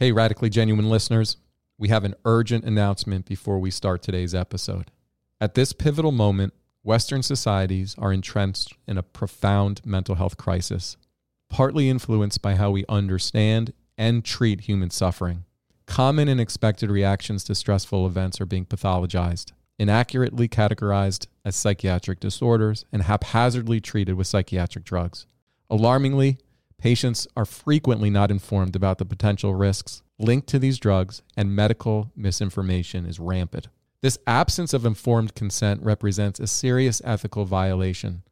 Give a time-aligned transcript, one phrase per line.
[0.00, 1.38] Hey, radically genuine listeners,
[1.76, 4.92] we have an urgent announcement before we start today's episode.
[5.40, 10.96] At this pivotal moment, Western societies are entrenched in a profound mental health crisis,
[11.50, 15.42] partly influenced by how we understand and treat human suffering.
[15.86, 22.84] Common and expected reactions to stressful events are being pathologized, inaccurately categorized as psychiatric disorders,
[22.92, 25.26] and haphazardly treated with psychiatric drugs.
[25.68, 26.38] Alarmingly,
[26.78, 32.10] patients are frequently not informed about the potential risks linked to these drugs, and medical
[32.16, 33.68] misinformation is rampant.
[34.00, 38.22] This absence of informed consent represents a serious ethical violation,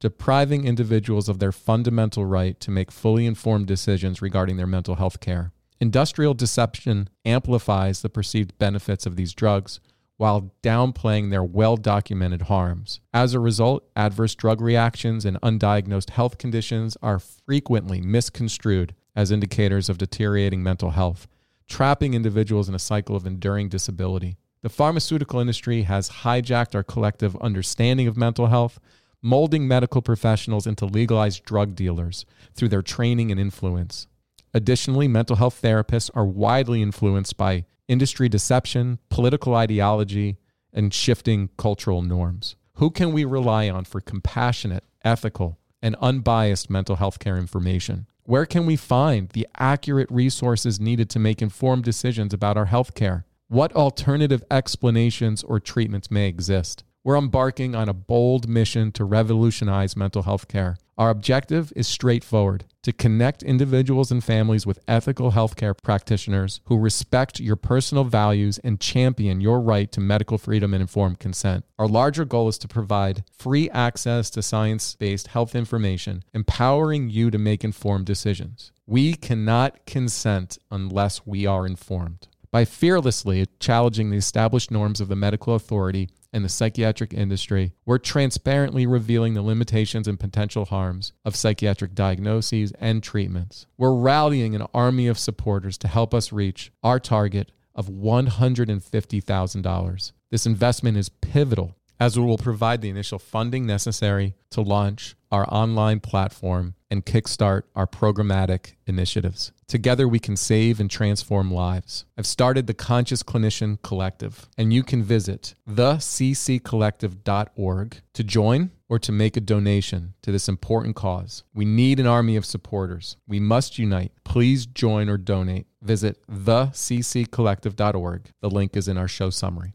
[0.00, 5.20] depriving individuals of their fundamental right to make fully informed decisions regarding their mental health
[5.20, 5.52] care.
[5.80, 9.80] Industrial deception amplifies the perceived benefits of these drugs
[10.16, 13.00] while downplaying their well documented harms.
[13.12, 19.88] As a result, adverse drug reactions and undiagnosed health conditions are frequently misconstrued as indicators
[19.88, 21.26] of deteriorating mental health,
[21.68, 24.36] trapping individuals in a cycle of enduring disability.
[24.62, 28.78] The pharmaceutical industry has hijacked our collective understanding of mental health,
[29.20, 32.24] molding medical professionals into legalized drug dealers
[32.54, 34.06] through their training and influence.
[34.54, 40.38] Additionally, mental health therapists are widely influenced by industry deception, political ideology,
[40.72, 42.56] and shifting cultural norms.
[42.74, 48.06] Who can we rely on for compassionate, ethical, and unbiased mental health care information?
[48.24, 52.94] Where can we find the accurate resources needed to make informed decisions about our health
[52.94, 53.26] care?
[53.48, 56.84] What alternative explanations or treatments may exist?
[57.06, 60.78] We're embarking on a bold mission to revolutionize mental health care.
[60.96, 67.40] Our objective is straightforward to connect individuals and families with ethical healthcare practitioners who respect
[67.40, 71.66] your personal values and champion your right to medical freedom and informed consent.
[71.78, 77.30] Our larger goal is to provide free access to science based health information, empowering you
[77.30, 78.72] to make informed decisions.
[78.86, 82.28] We cannot consent unless we are informed.
[82.50, 87.98] By fearlessly challenging the established norms of the medical authority and the psychiatric industry, we're
[87.98, 93.66] transparently revealing the limitations and potential harms of psychiatric diagnoses and treatments.
[93.78, 100.12] We're rallying an army of supporters to help us reach our target of $150,000.
[100.30, 105.46] This investment is pivotal as it will provide the initial funding necessary to launch our
[105.52, 109.50] online platform and kickstart our programmatic initiatives.
[109.66, 112.04] Together, we can save and transform lives.
[112.16, 119.10] I've started the Conscious Clinician Collective, and you can visit thecccollective.org to join or to
[119.10, 121.42] make a donation to this important cause.
[121.52, 123.16] We need an army of supporters.
[123.26, 124.12] We must unite.
[124.22, 125.66] Please join or donate.
[125.82, 128.30] Visit thecccollective.org.
[128.40, 129.74] The link is in our show summary.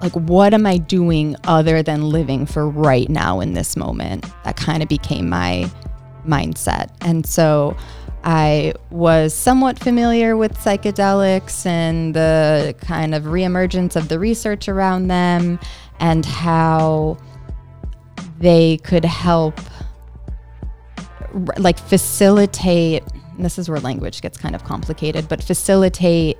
[0.00, 4.26] Like what am i doing other than living for right now in this moment?
[4.44, 5.70] That kind of became my
[6.26, 6.90] mindset.
[7.00, 7.76] And so
[8.24, 15.06] i was somewhat familiar with psychedelics and the kind of reemergence of the research around
[15.06, 15.58] them
[16.00, 17.16] and how
[18.40, 19.60] they could help
[21.58, 23.04] like facilitate
[23.38, 26.36] this is where language gets kind of complicated but facilitate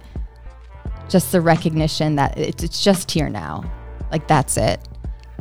[1.09, 3.65] just the recognition that it's, it's just here now.
[4.11, 4.81] Like that's it.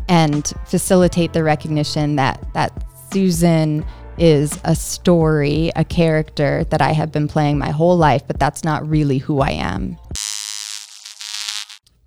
[0.07, 2.71] And facilitate the recognition that that
[3.11, 3.85] susan
[4.17, 8.65] is a story a character that i have been playing my whole life but that's
[8.65, 9.97] not really who i am.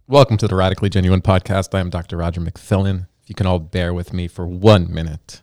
[0.06, 1.74] Welcome to the radically genuine podcast.
[1.74, 5.42] I am dr roger mcfillin if you can all bear with me for one minute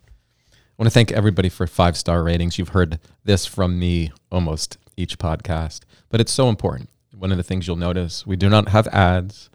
[0.51, 2.59] I want to thank everybody for five star ratings.
[2.59, 7.43] You've heard this from me almost each podcast, but it's so important one of the
[7.43, 9.49] things you'll notice we do not have ads.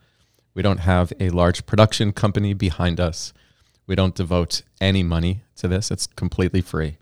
[0.54, 3.32] We don't have a large production company behind us.
[3.86, 5.90] We don't devote any money to this.
[5.90, 6.98] It's completely free.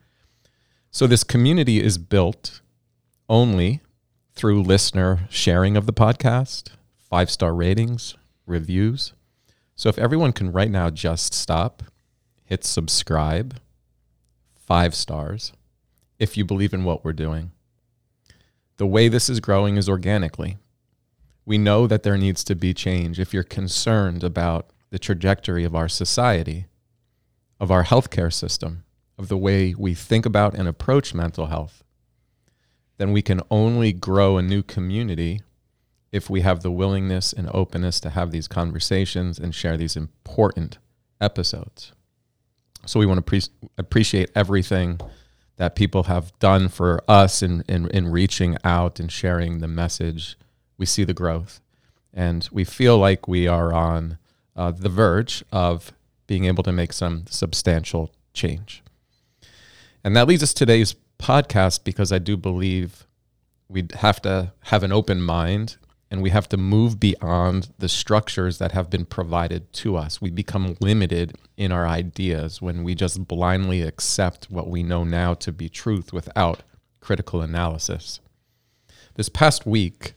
[0.91, 2.61] So this community is built
[3.29, 3.81] only
[4.35, 8.15] through listener sharing of the podcast, five star ratings,
[8.47, 9.13] reviews.
[9.75, 11.83] So if everyone can right now just stop,
[12.45, 13.59] hit subscribe,
[14.55, 15.53] five stars,
[16.19, 17.53] if you believe in what we're doing
[18.81, 20.57] the way this is growing is organically.
[21.45, 23.21] We know that there needs to be change.
[23.21, 26.65] If you're concerned about the trajectory of our society,
[27.61, 28.85] of our healthcare system,
[29.19, 31.85] of the way we think about and approach mental health,
[32.97, 35.43] then we can only grow a new community
[36.11, 40.79] if we have the willingness and openness to have these conversations and share these important
[41.21, 41.93] episodes.
[42.87, 44.99] So we want to pre- appreciate everything
[45.61, 50.39] that people have done for us in, in, in reaching out and sharing the message.
[50.79, 51.61] We see the growth.
[52.15, 54.17] And we feel like we are on
[54.57, 55.93] uh, the verge of
[56.27, 58.83] being able to make some substantial change.
[60.03, 63.07] And that leads us to today's podcast because I do believe
[63.69, 65.77] we have to have an open mind
[66.11, 70.21] and we have to move beyond the structures that have been provided to us.
[70.21, 75.35] We become limited in our ideas when we just blindly accept what we know now
[75.35, 76.63] to be truth without
[77.01, 78.21] critical analysis.
[79.15, 80.15] This past week,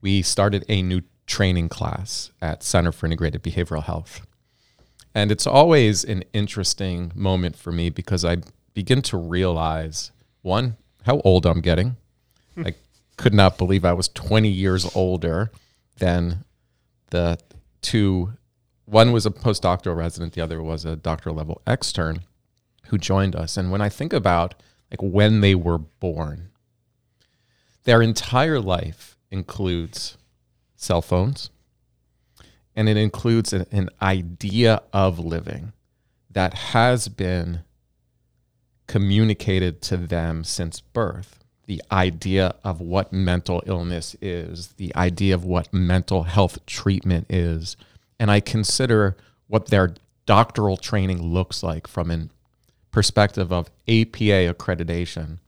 [0.00, 4.26] we started a new training class at Center for Integrated Behavioral Health.
[5.14, 8.38] And it's always an interesting moment for me because I
[8.74, 11.96] begin to realize one, how old I'm getting.
[12.54, 12.62] Hmm.
[12.62, 12.78] Like
[13.22, 15.52] could not believe I was 20 years older
[15.98, 16.44] than
[17.10, 17.38] the
[17.80, 18.32] two.
[18.84, 22.24] One was a postdoctoral resident, the other was a doctoral level extern
[22.86, 23.56] who joined us.
[23.56, 24.56] And when I think about
[24.90, 26.50] like when they were born,
[27.84, 30.18] their entire life includes
[30.74, 31.50] cell phones
[32.74, 35.72] and it includes an, an idea of living
[36.28, 37.60] that has been
[38.88, 45.44] communicated to them since birth the idea of what mental illness is, the idea of
[45.44, 47.76] what mental health treatment is.
[48.18, 49.16] And I consider
[49.46, 49.94] what their
[50.26, 52.28] doctoral training looks like from a
[52.90, 55.38] perspective of APA accreditation,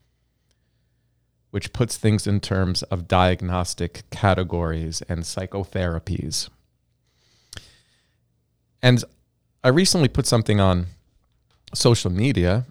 [1.50, 6.48] which puts things in terms of diagnostic categories and psychotherapies.
[8.82, 9.02] And
[9.62, 10.86] I recently put something on
[11.72, 12.66] social media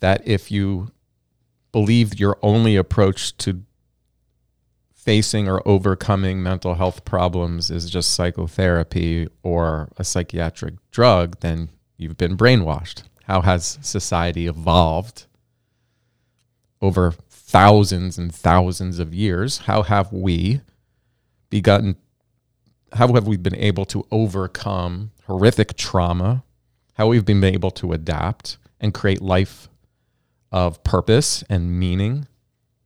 [0.00, 0.90] that if you
[1.74, 3.64] believe your only approach to
[4.94, 12.16] facing or overcoming mental health problems is just psychotherapy or a psychiatric drug, then you've
[12.16, 13.02] been brainwashed.
[13.24, 15.26] How has society evolved
[16.80, 19.58] over thousands and thousands of years?
[19.66, 20.60] How have we
[21.50, 21.96] begun?
[22.92, 26.44] How have we been able to overcome horrific trauma?
[26.92, 29.68] How we've been able to adapt and create life
[30.54, 32.28] of purpose and meaning,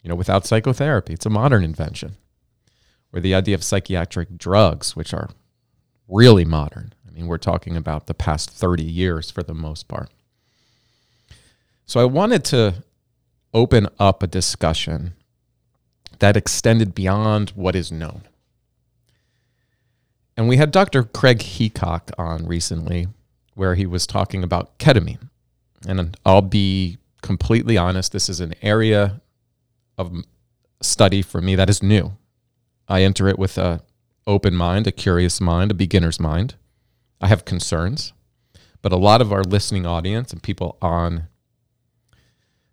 [0.02, 1.12] you know, without psychotherapy.
[1.12, 2.16] It's a modern invention.
[3.12, 5.28] Or the idea of psychiatric drugs, which are
[6.08, 6.94] really modern.
[7.06, 10.08] I mean, we're talking about the past 30 years for the most part.
[11.84, 12.82] So I wanted to
[13.52, 15.12] open up a discussion
[16.20, 18.22] that extended beyond what is known.
[20.38, 21.02] And we had Dr.
[21.02, 23.08] Craig Heacock on recently,
[23.54, 25.28] where he was talking about ketamine.
[25.86, 29.20] And I'll be completely honest, this is an area
[29.96, 30.12] of
[30.80, 32.16] study for me that is new.
[32.88, 33.82] I enter it with a
[34.26, 36.54] open mind, a curious mind, a beginner's mind.
[37.20, 38.12] I have concerns,
[38.82, 41.28] but a lot of our listening audience and people on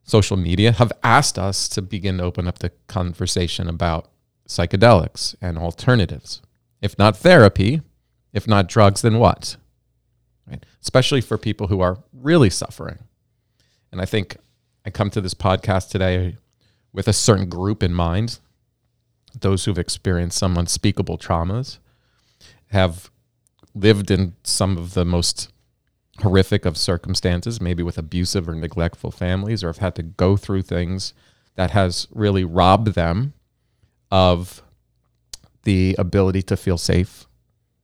[0.04, 4.10] social media have asked us to begin to open up the conversation about
[4.48, 6.42] psychedelics and alternatives.
[6.82, 7.82] If not therapy,
[8.32, 9.58] if not drugs, then what?
[10.48, 10.64] Right?
[10.82, 13.00] Especially for people who are really suffering.
[13.96, 14.36] And I think
[14.86, 16.36] I come to this podcast today
[16.92, 18.40] with a certain group in mind
[19.40, 21.78] those who've experienced some unspeakable traumas,
[22.72, 23.10] have
[23.74, 25.50] lived in some of the most
[26.20, 30.62] horrific of circumstances, maybe with abusive or neglectful families, or have had to go through
[30.62, 31.14] things
[31.56, 33.32] that has really robbed them
[34.12, 34.62] of
[35.64, 37.28] the ability to feel safe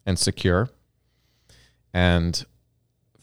[0.05, 0.69] and secure.
[1.93, 2.45] And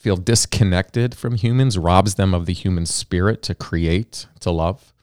[0.08, 4.94] feel disconnected from humans robs them of the human spirit to create, to love.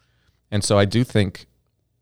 [0.50, 1.46] And so I do think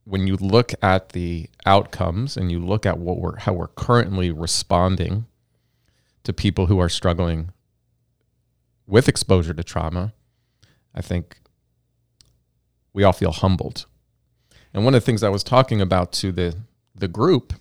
[0.06, 4.32] when you look at the outcomes and you look at what we're how we're currently
[4.32, 5.26] responding
[6.24, 7.50] to people who are struggling
[8.88, 10.14] with exposure to trauma,
[10.96, 11.40] I think
[12.94, 13.86] we all feel humbled.
[14.74, 16.56] And one of the things I was talking about to the
[16.96, 17.52] the group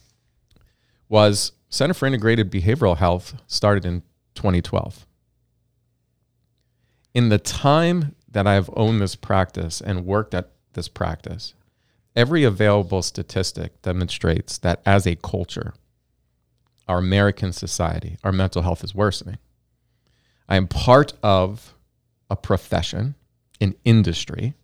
[1.09, 4.03] was Center for Integrated Behavioral Health started in
[4.37, 5.05] 2012
[7.15, 11.55] in the time that I have owned this practice and worked at this practice,
[12.17, 15.75] every available statistic demonstrates that as a culture,
[16.89, 19.39] our American society, our mental health is worsening.
[20.49, 21.75] I am part of
[22.31, 23.15] a profession,
[23.61, 24.55] an industry,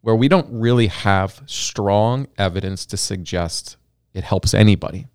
[0.00, 3.76] where we don't really have strong evidence to suggest
[4.14, 5.06] it helps anybody.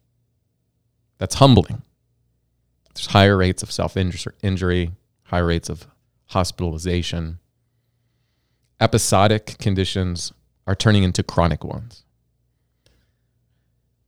[1.17, 1.81] That's humbling.
[2.93, 4.91] There's higher rates of self injury,
[5.23, 5.87] high rates of
[6.27, 7.39] hospitalization.
[8.79, 10.33] Episodic conditions
[10.67, 12.03] are turning into chronic ones.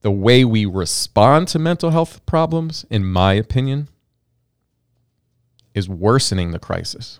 [0.02, 3.90] The way we respond to mental health problems, in my opinion,
[5.74, 7.20] is worsening the crisis.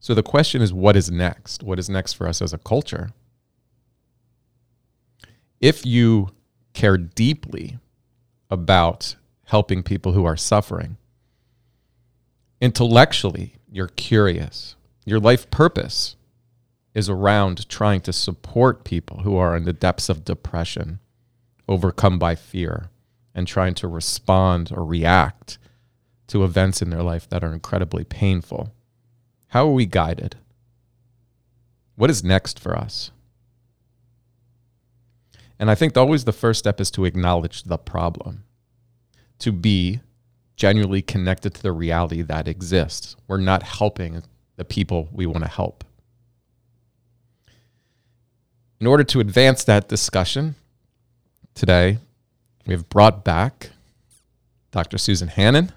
[0.00, 1.62] So the question is what is next?
[1.62, 3.10] What is next for us as a culture?
[5.60, 6.30] If you
[6.72, 7.78] care deeply
[8.50, 9.14] about
[9.44, 10.96] helping people who are suffering,
[12.60, 14.76] intellectually, you're curious.
[15.04, 16.16] Your life purpose
[16.94, 20.98] is around trying to support people who are in the depths of depression,
[21.68, 22.90] overcome by fear,
[23.34, 25.58] and trying to respond or react
[26.26, 28.72] to events in their life that are incredibly painful.
[29.48, 30.36] How are we guided?
[31.96, 33.10] What is next for us?
[35.58, 38.44] And I think always the first step is to acknowledge the problem,
[39.40, 40.00] to be
[40.60, 43.16] genuinely connected to the reality that exists.
[43.26, 44.22] We're not helping
[44.56, 45.84] the people we want to help.
[48.78, 50.56] In order to advance that discussion,
[51.54, 51.96] today
[52.66, 53.70] we have brought back
[54.70, 54.98] Dr.
[54.98, 55.72] Susan Hannan.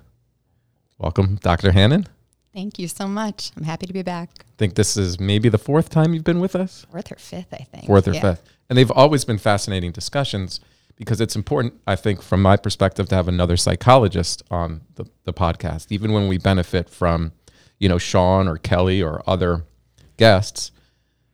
[0.98, 1.72] Welcome, Dr.
[1.72, 2.08] Hannan.
[2.54, 3.52] Thank you so much.
[3.56, 4.32] I'm happy to be back.
[4.42, 6.86] I think this is maybe the fourth time you've been with us.
[6.92, 7.86] Fourth or fifth, I think.
[7.86, 8.22] Fourth or yeah.
[8.22, 8.44] fifth.
[8.70, 10.60] And they've always been fascinating discussions
[10.96, 15.34] because it's important, I think, from my perspective, to have another psychologist on the, the
[15.34, 15.88] podcast.
[15.92, 17.32] Even when we benefit from,
[17.80, 19.66] you know, Sean or Kelly or other
[20.18, 20.72] guests,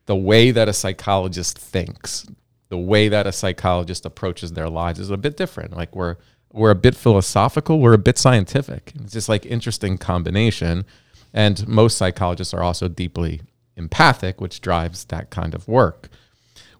[0.05, 2.25] the way that a psychologist thinks,
[2.69, 5.75] the way that a psychologist approaches their lives is a bit different.
[5.75, 6.17] Like we're
[6.51, 8.93] we're a bit philosophical, we're a bit scientific.
[8.95, 10.85] It's just like interesting combination.
[11.31, 13.41] And most psychologists are also deeply
[13.75, 16.09] empathic, which drives that kind of work.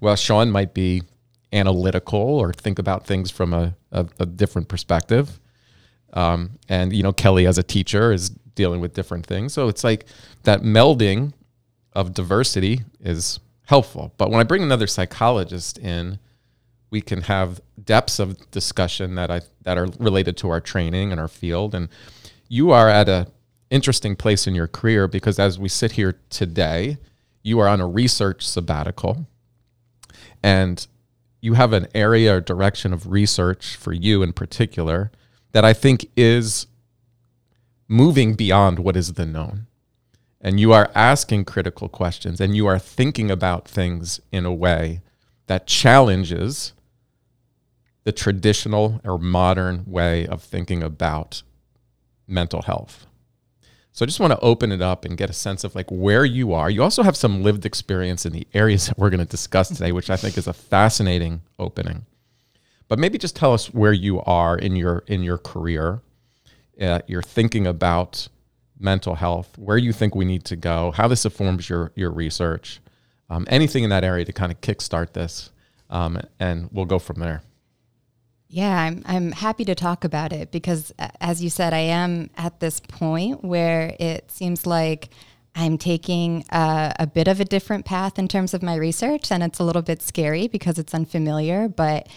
[0.02, 1.04] Well, Sean might be
[1.52, 5.40] analytical or think about things from a, a, a different perspective.
[6.14, 9.54] Um, and you know, Kelly as a teacher is dealing with different things.
[9.54, 10.06] So it's like
[10.44, 11.34] that melding
[11.94, 14.14] of diversity is helpful.
[14.18, 16.20] But when I bring another psychologist in,
[16.92, 21.22] we can have depths of discussion that I that are related to our training and
[21.22, 21.76] our field.
[21.76, 21.90] And
[22.48, 23.28] you are at a
[23.70, 26.98] interesting place in your career because as we sit here today,
[27.44, 29.28] you are on a research sabbatical,
[30.42, 30.88] and
[31.42, 35.12] you have an area or direction of research for you in particular
[35.52, 36.68] that I think is
[37.88, 39.68] moving beyond what is the known
[40.42, 45.02] and you are asking critical questions and you are thinking about things in a way
[45.48, 46.74] that challenges
[48.04, 51.44] the traditional or modern way of thinking about
[52.28, 53.06] mental health.
[54.00, 56.24] So I just want to open it up and get a sense of like where
[56.24, 56.70] you are.
[56.70, 59.92] You also have some lived experience in the areas that we're going to discuss today,
[59.92, 62.06] which I think is a fascinating opening.
[62.88, 66.00] But maybe just tell us where you are in your in your career.
[66.82, 68.30] Uh, you're thinking about
[68.80, 72.80] mental health, where you think we need to go, how this informs your your research,
[73.30, 75.52] um, anything in that area to kind of kickstart this,
[75.90, 77.42] um, and we'll go from there.
[78.52, 80.92] Yeah, I'm I'm happy to talk about it because,
[81.22, 85.10] as you said, I am at this point where it seems like
[85.56, 89.44] I'm taking a, a, bit of a different path in terms of my research, and
[89.44, 92.08] it's a little bit scary because it's unfamiliar, but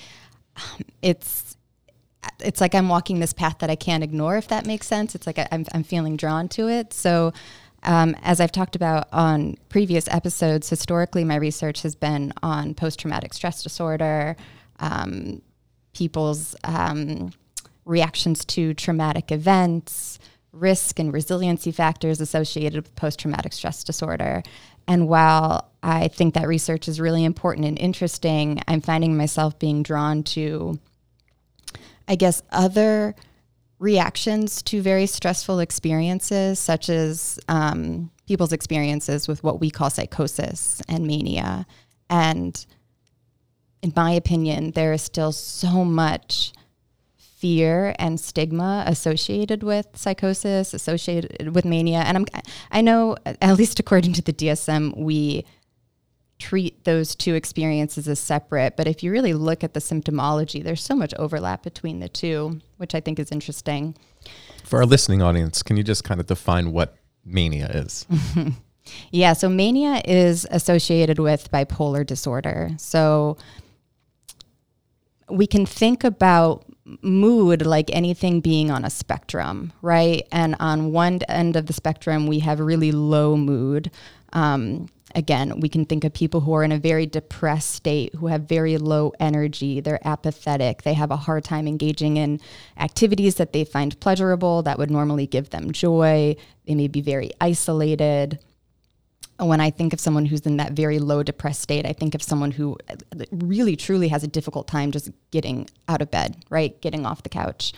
[0.56, 1.56] um, it's
[2.40, 5.14] it's like I'm walking this path that I can't ignore, if that makes sense.
[5.14, 6.94] It's like I, am I'm feeling drawn to it.
[6.94, 7.34] So,
[7.82, 13.00] um, as I've talked about on previous episodes, historically, my research has been on post
[13.00, 14.34] traumatic stress disorder,
[14.80, 15.42] um,
[15.92, 17.32] people's um,
[17.84, 20.18] reactions to traumatic events,
[20.52, 24.42] risk and resiliency factors associated with post traumatic stress disorder.
[24.88, 29.82] And while I think that research is really important and interesting, I'm finding myself being
[29.82, 30.78] drawn to
[32.08, 33.14] I guess, other
[33.78, 40.82] reactions to very stressful experiences, such as um, people's experiences with what we call psychosis
[40.88, 41.66] and mania.
[42.10, 42.64] And
[43.82, 46.52] in my opinion, there is still so much
[47.16, 51.98] fear and stigma associated with psychosis, associated with mania.
[51.98, 52.26] And I'm,
[52.70, 55.44] I know, at least according to the DSM, we
[56.38, 58.76] treat those two experiences as separate.
[58.76, 62.60] But if you really look at the symptomology, there's so much overlap between the two,
[62.76, 63.96] which I think is interesting.
[64.62, 68.06] For our listening audience, can you just kind of define what mania is?
[69.10, 72.70] yeah, so mania is associated with bipolar disorder.
[72.76, 73.36] So
[75.32, 76.64] we can think about
[77.00, 80.26] mood like anything being on a spectrum, right?
[80.30, 83.90] And on one end of the spectrum, we have really low mood.
[84.34, 88.26] Um, again, we can think of people who are in a very depressed state, who
[88.26, 92.40] have very low energy, they're apathetic, they have a hard time engaging in
[92.76, 96.36] activities that they find pleasurable that would normally give them joy,
[96.66, 98.38] they may be very isolated.
[99.42, 102.22] When I think of someone who's in that very low depressed state, I think of
[102.22, 102.76] someone who
[103.30, 106.80] really truly has a difficult time just getting out of bed, right?
[106.80, 107.72] Getting off the couch.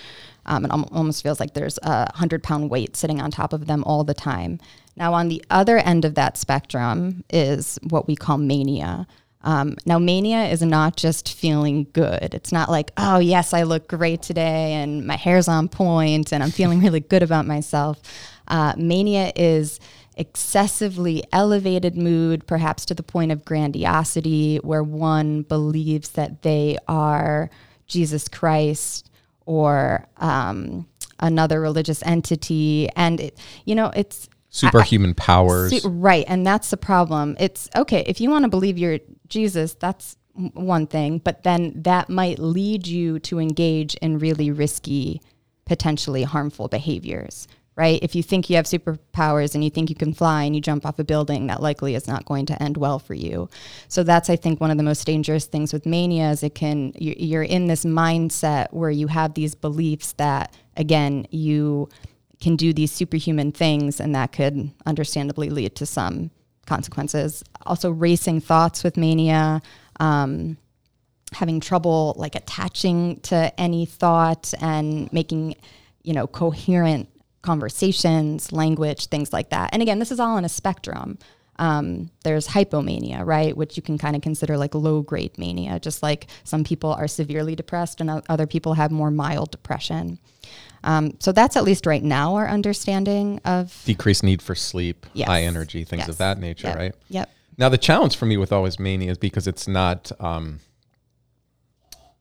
[0.47, 3.83] Um, it almost feels like there's a hundred pound weight sitting on top of them
[3.85, 4.61] all the time.
[4.97, 9.07] Now, on the other end of that spectrum is what we call mania.
[9.43, 12.33] Um, now, mania is not just feeling good.
[12.35, 16.43] It's not like, oh, yes, I look great today and my hair's on point and
[16.43, 18.01] I'm feeling really good about myself.
[18.49, 19.81] Uh, mania is
[20.17, 27.51] excessively elevated mood, perhaps to the point of grandiosity, where one believes that they are
[27.87, 29.11] Jesus Christ
[29.47, 30.87] or um,
[31.21, 32.89] another religious entity.
[32.97, 35.83] And, it, you know, it's superhuman I, powers.
[35.83, 36.25] Su- right.
[36.29, 37.37] And that's the problem.
[37.39, 42.09] It's okay, if you want to believe you're Jesus, that's one thing, but then that
[42.09, 45.21] might lead you to engage in really risky,
[45.65, 47.47] potentially harmful behaviors.
[47.77, 47.99] Right?
[48.03, 50.87] If you think you have superpowers and you think you can fly and you jump
[50.87, 53.49] off a building, that likely is not going to end well for you.
[53.89, 56.93] So that's, I think, one of the most dangerous things with mania is it can
[56.97, 61.89] you're in this mindset where you have these beliefs that, again, you
[62.41, 66.31] can do these superhuman things, and that could understandably lead to some
[66.67, 67.43] consequences.
[67.67, 69.61] Also, racing thoughts with mania,
[69.99, 70.57] um,
[71.33, 75.57] having trouble like attaching to any thought and making,
[76.05, 77.09] you know, coherent
[77.45, 79.71] conversations, language, things like that.
[79.73, 81.19] And again, this is all on a spectrum.
[81.57, 86.03] Um, there's hypomania, right, which you can kind of consider like low grade mania, just
[86.03, 90.19] like some people are severely depressed and other people have more mild depression.
[90.83, 95.29] Um, so that's at least right now our understanding of decreased need for sleep, yes.
[95.29, 96.09] high energy, things yes.
[96.09, 96.77] of that nature, yep.
[96.77, 96.95] right?
[97.09, 97.31] Yep.
[97.57, 100.61] Now the challenge for me with always mania is because it's not um,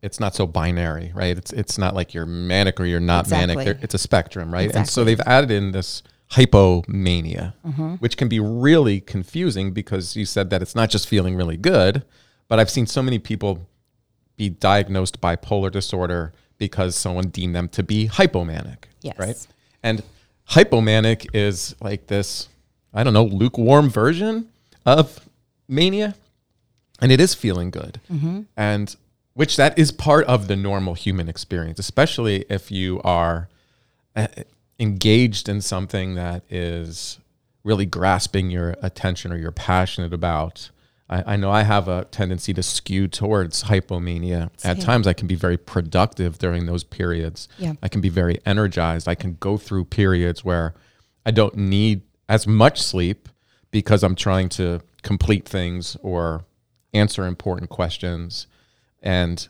[0.03, 1.35] it's not so binary, right?
[1.37, 3.55] It's it's not like you're manic or you're not exactly.
[3.55, 3.77] manic.
[3.81, 4.65] it's a spectrum, right?
[4.65, 4.79] Exactly.
[4.79, 7.95] And so they've added in this hypomania, mm-hmm.
[7.95, 12.03] which can be really confusing because you said that it's not just feeling really good,
[12.49, 13.65] but I've seen so many people
[14.35, 18.85] be diagnosed bipolar disorder because someone deemed them to be hypomanic.
[19.01, 19.15] Yes.
[19.17, 19.47] Right.
[19.81, 20.03] And
[20.49, 22.49] hypomanic is like this,
[22.93, 24.49] I don't know, lukewarm version
[24.85, 25.29] of
[25.69, 26.15] mania.
[26.99, 27.99] And it is feeling good.
[28.11, 28.41] Mm-hmm.
[28.57, 28.95] And
[29.33, 33.49] which that is part of the normal human experience, especially if you are
[34.15, 34.27] uh,
[34.79, 37.19] engaged in something that is
[37.63, 40.69] really grasping your attention or you're passionate about.
[41.09, 44.49] I, I, know I have a tendency to skew towards hypomania.
[44.57, 44.71] Same.
[44.71, 47.47] At times, I can be very productive during those periods.
[47.57, 47.73] Yeah.
[47.81, 49.07] I can be very energized.
[49.07, 50.73] I can go through periods where
[51.25, 53.29] I don't need as much sleep
[53.71, 56.45] because I'm trying to complete things or
[56.93, 58.47] answer important questions.
[59.03, 59.47] And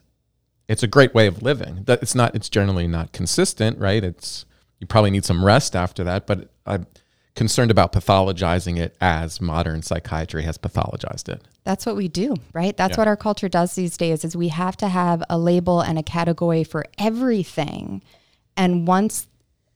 [0.67, 1.83] it's a great way of living.
[1.85, 2.35] That it's not.
[2.35, 4.03] It's generally not consistent, right?
[4.03, 4.45] It's
[4.79, 6.27] you probably need some rest after that.
[6.27, 6.87] But I'm
[7.35, 11.41] concerned about pathologizing it as modern psychiatry has pathologized it.
[11.63, 12.75] That's what we do, right?
[12.75, 13.01] That's yeah.
[13.01, 16.03] what our culture does these days is we have to have a label and a
[16.03, 18.03] category for everything.
[18.55, 19.27] And once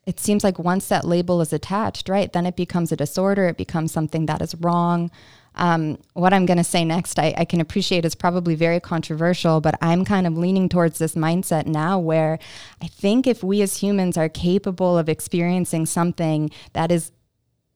[0.06, 3.58] it seems like once that label is attached, right, then it becomes a disorder, it
[3.58, 5.12] becomes something that is wrong.
[5.58, 9.60] Um, what I'm going to say next, I, I, can appreciate is probably very controversial,
[9.60, 12.38] but I'm kind of leaning towards this mindset now where
[12.82, 17.12] I think if we as humans are capable of experiencing something that is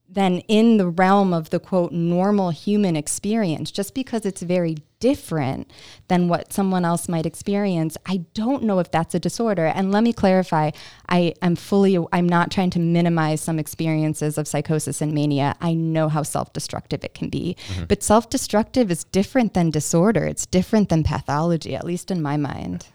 [0.07, 5.69] then in the realm of the quote normal human experience just because it's very different
[6.07, 9.65] than what someone else might experience i don't know if that's a disorder.
[9.65, 10.71] And let me clarify
[11.09, 15.55] i am fully i'm not trying to minimize some experiences of psychosis and mania.
[15.59, 17.57] I know how self-destructive it can be.
[17.67, 17.85] Mm-hmm.
[17.85, 20.23] but self-destructive is different than disorder.
[20.25, 22.87] It's different than pathology at least in my mind.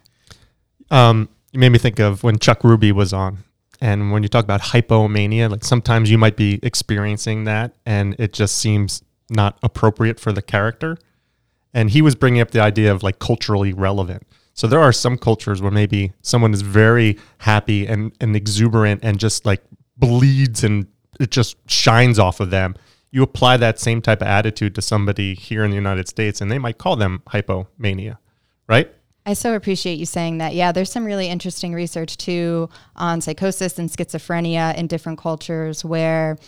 [0.90, 3.44] Um, you made me think of when chuck ruby was on.
[3.80, 8.32] And when you talk about hypomania, like sometimes you might be experiencing that and it
[8.32, 10.96] just seems not appropriate for the character.
[11.76, 14.26] And he was bringing up the idea of like culturally relevant.
[14.54, 19.20] So there are some cultures where maybe someone is very happy and, and exuberant and
[19.20, 19.62] just like
[19.98, 20.86] bleeds and
[21.20, 22.76] it just shines off of them.
[23.10, 26.50] You apply that same type of attitude to somebody here in the United States and
[26.50, 28.16] they might call them hypomania,
[28.66, 28.90] right?
[29.26, 30.54] I so appreciate you saying that.
[30.54, 36.38] Yeah, there's some really interesting research too on psychosis and schizophrenia in different cultures where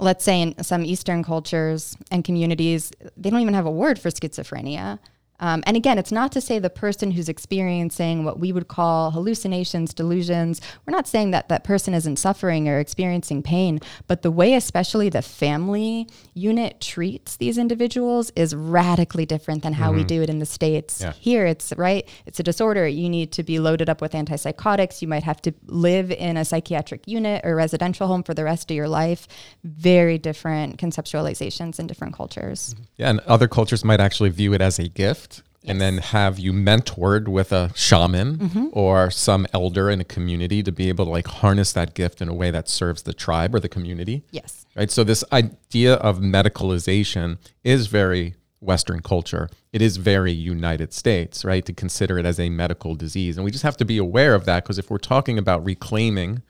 [0.00, 4.10] let's say in some eastern cultures and communities they don't even have a word for
[4.10, 4.98] schizophrenia
[5.40, 9.10] Um, and again, it's not to say the person who's experiencing what we would call
[9.10, 14.30] hallucinations, delusions, we're not saying that that person isn't suffering or experiencing pain, but the
[14.30, 19.98] way, especially the family unit treats these individuals, is radically different than how mm-hmm.
[19.98, 21.00] we do it in the States.
[21.00, 21.12] Yeah.
[21.12, 22.86] Here, it's right, it's a disorder.
[22.86, 25.00] You need to be loaded up with antipsychotics.
[25.00, 28.70] You might have to live in a psychiatric unit or residential home for the rest
[28.70, 29.26] of your life.
[29.64, 32.74] Very different conceptualizations in different cultures.
[32.96, 35.29] Yeah, and other cultures might actually view it as a gift
[35.62, 35.72] Yes.
[35.72, 38.66] and then have you mentored with a shaman mm-hmm.
[38.72, 42.30] or some elder in a community to be able to like harness that gift in
[42.30, 44.24] a way that serves the tribe or the community.
[44.30, 44.64] Yes.
[44.74, 44.90] Right.
[44.90, 49.50] So this idea of medicalization is very Western culture.
[49.72, 51.64] It is very United States, right?
[51.66, 53.36] To consider it as a medical disease.
[53.36, 56.42] And we just have to be aware of that because if we're talking about reclaiming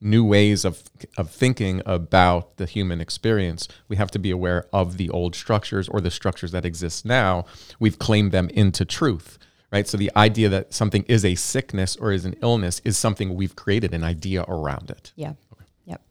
[0.00, 0.82] new ways of,
[1.16, 5.88] of thinking about the human experience, we have to be aware of the old structures
[5.88, 7.44] or the structures that exist now.
[7.80, 9.38] We've claimed them into truth,
[9.72, 9.88] right?
[9.88, 13.56] So the idea that something is a sickness or is an illness is something we've
[13.56, 15.12] created an idea around it.
[15.16, 15.32] Yeah.
[15.52, 15.64] Okay.
[15.86, 16.02] Yep.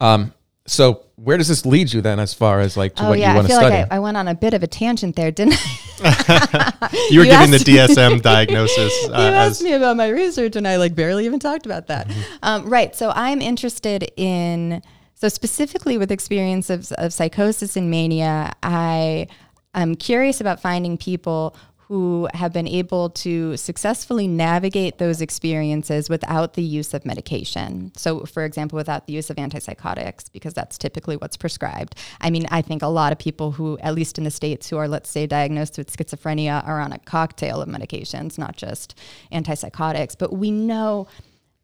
[0.00, 0.34] Um,
[0.66, 3.30] so where does this lead you then as far as like to oh, what yeah,
[3.30, 3.76] you want to study?
[3.76, 5.58] Like I, I, went on a bit of a tangent there, didn't
[6.00, 6.88] I?
[7.10, 8.92] you were you giving the DSM diagnosis.
[9.04, 12.08] Uh, you asked me about my research and I like barely even talked about that.
[12.08, 12.22] Mm-hmm.
[12.42, 12.96] Um, right.
[12.96, 14.82] So I'm interested in,
[15.14, 19.28] so specifically with experience of, of psychosis and mania, I
[19.74, 21.56] I'm curious about finding people
[21.88, 27.92] who have been able to successfully navigate those experiences without the use of medication.
[27.94, 31.94] So, for example, without the use of antipsychotics, because that's typically what's prescribed.
[32.22, 34.78] I mean, I think a lot of people who, at least in the States, who
[34.78, 38.98] are, let's say, diagnosed with schizophrenia are on a cocktail of medications, not just
[39.30, 40.16] antipsychotics.
[40.18, 41.06] But we know,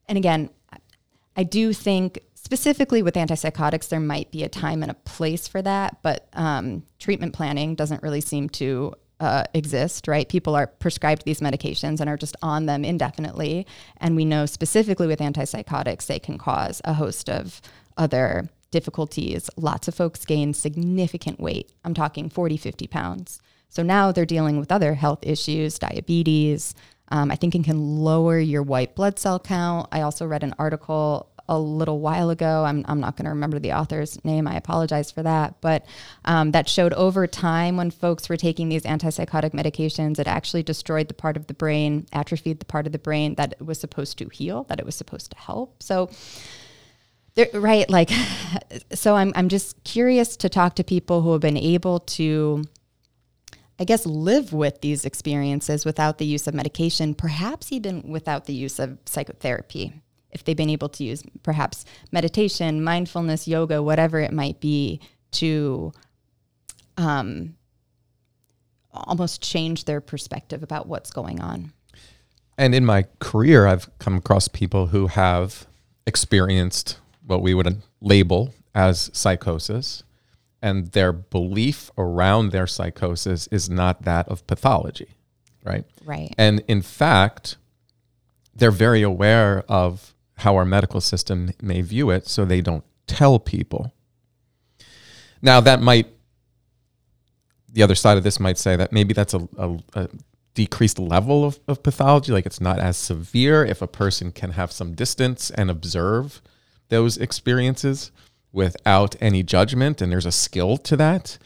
[0.06, 0.50] and again,
[1.34, 5.62] I do think specifically with antipsychotics, there might be a time and a place for
[5.62, 10.28] that, but um, treatment planning doesn't really seem to uh, exist, right?
[10.28, 13.66] People are prescribed these medications and are just on them indefinitely.
[13.98, 17.60] And we know specifically with antipsychotics, they can cause a host of
[17.96, 19.50] other difficulties.
[19.56, 21.70] Lots of folks gain significant weight.
[21.84, 23.40] I'm talking 40, 50 pounds.
[23.68, 26.74] So now they're dealing with other health issues, diabetes.
[27.08, 29.88] Um, I think it can lower your white blood cell count.
[29.92, 32.64] I also read an article a little while ago.
[32.64, 34.46] I'm, I'm not going to remember the author's name.
[34.46, 35.60] I apologize for that.
[35.60, 35.84] But
[36.24, 41.08] um, that showed over time when folks were taking these antipsychotic medications, it actually destroyed
[41.08, 44.28] the part of the brain, atrophied the part of the brain that was supposed to
[44.28, 45.82] heal, that it was supposed to help.
[45.82, 46.08] So,
[47.52, 48.10] right, like,
[48.94, 52.64] so I'm, I'm just curious to talk to people who have been able to.
[53.78, 58.52] I guess, live with these experiences without the use of medication, perhaps even without the
[58.52, 64.32] use of psychotherapy if they've been able to use perhaps meditation, mindfulness, yoga, whatever it
[64.32, 65.00] might be,
[65.32, 65.92] to
[66.96, 67.56] um,
[68.92, 71.72] almost change their perspective about what's going on.
[72.58, 75.66] And in my career, I've come across people who have
[76.06, 80.02] experienced what we would label as psychosis,
[80.60, 85.08] and their belief around their psychosis is not that of pathology,
[85.64, 85.84] right?
[86.04, 86.34] Right.
[86.36, 87.56] And in fact,
[88.54, 93.38] they're very aware of how our medical system may view it so they don't tell
[93.38, 93.92] people.
[95.42, 96.08] Now, that might,
[97.72, 100.08] the other side of this might say that maybe that's a, a, a
[100.54, 104.72] decreased level of, of pathology, like it's not as severe if a person can have
[104.72, 106.42] some distance and observe
[106.88, 108.10] those experiences
[108.52, 111.38] without any judgment, and there's a skill to that.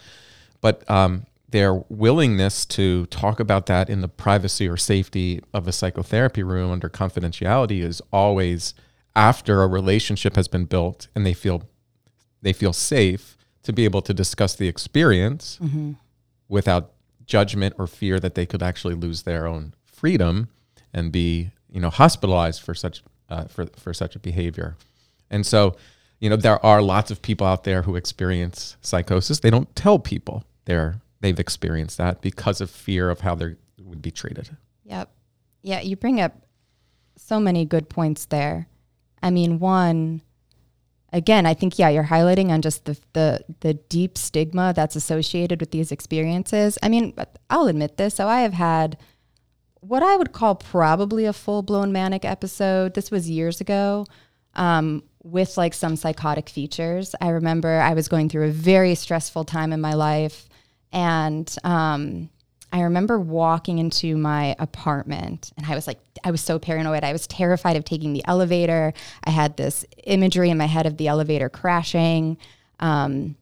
[0.61, 5.73] But um, their willingness to talk about that in the privacy or safety of a
[5.73, 8.75] psychotherapy room under confidentiality is always
[9.17, 11.69] after a relationship has been built and they feel
[12.43, 15.93] they feel safe to be able to discuss the experience mm-hmm.
[16.49, 16.93] without
[17.25, 20.49] judgment or fear that they could actually lose their own freedom
[20.93, 24.77] and be you know hospitalized for such uh, for for such a behavior
[25.31, 25.77] and so
[26.21, 29.99] you know there are lots of people out there who experience psychosis they don't tell
[29.99, 34.57] people they're they've experienced that because of fear of how they would be treated.
[34.85, 35.11] Yep.
[35.63, 36.45] Yeah, you bring up
[37.17, 38.69] so many good points there.
[39.25, 40.21] I mean, one,
[41.13, 45.61] again, I think yeah, you're highlighting on just the the the deep stigma that's associated
[45.61, 46.79] with these experiences.
[46.83, 47.15] I mean,
[47.51, 48.15] I'll admit this.
[48.15, 48.99] So I have had
[49.81, 52.95] what I would call probably a full blown manic episode.
[52.95, 54.07] This was years ago.
[54.55, 57.15] Um, with like some psychotic features.
[57.21, 60.49] I remember I was going through a very stressful time in my life.
[60.93, 62.29] And um,
[62.75, 67.05] I remember walking into my apartment and I was like, I was so paranoid.
[67.05, 68.93] I was terrified of taking the elevator.
[69.23, 72.37] I had this imagery in my head of the elevator crashing.
[72.81, 73.37] Um,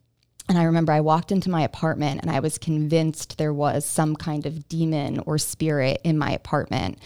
[0.48, 4.16] And I remember I walked into my apartment and I was convinced there was some
[4.16, 6.98] kind of demon or spirit in my apartment.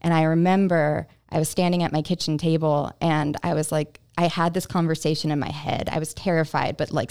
[0.00, 4.28] And I remember I was standing at my kitchen table and I was like, I
[4.28, 5.88] had this conversation in my head.
[5.92, 7.10] I was terrified, but like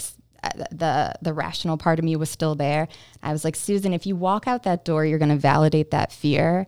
[0.70, 2.88] the the rational part of me was still there.
[3.22, 6.12] I was like, Susan, if you walk out that door, you're going to validate that
[6.12, 6.66] fear.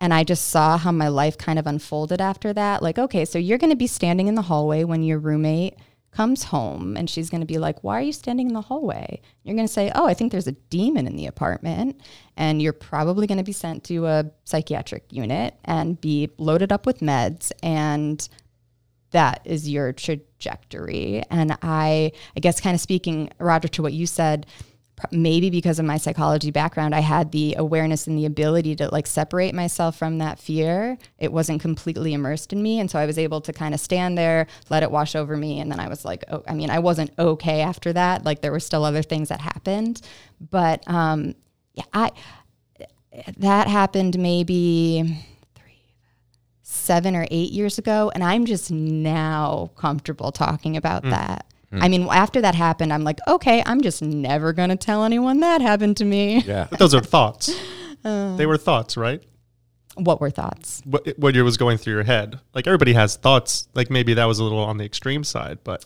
[0.00, 2.82] And I just saw how my life kind of unfolded after that.
[2.82, 5.76] Like, okay, so you're going to be standing in the hallway when your roommate
[6.10, 9.20] comes home and she's going to be like, Why are you standing in the hallway?
[9.42, 12.00] You're going to say, Oh, I think there's a demon in the apartment.
[12.36, 16.86] And you're probably going to be sent to a psychiatric unit and be loaded up
[16.86, 17.52] with meds.
[17.62, 18.26] And
[19.10, 21.22] that is your trajectory.
[21.30, 24.46] And I, I guess, kind of speaking, Roger, to what you said,
[25.12, 29.06] maybe because of my psychology background, I had the awareness and the ability to like
[29.06, 30.98] separate myself from that fear.
[31.18, 32.80] It wasn't completely immersed in me.
[32.80, 35.60] And so I was able to kind of stand there, let it wash over me.
[35.60, 38.24] And then I was like, oh, I mean, I wasn't okay after that.
[38.24, 40.00] Like there were still other things that happened.
[40.50, 41.34] But um,
[41.74, 42.10] yeah, I,
[43.38, 45.24] that happened maybe
[46.88, 48.10] seven or eight years ago.
[48.14, 51.10] And I'm just now comfortable talking about mm.
[51.10, 51.44] that.
[51.70, 51.82] Mm.
[51.82, 55.40] I mean, after that happened, I'm like, okay, I'm just never going to tell anyone
[55.40, 56.40] that happened to me.
[56.40, 56.66] Yeah.
[56.70, 57.54] But those are thoughts.
[58.04, 59.20] Uh, they were thoughts, right?
[59.96, 60.80] What were thoughts?
[60.84, 62.38] What, what was going through your head?
[62.54, 63.66] Like everybody has thoughts.
[63.74, 65.84] Like maybe that was a little on the extreme side, but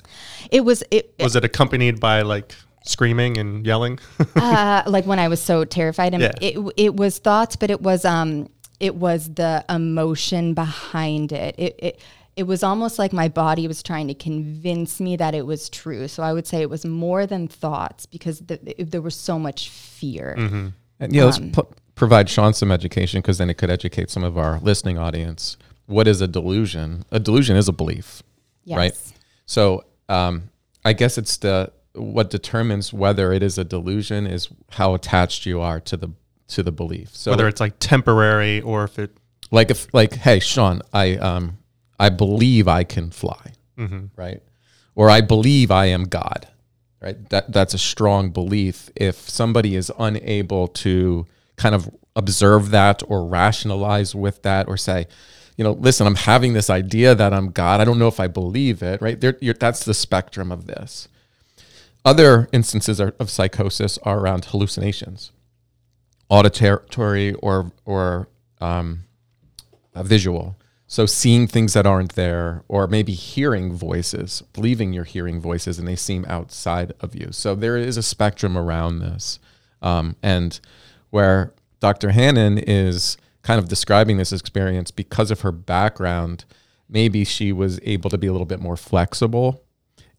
[0.51, 0.85] it was.
[0.91, 3.99] It, was it accompanied by like screaming and yelling?
[4.37, 6.33] uh, like when I was so terrified, and yeah.
[6.43, 8.51] it it was thoughts, but it was um
[8.83, 11.55] it was the emotion behind it.
[11.57, 12.01] It it
[12.35, 16.09] it was almost like my body was trying to convince me that it was true.
[16.09, 19.39] So I would say it was more than thoughts because the, it, there was so
[19.39, 20.35] much fear.
[20.39, 20.69] Mm-hmm.
[20.99, 24.25] And yeah, um, let's pu- provide Sean some education because then it could educate some
[24.25, 25.57] of our listening audience.
[25.87, 27.05] What is a delusion?
[27.13, 28.23] A delusion is a belief,
[28.65, 28.77] yes.
[28.77, 29.13] right?
[29.47, 30.51] So um,
[30.85, 35.61] I guess it's the what determines whether it is a delusion is how attached you
[35.61, 36.09] are to the
[36.53, 37.15] to the belief.
[37.15, 39.17] So whether it's like temporary or if it
[39.51, 41.59] like if like hey Sean, I um
[41.99, 44.07] I believe I can fly, mm-hmm.
[44.17, 44.43] right?
[44.95, 46.49] Or I believe I am God,
[47.01, 47.29] right?
[47.31, 48.91] That that's a strong belief.
[48.97, 55.07] If somebody is unable to kind of observe that or rationalize with that, or say,
[55.57, 57.81] you know, listen, I'm having this idea that I'm God.
[57.81, 59.21] I don't know if I believe it, right?
[59.21, 61.09] There, that's the spectrum of this.
[62.05, 65.31] Other instances are, of psychosis are around hallucinations,
[66.33, 68.29] auditory or or
[68.61, 69.05] um,
[69.95, 70.57] visual.
[70.87, 75.89] So seeing things that aren't there, or maybe hearing voices, believing you're hearing voices, and
[75.89, 77.29] they seem outside of you.
[77.33, 79.39] So there is a spectrum around this,
[79.81, 80.59] um, and
[81.11, 82.11] where Dr.
[82.11, 86.45] Hannan is kind of describing this experience because of her background,
[86.89, 89.65] maybe she was able to be a little bit more flexible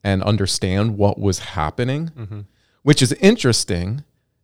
[0.03, 2.41] and understand what was happening, mm-hmm.
[2.81, 4.03] which is interesting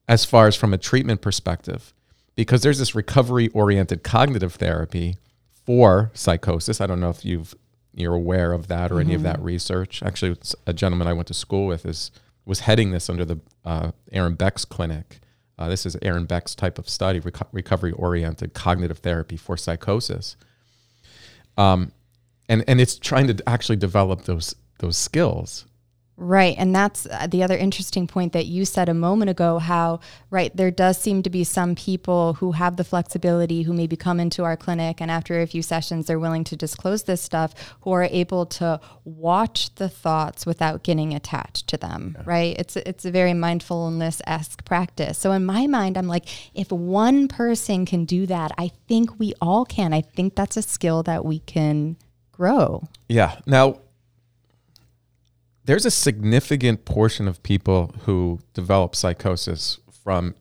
[0.09, 1.93] as far as from a treatment perspective,
[2.35, 5.15] because there's this recovery oriented cognitive therapy
[5.51, 6.81] for psychosis.
[6.81, 7.55] I don't know if you've
[7.93, 9.01] you're aware of that or mm-hmm.
[9.01, 9.45] any of that mm-hmm.
[9.45, 10.01] research.
[10.03, 12.11] Actually, a gentleman I went to school with is
[12.43, 15.19] was heading this under the uh, Aaron Beck's clinic.
[15.59, 20.35] Uh, this is Aaron Beck's type of study, reco- recovery oriented cognitive therapy for psychosis.
[21.55, 21.91] Um,
[22.47, 25.65] and and it's trying to actually develop those those skills
[26.21, 26.55] Right.
[26.57, 30.53] And that's uh, the other interesting point that you said a moment ago how, right,
[30.53, 34.43] there does seem to be some people who have the flexibility who maybe come into
[34.43, 38.03] our clinic and after a few sessions they're willing to disclose this stuff, who are
[38.03, 42.23] able to watch the thoughts without getting attached to them, yeah.
[42.25, 42.55] right?
[42.59, 45.17] It's, it's a very mindfulness esque practice.
[45.17, 49.33] So in my mind, I'm like, if one person can do that, I think we
[49.41, 49.93] all can.
[49.93, 51.95] I think that's a skill that we can
[52.33, 52.89] grow.
[53.07, 53.39] Yeah.
[53.45, 53.79] Now,
[55.69, 60.33] there's a significant portion of people who develop psychosis from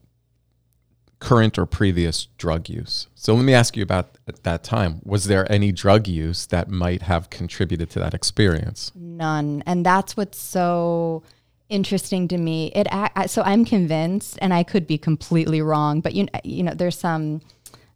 [1.19, 3.09] current or previous drug use.
[3.15, 5.03] So let me ask you about at that time.
[5.05, 8.91] Was there any drug use that might have contributed to that experience?
[8.95, 9.63] None.
[9.67, 11.23] And that's what's so
[11.69, 12.73] interesting to me.
[12.75, 12.89] It
[13.27, 17.43] so I'm convinced and I could be completely wrong, but you you know there's some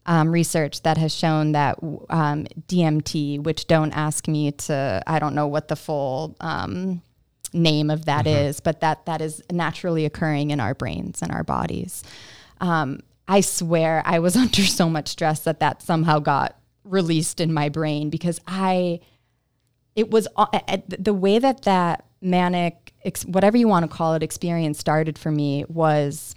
[0.04, 1.78] um, research that has shown that
[2.10, 7.00] um, DMT, which don't ask me to, I don't know what the full um,
[7.52, 8.46] name of that mm-hmm.
[8.46, 12.02] is, but that that is naturally occurring in our brains and our bodies.
[12.60, 17.52] Um, I swear I was under so much stress that that somehow got released in
[17.52, 19.00] my brain because I,
[19.94, 22.92] it was uh, uh the way that that manic,
[23.26, 26.34] whatever you want to call it, experience started for me was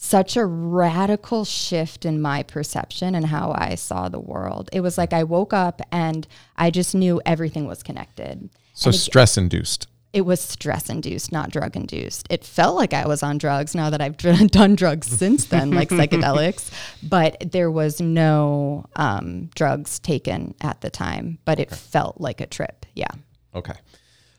[0.00, 4.70] such a radical shift in my perception and how I saw the world.
[4.72, 8.48] It was like I woke up and I just knew everything was connected.
[8.78, 9.88] So stress induced.
[10.12, 12.26] it was stress induced, not drug induced.
[12.30, 14.16] It felt like I was on drugs now that I've
[14.50, 16.70] done drugs since then, like psychedelics,
[17.02, 22.46] but there was no um, drugs taken at the time, but it felt like a
[22.46, 22.86] trip.
[22.94, 23.10] Yeah.
[23.54, 23.74] Okay.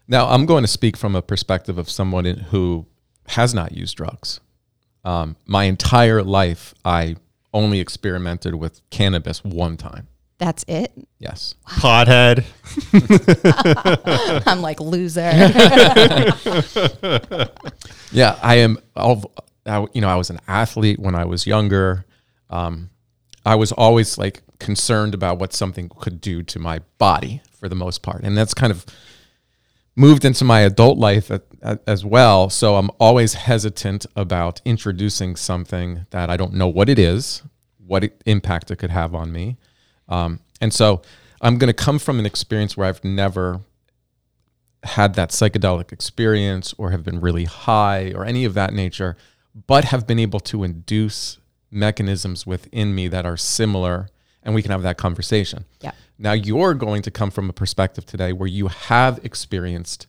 [0.07, 2.87] Now I'm going to speak from a perspective of someone in- who
[3.27, 4.39] has not used drugs.
[5.05, 7.15] Um, my entire life, I
[7.53, 10.07] only experimented with cannabis one time.
[10.39, 10.91] That's it.
[11.19, 11.53] Yes.
[11.67, 12.43] Pothead.
[14.47, 15.31] I'm like loser.
[18.11, 18.79] Yeah, I am.
[18.95, 19.31] I'll-
[19.93, 22.05] you know, I was an athlete when I was younger.
[22.49, 22.89] Um,
[23.45, 27.75] I was always like concerned about what something could do to my body for the
[27.75, 28.83] most part, and that's kind of
[29.95, 31.29] moved into my adult life
[31.85, 32.49] as well.
[32.49, 37.43] So I'm always hesitant about introducing something that I don't know what it is,
[37.85, 39.57] what impact it could have on me,
[40.09, 41.01] um, and so
[41.41, 43.61] I'm going to come from an experience where I've never
[44.83, 49.15] had that psychedelic experience or have been really high or any of that nature,
[49.67, 51.37] but have been able to induce
[51.71, 54.09] mechanisms within me that are similar
[54.43, 55.65] and we can have that conversation.
[55.81, 55.91] Yeah.
[56.17, 60.07] Now you're going to come from a perspective today where you have experienced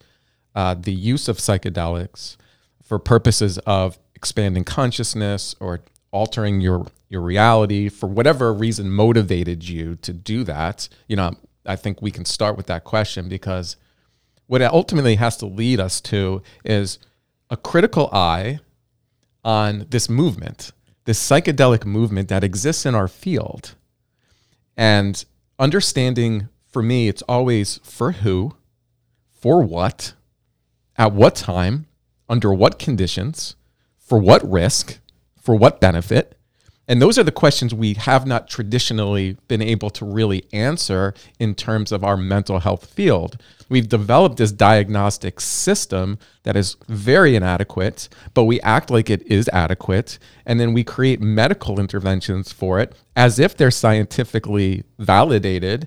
[0.54, 2.36] uh, the use of psychedelics
[2.82, 5.80] for purposes of expanding consciousness or
[6.12, 10.88] altering your your reality for whatever reason motivated you to do that.
[11.08, 11.32] You know,
[11.66, 13.76] I think we can start with that question because
[14.46, 16.98] what it ultimately has to lead us to is
[17.50, 18.60] a critical eye
[19.44, 20.72] on this movement,
[21.04, 23.74] this psychedelic movement that exists in our field.
[24.76, 25.24] And
[25.58, 28.54] understanding for me, it's always for who,
[29.28, 30.14] for what,
[30.96, 31.86] at what time,
[32.28, 33.56] under what conditions,
[33.98, 34.99] for what risk,
[35.40, 36.36] for what benefit.
[36.90, 41.54] And those are the questions we have not traditionally been able to really answer in
[41.54, 43.40] terms of our mental health field.
[43.68, 49.48] We've developed this diagnostic system that is very inadequate, but we act like it is
[49.52, 50.18] adequate.
[50.44, 55.86] And then we create medical interventions for it as if they're scientifically validated.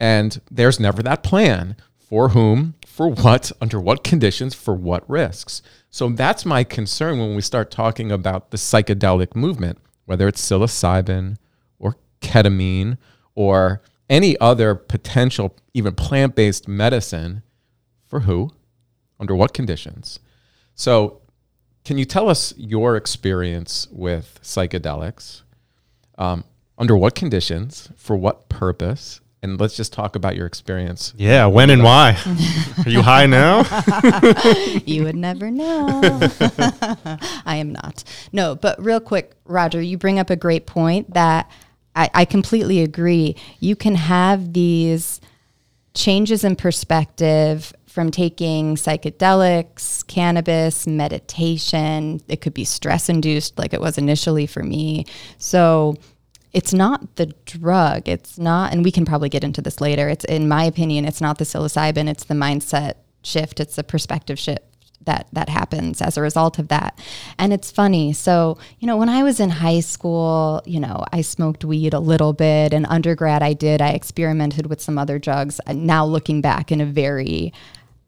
[0.00, 5.62] And there's never that plan for whom, for what, under what conditions, for what risks.
[5.90, 11.36] So that's my concern when we start talking about the psychedelic movement, whether it's psilocybin
[11.78, 12.96] or ketamine
[13.34, 17.42] or any other potential, even plant based medicine.
[18.06, 18.50] For who?
[19.18, 20.20] Under what conditions?
[20.74, 21.20] So,
[21.84, 25.42] can you tell us your experience with psychedelics?
[26.18, 26.44] Um,
[26.76, 27.88] under what conditions?
[27.96, 29.20] For what purpose?
[29.42, 31.14] And let's just talk about your experience.
[31.16, 32.18] Yeah, when and why?
[32.84, 33.62] Are you high now?
[34.84, 36.00] you would never know.
[37.46, 38.04] I am not.
[38.32, 41.50] No, but real quick, Roger, you bring up a great point that
[41.96, 43.34] I, I completely agree.
[43.60, 45.22] You can have these
[45.94, 52.20] changes in perspective from taking psychedelics, cannabis, meditation.
[52.28, 55.06] It could be stress induced, like it was initially for me.
[55.38, 55.96] So
[56.52, 58.08] it's not the drug.
[58.08, 60.08] It's not, and we can probably get into this later.
[60.08, 62.08] It's, in my opinion, it's not the psilocybin.
[62.08, 63.60] It's the mindset shift.
[63.60, 64.64] It's the perspective shift
[65.02, 66.98] that that happens as a result of that.
[67.38, 68.12] And it's funny.
[68.12, 71.98] So, you know, when I was in high school, you know, I smoked weed a
[72.00, 73.80] little bit and undergrad I did.
[73.80, 75.60] I experimented with some other drugs.
[75.72, 77.52] Now looking back in a very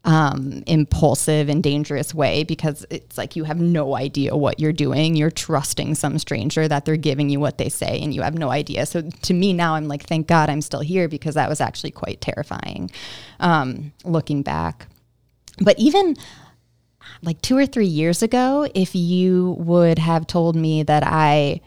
[0.05, 5.15] um, impulsive and dangerous way because it's like you have no idea what you're doing.
[5.15, 8.49] You're trusting some stranger that they're giving you what they say and you have no
[8.49, 8.85] idea.
[8.85, 11.91] So to me now, I'm like, thank God I'm still here because that was actually
[11.91, 12.91] quite terrifying
[13.39, 14.87] um, looking back.
[15.59, 16.17] But even
[17.21, 21.61] like two or three years ago, if you would have told me that I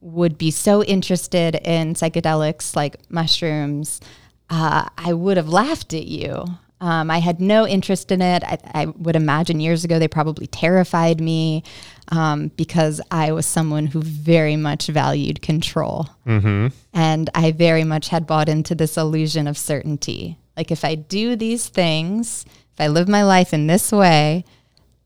[0.00, 4.00] would be so interested in psychedelics like mushrooms,
[4.48, 6.44] uh, I would have laughed at you.
[6.80, 8.42] Um, I had no interest in it.
[8.42, 11.62] I, I, would imagine years ago they probably terrified me
[12.08, 16.08] um, because I was someone who very much valued control.
[16.26, 16.68] Mm-hmm.
[16.94, 20.38] And I very much had bought into this illusion of certainty.
[20.56, 24.44] Like, if I do these things, if I live my life in this way,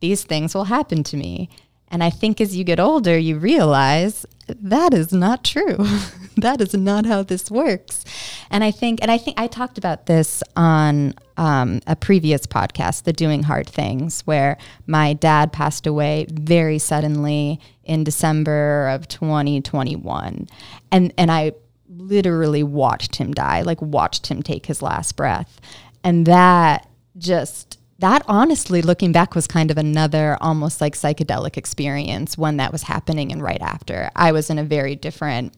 [0.00, 1.48] these things will happen to me.
[1.94, 5.76] And I think as you get older, you realize that is not true.
[6.36, 8.04] that is not how this works.
[8.50, 13.04] And I think, and I think I talked about this on um, a previous podcast,
[13.04, 20.48] the Doing Hard Things, where my dad passed away very suddenly in December of 2021,
[20.90, 21.52] and and I
[21.88, 25.60] literally watched him die, like watched him take his last breath,
[26.02, 26.88] and that
[27.18, 32.72] just that honestly looking back was kind of another almost like psychedelic experience when that
[32.72, 35.54] was happening and right after i was in a very different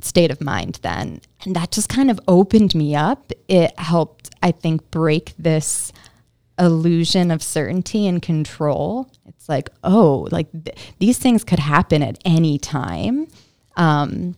[0.00, 4.50] state of mind then and that just kind of opened me up it helped i
[4.50, 5.92] think break this
[6.58, 9.10] illusion of certainty and control.
[9.26, 13.26] It's like, oh, like th- these things could happen at any time.
[13.76, 14.36] Um,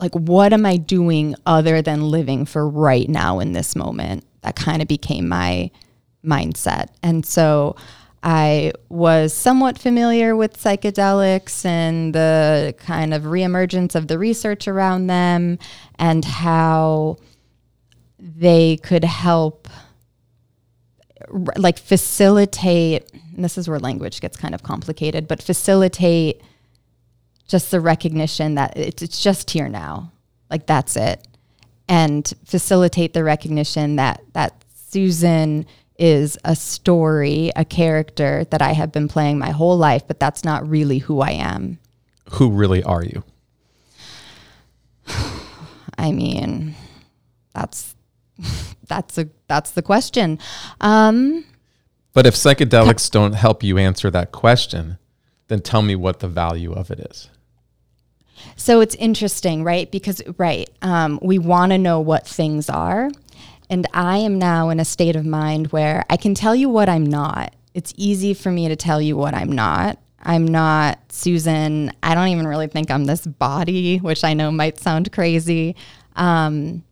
[0.00, 4.24] like, what am I doing other than living for right now in this moment?
[4.42, 5.70] That kind of became my
[6.26, 6.88] mindset.
[7.02, 7.76] And so
[8.22, 15.06] I was somewhat familiar with psychedelics and the kind of reemergence of the research around
[15.06, 15.58] them
[15.98, 17.18] and how
[18.18, 19.68] they could help
[21.56, 26.40] like facilitate this is where language gets kind of complicated but facilitate
[27.46, 30.12] just the recognition that it's, it's just here now
[30.50, 31.26] like that's it
[31.88, 35.66] and facilitate the recognition that that susan
[35.98, 40.44] is a story a character that i have been playing my whole life but that's
[40.44, 41.78] not really who i am
[42.32, 43.24] Who really are you?
[45.98, 46.74] i mean
[47.54, 47.94] that's
[48.86, 50.38] that's a that's the question
[50.80, 51.44] um
[52.12, 54.96] But if psychedelics don't help you answer that question,
[55.48, 57.28] then tell me what the value of it is.
[58.56, 59.90] So it's interesting, right?
[59.90, 63.10] Because, right, um, we want to know what things are.
[63.68, 66.88] And I am now in a state of mind where I can tell you what
[66.88, 67.54] I'm not.
[67.74, 69.98] It's easy for me to tell you what I'm not.
[70.22, 71.92] I'm not Susan.
[72.02, 75.76] I don't even really think I'm this body, which I know might sound crazy.
[76.16, 76.82] Um,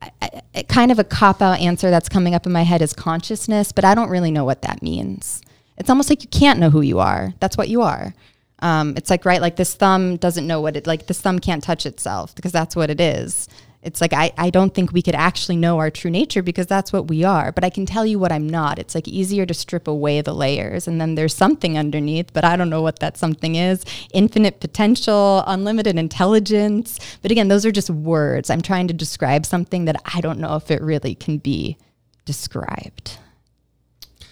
[0.00, 2.92] I, I, kind of a cop out answer that's coming up in my head is
[2.92, 5.42] consciousness, but I don't really know what that means.
[5.78, 7.32] It's almost like you can't know who you are.
[7.40, 8.14] That's what you are.
[8.60, 11.64] Um, it's like, right, like this thumb doesn't know what it, like this thumb can't
[11.64, 13.48] touch itself because that's what it is.
[13.82, 16.92] It's like, I, I don't think we could actually know our true nature because that's
[16.92, 17.50] what we are.
[17.50, 18.78] But I can tell you what I'm not.
[18.78, 20.86] It's like easier to strip away the layers.
[20.86, 23.84] And then there's something underneath, but I don't know what that something is.
[24.12, 27.00] Infinite potential, unlimited intelligence.
[27.22, 28.50] But again, those are just words.
[28.50, 31.76] I'm trying to describe something that I don't know if it really can be
[32.24, 33.18] described.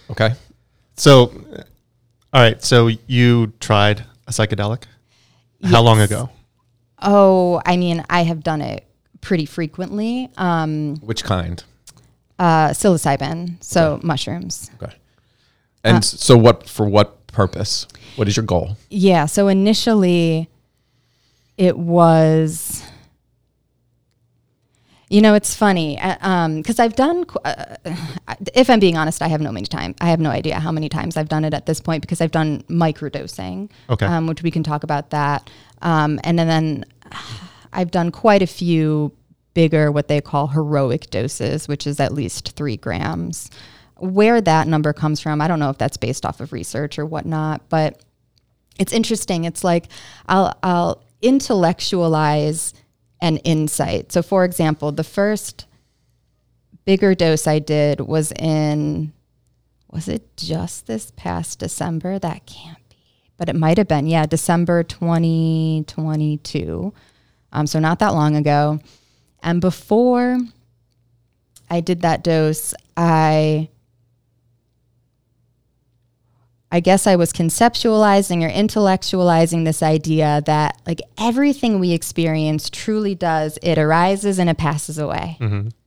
[0.09, 0.33] Okay.
[0.95, 1.23] So,
[1.53, 1.63] uh,
[2.31, 2.63] all right.
[2.63, 4.83] So you tried a psychedelic.
[5.61, 6.29] How long ago?
[7.01, 8.85] Oh, I mean, I have done it
[9.21, 10.29] pretty frequently.
[10.37, 11.63] Um, Which kind?
[12.39, 14.71] uh, psilocybin, so mushrooms.
[14.81, 14.93] Okay.
[15.83, 17.87] And s- so what for what purpose?
[18.15, 18.77] What is your goal?
[18.89, 19.25] Yeah.
[19.27, 20.49] So initially,
[21.57, 22.83] it was.
[25.09, 27.25] You know, it's funny because I've done.
[27.43, 27.75] Uh,
[28.55, 29.93] if I'm being honest, I have no many time.
[29.99, 32.31] I have no idea how many times I've done it at this point because I've
[32.31, 34.05] done microdosing, Okay.
[34.05, 35.49] um, which we can talk about that.
[35.81, 36.85] Um, and then, then
[37.73, 39.13] I've done quite a few
[39.53, 43.49] bigger, what they call heroic doses, which is at least three grams.
[43.97, 47.05] Where that number comes from, I don't know if that's based off of research or
[47.05, 48.03] whatnot, but
[48.79, 49.45] it's interesting.
[49.45, 49.87] It's like
[50.27, 52.73] I'll I'll intellectualize
[53.21, 54.11] an insight.
[54.11, 55.67] So for example, the first
[56.85, 59.13] bigger dose I did was in
[59.91, 62.17] was it just this past December?
[62.17, 62.95] That can't be.
[63.37, 64.07] But it might have been.
[64.07, 66.93] Yeah, December 2022.
[67.51, 68.79] Um, so not that long ago.
[69.43, 70.37] And before
[71.69, 73.69] I did that dose, I
[76.73, 83.13] I guess I was conceptualizing or intellectualizing this idea that like everything we experience truly
[83.13, 85.35] does, it arises and it passes away.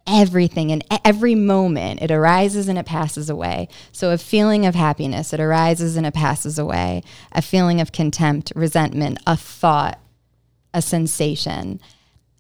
[0.06, 3.68] Everything and every moment, it arises and it passes away.
[3.92, 7.02] So, a feeling of happiness, it arises and it passes away.
[7.32, 9.98] A feeling of contempt, resentment, a thought,
[10.74, 11.80] a sensation.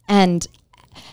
[0.06, 0.46] And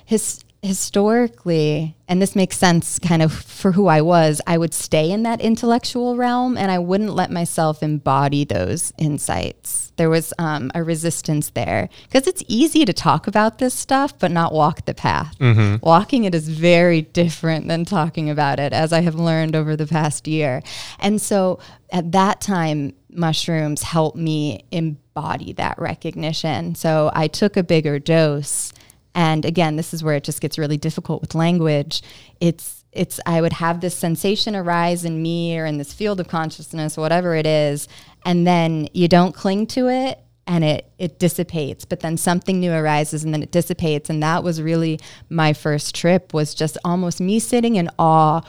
[0.03, 5.09] his, historically, and this makes sense kind of for who I was, I would stay
[5.09, 9.91] in that intellectual realm and I wouldn't let myself embody those insights.
[9.95, 14.31] There was um, a resistance there because it's easy to talk about this stuff, but
[14.31, 15.35] not walk the path.
[15.81, 19.87] Walking it is very different than talking about it, as I have learned over the
[19.87, 20.61] past year.
[20.99, 21.59] And so
[21.91, 26.75] at that time, mushrooms helped me embody that recognition.
[26.75, 28.73] So I took a bigger dose.
[29.13, 32.01] And again, this is where it just gets really difficult with language.
[32.39, 36.27] It's it's I would have this sensation arise in me or in this field of
[36.27, 37.87] consciousness, whatever it is,
[38.25, 42.71] and then you don't cling to it and it it dissipates but then something new
[42.71, 44.99] arises and then it dissipates and that was really
[45.29, 48.41] my first trip was just almost me sitting in awe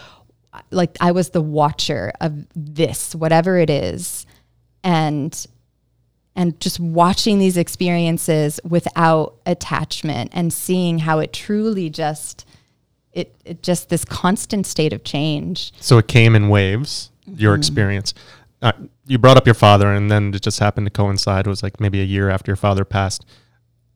[0.70, 4.26] like I was the watcher of this whatever it is
[4.82, 5.46] and
[6.34, 12.46] and just watching these experiences without attachment and seeing how it truly just
[13.12, 17.10] it, it just this constant state of change So it came in waves.
[17.26, 18.14] Your experience.
[18.60, 18.72] Uh,
[19.06, 21.46] you brought up your father, and then it just happened to coincide.
[21.46, 23.24] It was like maybe a year after your father passed.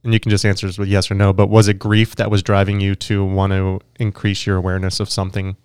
[0.05, 1.33] And you can just answer this with yes or no.
[1.33, 5.11] But was it grief that was driving you to want to increase your awareness of
[5.11, 5.57] something?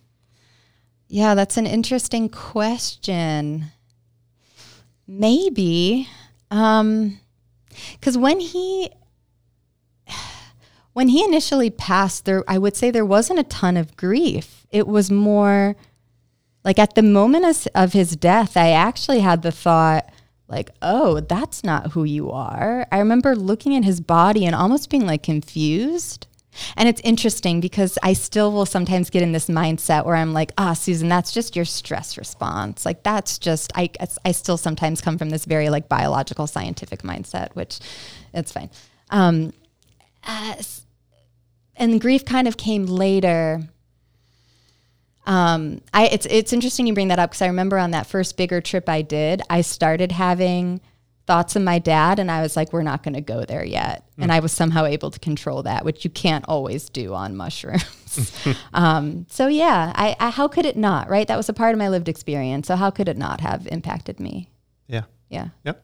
[1.07, 3.65] Yeah, that's an interesting question.
[5.07, 6.07] Maybe.
[6.51, 7.19] Um
[8.01, 8.91] cuz when he
[10.93, 14.67] when he initially passed there I would say there wasn't a ton of grief.
[14.69, 15.75] It was more
[16.63, 20.11] like at the moment of, of his death, I actually had the thought
[20.47, 24.89] like, "Oh, that's not who you are." I remember looking at his body and almost
[24.89, 26.27] being like confused
[26.75, 30.51] and it's interesting because I still will sometimes get in this mindset where I'm like,
[30.57, 32.85] ah, Susan, that's just your stress response.
[32.85, 33.89] Like that's just I
[34.25, 37.79] I still sometimes come from this very like biological scientific mindset, which
[38.33, 38.69] it's fine.
[39.09, 39.53] Um,
[40.25, 40.55] uh,
[41.75, 43.61] and grief kind of came later.
[45.25, 48.37] Um, I it's it's interesting you bring that up because I remember on that first
[48.37, 50.81] bigger trip I did, I started having
[51.31, 54.03] thoughts of my dad and I was like, we're not going to go there yet.
[54.17, 54.23] Mm.
[54.23, 58.45] And I was somehow able to control that, which you can't always do on mushrooms.
[58.73, 61.25] um, so yeah, I, I, how could it not, right?
[61.25, 62.67] That was a part of my lived experience.
[62.67, 64.49] So how could it not have impacted me?
[64.87, 65.03] Yeah.
[65.29, 65.47] Yeah.
[65.63, 65.81] Yep.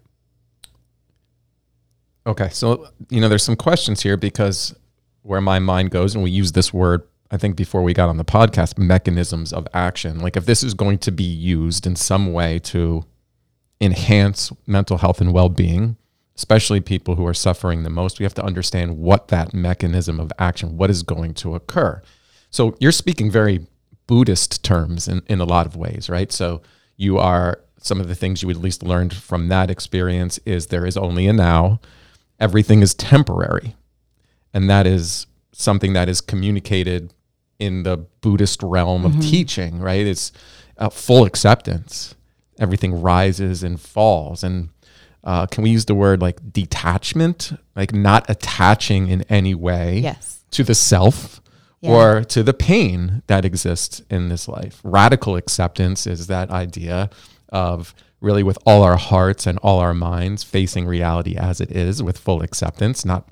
[2.26, 2.50] Okay.
[2.50, 4.76] So, you know, there's some questions here because
[5.22, 8.18] where my mind goes, and we use this word I think before we got on
[8.18, 10.20] the podcast, mechanisms of action.
[10.20, 13.06] Like if this is going to be used in some way to
[13.80, 15.98] enhance mental health and well-being
[16.38, 20.32] especially people who are suffering the most we have to understand what that mechanism of
[20.40, 22.02] action what is going to occur.
[22.50, 23.66] So you're speaking very
[24.06, 26.32] buddhist terms in, in a lot of ways right?
[26.32, 26.62] So
[26.96, 30.86] you are some of the things you at least learned from that experience is there
[30.86, 31.80] is only a now.
[32.40, 33.76] Everything is temporary.
[34.54, 37.14] And that is something that is communicated
[37.60, 39.22] in the buddhist realm of mm-hmm.
[39.22, 40.06] teaching right?
[40.06, 40.32] It's
[40.78, 42.16] uh, full acceptance
[42.60, 44.70] everything rises and falls and
[45.24, 50.44] uh, can we use the word like detachment like not attaching in any way yes.
[50.52, 51.42] to the self
[51.82, 51.92] yeah.
[51.92, 57.10] or to the pain that exists in this life radical acceptance is that idea
[57.50, 62.02] of really with all our hearts and all our minds facing reality as it is
[62.02, 63.30] with full acceptance not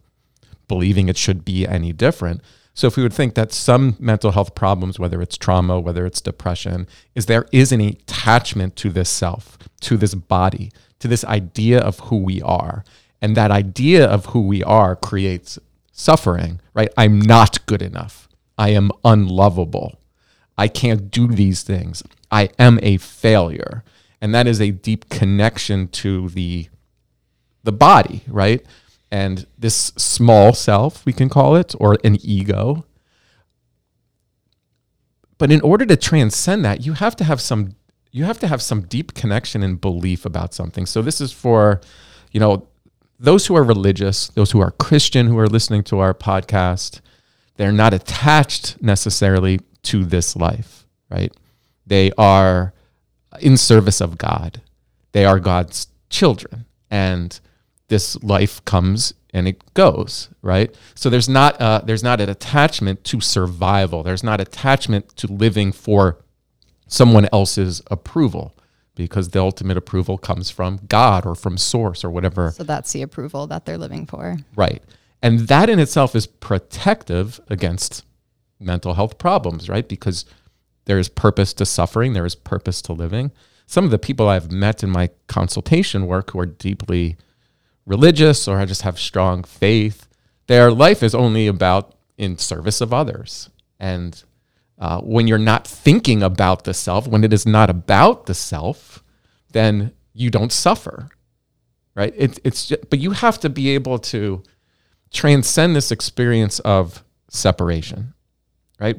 [0.67, 2.41] believing it should be any different
[2.75, 6.19] so if we would think that some mental health problems, whether it's trauma, whether it's
[6.19, 11.79] depression, is there is an attachment to this self, to this body, to this idea
[11.79, 12.83] of who we are.
[13.21, 15.57] And that idea of who we are creates
[15.93, 16.89] suffering, right?
[16.97, 18.27] I'm not good enough.
[18.57, 19.97] I am unlovable.
[20.57, 22.03] I can't do these things.
[22.29, 23.85] I am a failure.
[24.19, 26.67] And that is a deep connection to the
[27.63, 28.63] the body, right?
[29.15, 32.85] And this small self, we can call it, or an ego.
[35.37, 37.75] But in order to transcend that, you have to have some
[38.11, 40.85] you have to have some deep connection and belief about something.
[40.85, 41.81] So this is for,
[42.31, 42.67] you know,
[43.19, 47.01] those who are religious, those who are Christian who are listening to our podcast,
[47.57, 51.33] they're not attached necessarily to this life, right?
[51.85, 52.73] They are
[53.41, 54.61] in service of God.
[55.11, 56.65] They are God's children.
[56.89, 57.37] And
[57.87, 60.73] this life comes and it goes, right?
[60.95, 64.03] So there's not uh, there's not an attachment to survival.
[64.03, 66.17] There's not attachment to living for
[66.87, 68.55] someone else's approval
[68.95, 72.51] because the ultimate approval comes from God or from source or whatever.
[72.51, 74.37] So that's the approval that they're living for.
[74.55, 74.81] Right.
[75.21, 78.05] And that in itself is protective against
[78.59, 79.87] mental health problems, right?
[79.87, 80.25] Because
[80.85, 83.31] there is purpose to suffering, there is purpose to living.
[83.67, 87.17] Some of the people I've met in my consultation work who are deeply
[87.85, 90.07] religious or I just have strong faith.
[90.47, 93.49] Their life is only about in service of others.
[93.79, 94.21] And
[94.79, 99.03] uh, when you're not thinking about the self, when it is not about the self,
[99.51, 101.09] then you don't suffer,
[101.95, 102.13] right?
[102.15, 104.43] It, it's just, but you have to be able to
[105.11, 108.13] transcend this experience of separation,
[108.79, 108.97] right?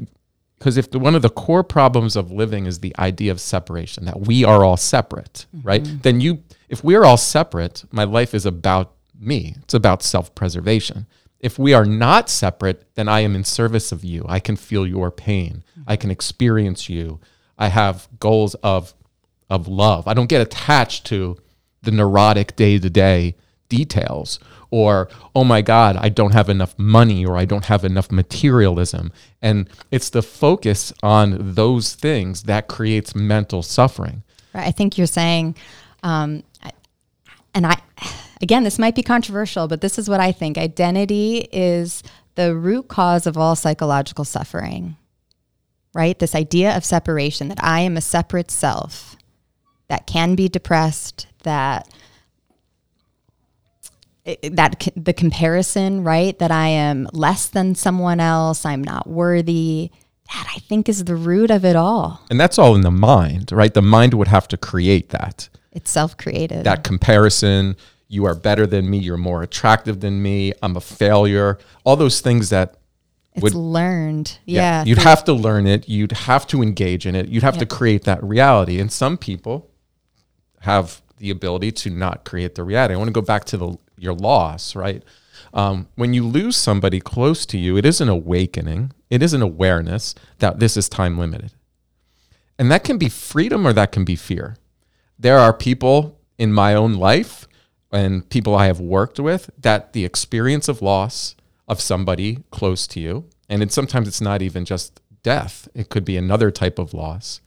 [0.59, 4.07] Because if the, one of the core problems of living is the idea of separation,
[4.07, 5.67] that we are all separate, mm-hmm.
[5.67, 6.03] right?
[6.03, 9.57] Then you if we're all separate, my life is about me.
[9.63, 11.07] It's about self preservation.
[11.41, 14.25] If we are not separate, then I am in service of you.
[14.29, 15.63] I can feel your pain.
[15.87, 17.21] I can experience you.
[17.59, 18.95] I have goals of,
[19.49, 20.09] of love.
[20.09, 21.37] I don't get attached to
[21.83, 23.37] the neurotic day to day
[23.69, 24.39] details
[24.71, 29.13] or, oh my God, I don't have enough money or I don't have enough materialism.
[29.41, 34.23] And it's the focus on those things that creates mental suffering.
[34.53, 34.67] Right.
[34.67, 35.57] I think you're saying
[36.03, 36.43] um,
[37.57, 37.79] and I,
[38.43, 42.03] again, this might be controversial, but this is what I think identity is
[42.35, 44.97] the root cause of all psychological suffering,
[45.95, 46.19] right?
[46.19, 49.17] This idea of separation that I am a separate self
[49.89, 51.89] that can be depressed, that
[54.43, 56.39] that the comparison, right?
[56.39, 59.91] That I am less than someone else, I'm not worthy.
[60.33, 62.21] that I think is the root of it all.
[62.31, 63.73] And that's all in the mind, right?
[63.73, 65.49] The mind would have to create that.
[65.77, 66.65] It's self created.
[66.65, 67.77] That comparison,
[68.09, 71.59] you are better than me, you're more attractive than me, I'm a failure.
[71.85, 72.77] All those things that
[73.35, 74.39] it's would- learned.
[74.47, 74.85] Yeah.
[74.85, 78.05] you'd have to learn it, you'd have to engage in it, you'd have to create
[78.05, 78.81] that reality.
[78.81, 79.71] And some people
[80.61, 82.95] have the ability to not create the reality.
[82.95, 85.03] I want to go back to the your loss, right?
[85.55, 88.93] Um, when you lose somebody close to you, it is an awakening.
[89.11, 91.53] It is an awareness that this is time limited,
[92.59, 94.57] and that can be freedom or that can be fear.
[95.19, 97.47] There are people in my own life
[97.93, 101.37] and people I have worked with that the experience of loss
[101.69, 106.05] of somebody close to you, and it, sometimes it's not even just death; it could
[106.05, 107.41] be another type of loss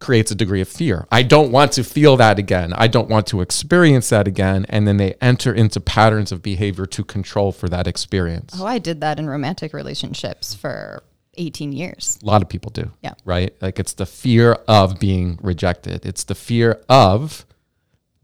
[0.00, 1.06] creates a degree of fear.
[1.12, 2.72] I don't want to feel that again.
[2.72, 4.66] I don't want to experience that again.
[4.68, 8.54] And then they enter into patterns of behavior to control for that experience.
[8.58, 11.02] Oh, I did that in romantic relationships for
[11.34, 12.18] 18 years.
[12.22, 12.90] A lot of people do.
[13.02, 13.14] Yeah.
[13.24, 13.54] Right?
[13.60, 17.44] Like it's the fear of being rejected, it's the fear of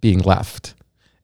[0.01, 0.75] being left.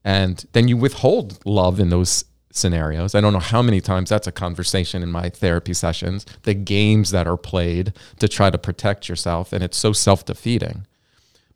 [0.05, 3.15] And then you withhold love in those scenarios.
[3.15, 7.11] I don't know how many times that's a conversation in my therapy sessions, the games
[7.13, 9.53] that are played to try to protect yourself.
[9.53, 10.87] And it's so self defeating.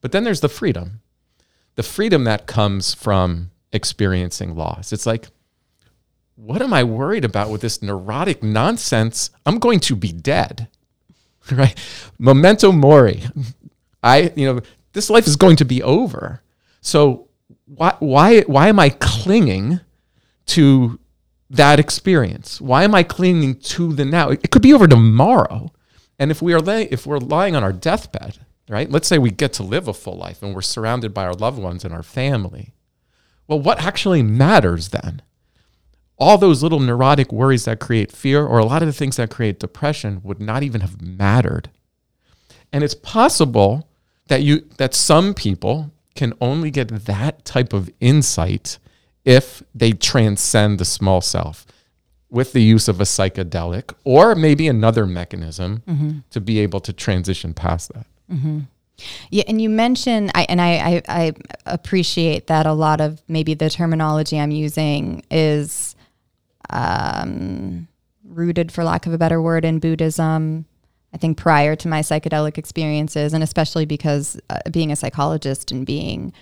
[0.00, 1.00] But then there's the freedom
[1.76, 4.92] the freedom that comes from experiencing loss.
[4.92, 5.28] It's like,
[6.36, 9.30] what am I worried about with this neurotic nonsense?
[9.44, 10.68] I'm going to be dead,
[11.50, 11.76] right?
[12.18, 13.22] Memento mori.
[14.02, 14.60] I, you know,
[14.92, 16.42] this life is going to be over.
[16.80, 17.28] So
[17.64, 19.80] why, why, why am I clinging
[20.46, 21.00] to
[21.50, 22.60] that experience?
[22.60, 24.30] Why am I clinging to the now?
[24.30, 25.72] It could be over tomorrow.
[26.18, 28.90] And if we are lay, if we're lying on our deathbed, right?
[28.90, 31.58] Let's say we get to live a full life and we're surrounded by our loved
[31.58, 32.74] ones and our family.
[33.48, 35.22] Well, what actually matters then?
[36.18, 39.30] All those little neurotic worries that create fear or a lot of the things that
[39.30, 41.70] create depression would not even have mattered.
[42.72, 43.88] And it's possible
[44.28, 48.78] that you that some people can only get that type of insight
[49.24, 51.66] if they transcend the small self
[52.30, 56.18] with the use of a psychedelic or maybe another mechanism mm-hmm.
[56.30, 58.06] to be able to transition past that.
[58.30, 58.60] Mm-hmm.
[59.30, 61.32] Yeah, and you mentioned, I, and I, I, I
[61.66, 65.95] appreciate that a lot of maybe the terminology I'm using is
[66.70, 67.88] um,
[68.24, 70.66] rooted, for lack of a better word, in Buddhism.
[71.14, 75.86] I think prior to my psychedelic experiences, and especially because uh, being a psychologist and
[75.86, 76.32] being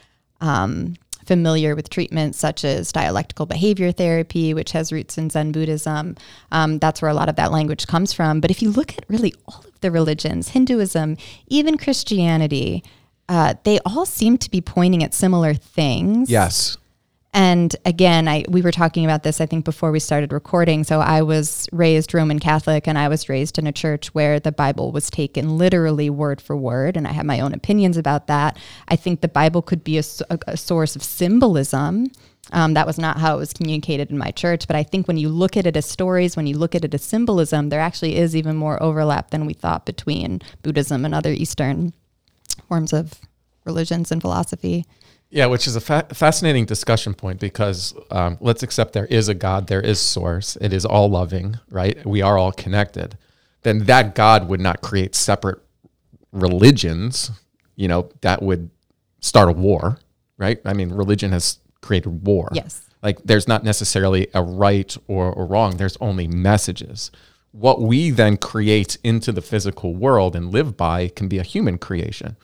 [0.41, 6.17] um, familiar with treatments such as dialectical behavior therapy, which has roots in Zen Buddhism,
[6.53, 8.41] um, that's where a lot of that language comes from.
[8.41, 11.17] But if you look at really all of the religions, Hinduism,
[11.47, 12.83] even Christianity,
[13.29, 16.31] uh, they all seem to be pointing at similar things.
[16.31, 16.77] Yes.
[17.35, 20.85] And again, I we were talking about this I think before we started recording.
[20.85, 24.53] So I was raised Roman Catholic and I was raised in a church where the
[24.53, 28.57] Bible was taken literally word for word and I have my own opinions about that.
[28.87, 32.07] I think the Bible could be a source of symbolism.
[32.53, 35.17] Um, that was not how it was communicated in my church, but I think when
[35.17, 38.17] you look at it as stories, when you look at it as symbolism, there actually
[38.17, 41.95] is even more overlap than we thought between Buddhism and other Eastern
[42.69, 43.15] forms of
[43.65, 44.85] religions and philosophy.
[45.35, 49.35] Yeah, which is a fa- fascinating discussion point because um, let's accept there is a
[49.35, 52.07] God, there is source, it is all loving, right?
[52.07, 53.19] We are all connected.
[53.63, 55.59] Then that God would not create separate
[56.31, 57.33] religions,
[57.75, 58.71] you know, that would
[59.19, 59.99] start a war,
[60.39, 60.61] right?
[60.65, 62.51] I mean, religion has created war.
[62.53, 62.83] Yes.
[63.03, 67.11] Like there's not necessarily a right or, or wrong, there's only messages.
[67.51, 71.77] What we then create into the physical world and live by can be a human
[71.79, 72.37] creation.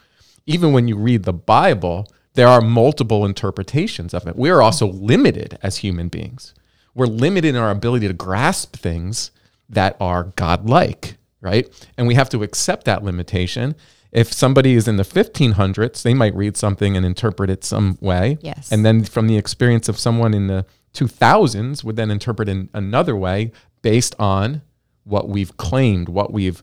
[0.45, 4.37] Even when you read the Bible, there are multiple interpretations of it.
[4.37, 6.55] We are also limited as human beings.
[6.95, 9.31] We're limited in our ability to grasp things
[9.69, 11.69] that are godlike, right?
[11.97, 13.77] And we have to accept that limitation.
[14.13, 18.39] If somebody is in the 1500s, they might read something and interpret it some way.
[18.41, 18.73] Yes.
[18.73, 23.15] And then from the experience of someone in the 2000s would then interpret in another
[23.15, 23.53] way
[23.83, 24.63] based on
[25.05, 26.63] what we've claimed, what we've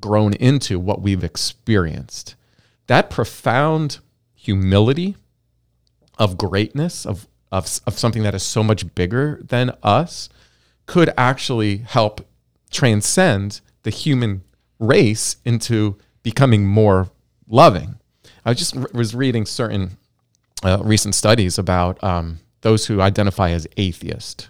[0.00, 2.34] grown into, what we've experienced.
[2.86, 3.98] That profound
[4.46, 5.16] humility
[6.18, 10.28] of greatness, of, of, of something that is so much bigger than us,
[10.86, 12.26] could actually help
[12.70, 14.42] transcend the human
[14.78, 17.10] race into becoming more
[17.48, 17.98] loving.
[18.44, 19.98] I just was reading certain
[20.62, 24.48] uh, recent studies about um, those who identify as atheist,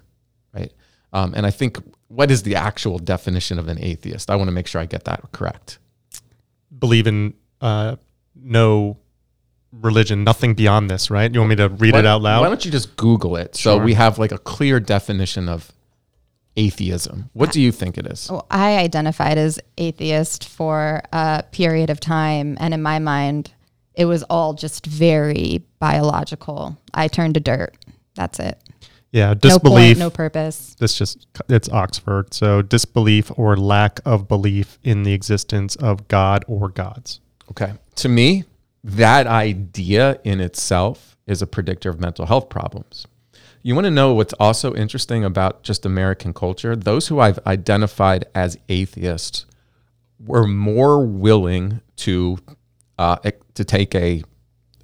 [0.54, 0.72] right?
[1.12, 1.78] Um, and I think
[2.08, 4.30] what is the actual definition of an atheist?
[4.30, 5.78] I want to make sure I get that correct.
[6.78, 7.96] Believe in uh,
[8.34, 8.98] no
[9.80, 11.32] religion, nothing beyond this, right?
[11.32, 12.40] You want me to read Why- it out loud?
[12.42, 13.84] Why don't you just Google it so Sure.
[13.84, 15.72] we have like a clear definition of
[16.56, 17.28] atheism.
[17.34, 18.30] What do you think it is?
[18.30, 23.52] Well, I identified as atheist for a period of time, and in my mind,
[23.94, 26.78] it was all just very biological.
[26.94, 27.74] I turned to dirt.
[28.14, 28.58] That's it.
[29.12, 29.96] Yeah, No disbelief.
[29.96, 30.74] point, no purpose.
[30.78, 32.34] this just it's Oxford.
[32.34, 37.20] So disbelief or lack of belief in the existence of God or gods.
[37.50, 37.72] Okay.
[37.96, 38.44] To me,
[38.86, 43.04] that idea in itself is a predictor of mental health problems.
[43.62, 46.76] You want to know what's also interesting about just American culture?
[46.76, 49.44] Those who I've identified as atheists
[50.24, 52.38] were more willing to
[52.96, 53.16] uh,
[53.54, 54.22] to take a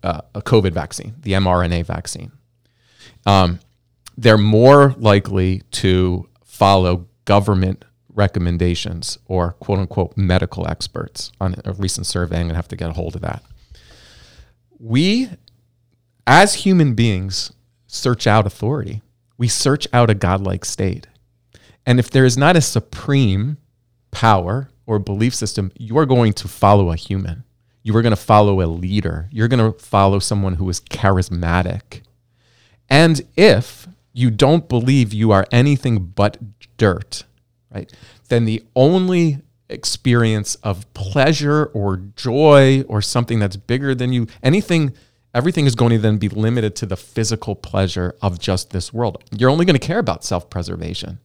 [0.02, 2.32] uh, a COVID vaccine, the mRNA vaccine.
[3.24, 3.60] Um,
[4.18, 12.08] they're more likely to follow government recommendations or quote unquote medical experts on a recent
[12.08, 12.38] survey.
[12.38, 13.44] I'm going to have to get a hold of that.
[14.84, 15.30] We,
[16.26, 17.52] as human beings,
[17.86, 19.00] search out authority.
[19.38, 21.06] We search out a godlike state.
[21.86, 23.58] And if there is not a supreme
[24.10, 27.44] power or belief system, you are going to follow a human.
[27.84, 29.28] You are going to follow a leader.
[29.30, 32.02] You're going to follow someone who is charismatic.
[32.90, 36.38] And if you don't believe you are anything but
[36.76, 37.22] dirt,
[37.72, 37.92] right,
[38.30, 39.42] then the only
[39.72, 44.94] experience of pleasure or joy or something that's bigger than you, anything,
[45.34, 49.22] everything is going to then be limited to the physical pleasure of just this world.
[49.36, 51.18] You're only going to care about self preservation.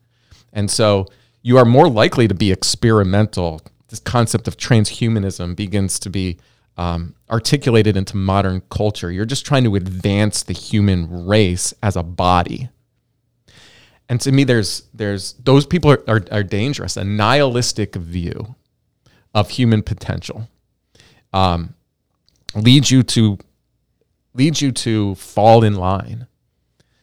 [0.54, 1.08] And so
[1.41, 3.62] you are more likely to be experimental.
[3.89, 6.39] This concept of transhumanism begins to be
[6.78, 9.12] um, articulated into modern culture.
[9.12, 12.70] You're just trying to advance the human race as a body.
[14.10, 16.97] And to me, there's there's those people are, are, are dangerous.
[16.97, 18.55] A nihilistic view
[19.34, 20.49] of human potential
[21.34, 21.76] um,
[22.55, 23.38] leads you to
[24.34, 26.28] leads you to fall in line.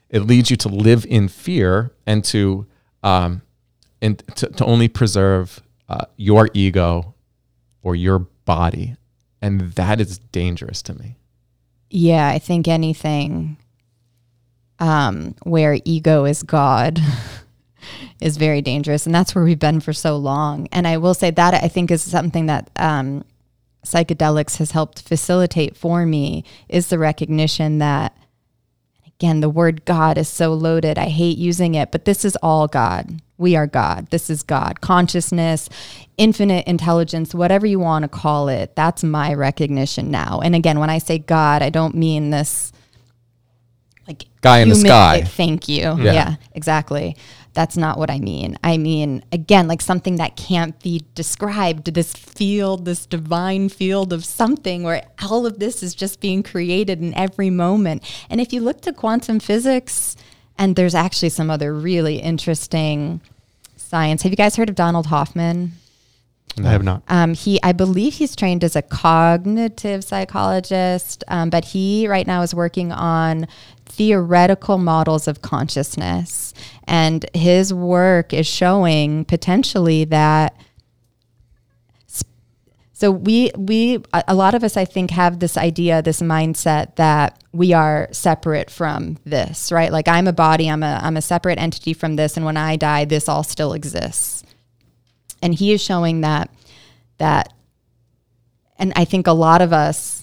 [0.08, 2.66] It leads you to live in fear and to
[3.02, 3.42] um,
[4.00, 7.14] and to, to only preserve uh, your ego
[7.82, 8.96] or your body,
[9.42, 11.18] and that is dangerous to me.
[11.90, 13.58] Yeah, I think anything
[14.78, 17.00] um, where ego is God
[18.20, 19.06] is very dangerous.
[19.06, 20.68] And that's where we've been for so long.
[20.72, 23.24] And I will say that I think is something that um,
[23.84, 28.16] psychedelics has helped facilitate for me is the recognition that,
[29.06, 30.98] again, the word God is so loaded.
[30.98, 33.20] I hate using it, but this is all God.
[33.36, 34.10] We are God.
[34.10, 34.80] This is God.
[34.80, 35.68] Consciousness,
[36.16, 38.76] infinite intelligence, whatever you want to call it.
[38.76, 40.40] That's my recognition now.
[40.40, 42.72] And again, when I say God, I don't mean this
[44.06, 45.22] like Guy in the sky.
[45.22, 45.96] Thank you.
[45.98, 46.36] Yeah.
[46.52, 47.16] exactly.
[47.54, 48.58] That's not what I mean.
[48.64, 54.24] I mean, again, like something that can't be described, this field, this divine field of
[54.24, 58.02] something where all of this is just being created in every moment.
[58.28, 60.16] And if you look to quantum physics,
[60.58, 63.20] and there's actually some other really interesting
[63.76, 64.22] science.
[64.22, 65.72] Have you guys heard of Donald Hoffman?
[66.62, 67.02] I have not.
[67.08, 72.42] Um, he, I believe he's trained as a cognitive psychologist, um, but he right now
[72.42, 73.48] is working on
[73.86, 76.54] theoretical models of consciousness.
[76.84, 80.56] And his work is showing potentially that.
[82.92, 87.42] So we we a lot of us I think have this idea, this mindset that
[87.52, 89.90] we are separate from this, right?
[89.90, 92.76] Like I'm a body, I'm a I'm a separate entity from this, and when I
[92.76, 94.43] die, this all still exists
[95.42, 96.50] and he is showing that
[97.18, 97.52] that
[98.78, 100.20] and i think a lot of us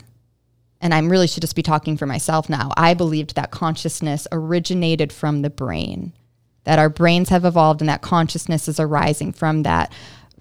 [0.83, 5.13] and I'm really should just be talking for myself now i believed that consciousness originated
[5.13, 6.13] from the brain
[6.63, 9.91] that our brains have evolved and that consciousness is arising from that.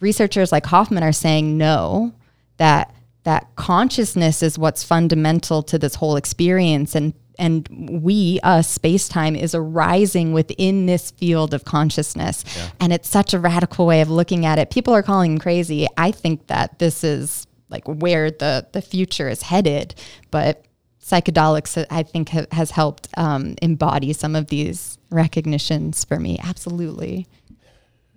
[0.00, 2.12] Researchers like hoffman are saying no
[2.58, 2.94] that
[3.24, 7.66] that consciousness is what's fundamental to this whole experience and and
[8.02, 12.44] we us space-time is arising within this field of consciousness.
[12.78, 14.70] And it's such a radical way of looking at it.
[14.70, 15.86] People are calling crazy.
[15.96, 19.94] I think that this is like where the the future is headed
[20.32, 20.64] but
[21.00, 26.38] psychedelics i think ha- has helped um, embody some of these recognitions for me.
[26.42, 27.26] Absolutely.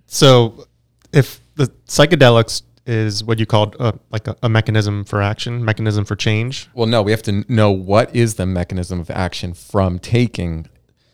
[0.06, 0.68] So,
[1.12, 6.04] if the psychedelics is what you called uh, like a, a mechanism for action, mechanism
[6.06, 10.00] for change, Well, no, we have to know what is the mechanism of action from
[10.00, 10.68] taking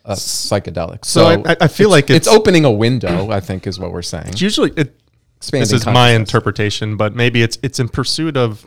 [0.05, 1.05] a psychedelic.
[1.05, 3.29] So I- I- I feel like it's, it's- opening a window.
[3.29, 4.29] I think is what we're saying.
[4.29, 4.95] it's usually it.
[5.37, 8.65] Expanding this is my interpretation, but maybe it's it's in pursuit of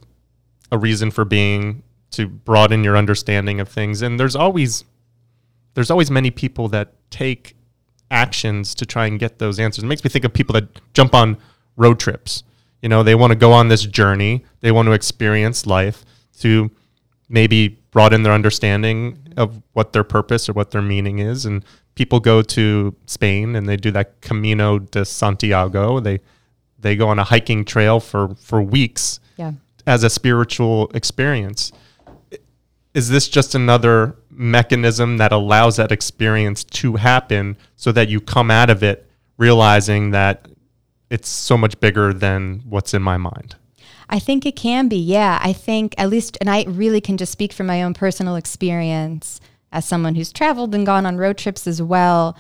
[0.71, 1.83] a reason for being
[2.13, 4.01] to broaden your understanding of things.
[4.01, 4.85] And there's always
[5.75, 7.57] there's always many people that take
[8.11, 9.85] actions to try and get those answers.
[9.85, 11.37] It makes me think of people that jump on
[11.77, 12.43] road trips.
[12.83, 16.05] You know, they want to go on this journey, they want to experience life
[16.41, 16.71] to
[17.29, 21.47] maybe broaden their understanding of what their purpose or what their meaning is.
[21.47, 21.65] And
[21.95, 26.01] people go to Spain and they do that Camino de Santiago.
[26.01, 26.21] They
[26.79, 29.53] they go on a hiking trail for for weeks Yeah.
[29.87, 31.71] as a spiritual experience.
[32.95, 38.51] Is this just another mechanism that allows that experience to happen so that you come
[38.51, 39.09] out of it
[39.39, 40.47] realizing that
[41.13, 43.55] it's so much bigger than what's in my mind?
[44.09, 44.97] I think it can be.
[44.97, 45.39] Yeah.
[45.43, 49.41] I think at least, and I really can just speak from my own personal experience
[49.71, 52.37] as someone who's traveled and gone on road trips as well.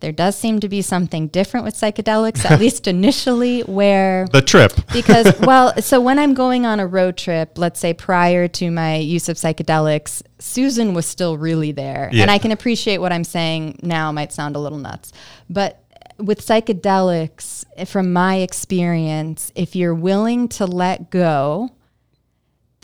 [0.00, 4.72] There does seem to be something different with psychedelics, at least initially, where The trip.
[4.92, 8.96] because well so when i'm going on a road trip let's say prior to my
[8.96, 12.22] use of psychedelics susan was still really there Yeah.
[12.22, 15.12] and i can appreciate what i'm saying now might sound a little nuts
[15.48, 15.82] but
[16.18, 21.70] with psychedelics eh, from my experience if you're willing to let go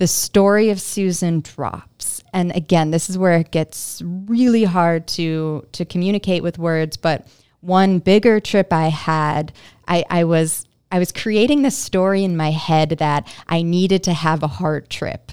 [0.01, 2.25] the story of Susan drops.
[2.33, 6.97] And again, this is where it gets really hard to to communicate with words.
[6.97, 7.27] But
[7.61, 9.53] one bigger trip I had,
[9.87, 14.15] I, I was I was creating this story in my head that I needed to
[14.15, 15.33] have a heart trip.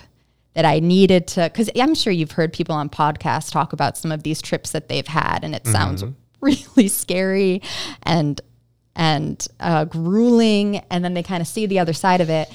[0.53, 4.11] That I needed to, because I'm sure you've heard people on podcasts talk about some
[4.11, 5.71] of these trips that they've had, and it mm-hmm.
[5.71, 6.03] sounds
[6.41, 7.61] really scary
[8.03, 8.39] and
[8.95, 12.49] and uh, grueling, and then they kind of see the other side of it.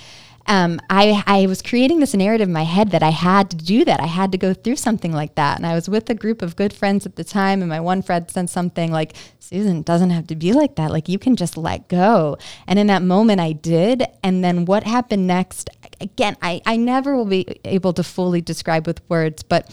[0.47, 3.85] Um, I, I was creating this narrative in my head that I had to do
[3.85, 4.01] that.
[4.01, 5.57] I had to go through something like that.
[5.57, 8.03] And I was with a group of good friends at the time, and my one
[8.03, 10.91] friend said something like, Susan, doesn't have to be like that.
[10.91, 12.39] Like, you can just let go.
[12.67, 14.05] And in that moment, I did.
[14.25, 15.71] And then what happened next,
[16.01, 19.71] again, I, I never will be able to fully describe with words, but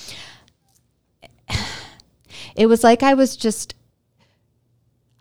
[2.55, 3.73] it was like I was just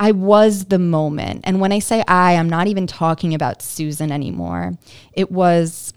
[0.01, 1.41] I was the moment.
[1.45, 4.75] And when I say I, I'm not even talking about Susan anymore.
[5.13, 5.93] It was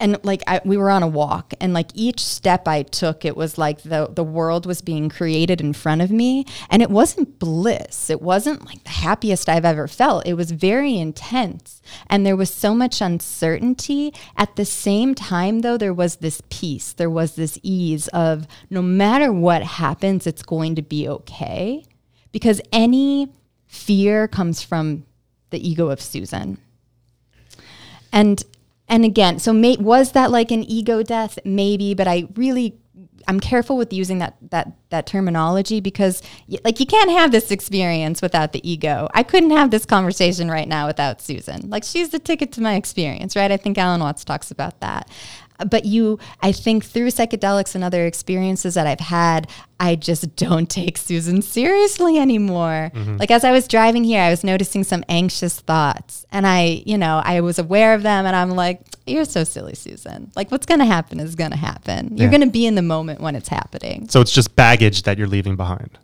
[0.00, 3.36] and like I, we were on a walk and like each step i took it
[3.36, 6.44] was like the the world was being created in front of me.
[6.68, 8.10] And it wasn't bliss.
[8.10, 10.26] It wasn't like the happiest i've ever felt.
[10.26, 11.80] It was very intense.
[12.08, 14.12] And there was so much uncertainty.
[14.36, 16.92] At the same time though there was this peace.
[16.92, 21.84] There was this ease of no matter what happens it's going to be okay
[22.34, 23.32] because any
[23.68, 25.04] fear comes from
[25.50, 26.58] the ego of susan.
[28.12, 28.42] And
[28.88, 31.38] and again so may, was that like an ego death?
[31.44, 32.76] Maybe but i really
[33.28, 37.52] i'm careful with using that that that terminology because y- like you can't have this
[37.52, 39.08] experience without the ego.
[39.14, 41.70] I couldn't have this conversation right now without susan.
[41.70, 43.52] Like she's the ticket to my experience right?
[43.52, 45.08] I think alan watts talks about that
[45.70, 49.48] but you i think through psychedelics and other experiences that i've had
[49.78, 52.90] i just don't take susan seriously anymore.
[52.94, 53.16] Mm-hmm.
[53.18, 56.26] Like as i was driving here i was noticing some anxious thoughts.
[56.32, 59.74] And i you know i was aware of them and i'm like you're so silly
[59.74, 60.32] susan.
[60.34, 62.16] Like what's going to happen is going to happen.
[62.16, 64.08] You're going to be in the moment when it's happening.
[64.08, 65.98] So it's just baggage that you're leaving behind.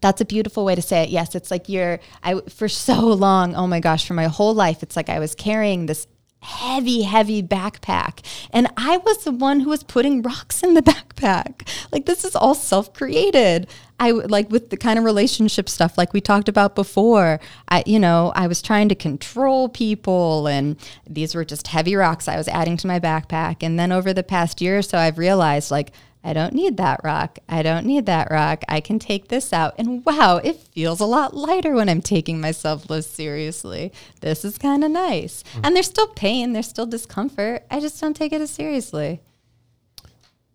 [0.00, 1.10] that's a beautiful way to say it.
[1.10, 4.82] Yes, it's like you're I for so long, oh my gosh, for my whole life
[4.82, 6.06] it's like I was carrying this
[6.40, 11.68] heavy heavy backpack and I was the one who was putting rocks in the backpack.
[11.90, 13.68] Like this is all self-created.
[14.00, 17.40] I like with the kind of relationship stuff like we talked about before.
[17.68, 20.76] I you know, I was trying to control people and
[21.08, 24.22] these were just heavy rocks I was adding to my backpack and then over the
[24.22, 25.92] past year or so I've realized like
[26.28, 27.38] I don't need that rock.
[27.48, 28.62] I don't need that rock.
[28.68, 29.76] I can take this out.
[29.78, 33.94] And wow, it feels a lot lighter when I'm taking myself less seriously.
[34.20, 35.42] This is kind of nice.
[35.42, 35.64] Mm-hmm.
[35.64, 37.64] And there's still pain, there's still discomfort.
[37.70, 39.22] I just don't take it as seriously.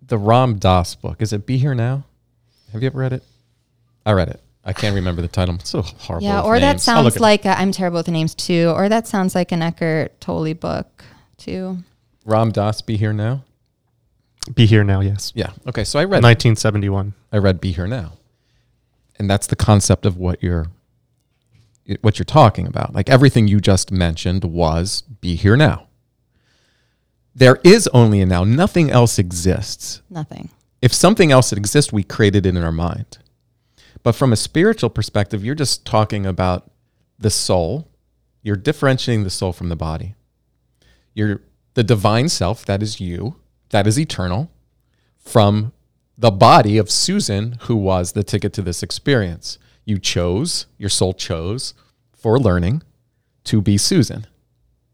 [0.04, 1.24] The Ram Dass book.
[1.24, 2.04] Is it Be Here Now?
[2.72, 3.24] Have you ever read it?
[4.06, 4.42] I read it.
[4.64, 5.56] I can't remember the title.
[5.56, 6.28] I'm so horrible.
[6.28, 6.84] Yeah, or that names.
[6.84, 8.72] Sounds like i I'm terrible with the names too.
[8.76, 11.04] Or that sounds like an Eckhart Tolle book
[11.38, 11.80] too.
[12.26, 12.84] Ram Dass.
[12.84, 13.44] Be Here Now.
[14.54, 15.32] Be here now, yes.
[15.36, 15.52] Yeah.
[15.68, 15.84] Okay.
[15.84, 16.24] So I read.
[16.24, 17.14] 1971.
[17.32, 18.14] I read Be Here Now,
[19.18, 20.68] and that's the concept of what you're
[22.02, 22.94] what you're talking about.
[22.94, 25.88] Like everything you just mentioned was Be Here Now.
[27.36, 28.44] There is only a now.
[28.44, 30.02] Nothing else exists.
[30.10, 30.50] Nothing.
[30.84, 33.20] if something else exists, we created it in our mind.
[34.04, 36.70] But from a spiritual perspective, you're just talking about
[37.18, 37.88] the soul.
[38.42, 40.16] You're differentiating the soul from the body.
[41.14, 41.42] You're
[41.74, 43.38] the divine self, that is you,
[43.74, 44.52] that is eternal,
[45.18, 45.74] from
[46.16, 49.58] the body of Susan, who was the ticket to this experience.
[49.84, 51.74] You chose, your soul chose
[52.16, 52.84] for learning
[53.46, 54.28] to be Susan.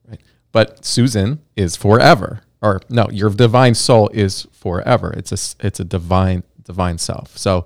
[0.07, 0.21] Right?
[0.53, 2.41] But Susan is forever.
[2.61, 5.13] Or no, your divine soul is forever.
[5.15, 7.37] It's a it's a divine divine self.
[7.37, 7.65] So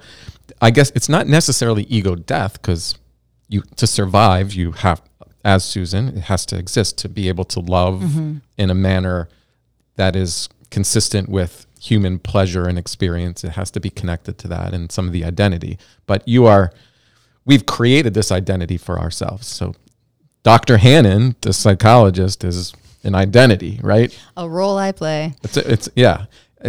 [0.62, 2.98] I guess it's not necessarily ego death because
[3.50, 5.04] you to survive you have
[5.46, 8.38] as Susan it has to exist to be able to love mm-hmm.
[8.58, 9.30] in a manner
[9.96, 13.44] that is consistent with human pleasure and experience.
[13.44, 15.78] It has to be connected to that and some of the identity.
[16.08, 16.74] But you are,
[17.46, 19.46] we've created this identity for ourselves.
[19.46, 19.76] So
[20.42, 20.78] Dr.
[20.78, 24.18] Hannan, the psychologist, is an identity, right?
[24.36, 25.36] A role I play.
[25.44, 26.26] It's, it's yeah,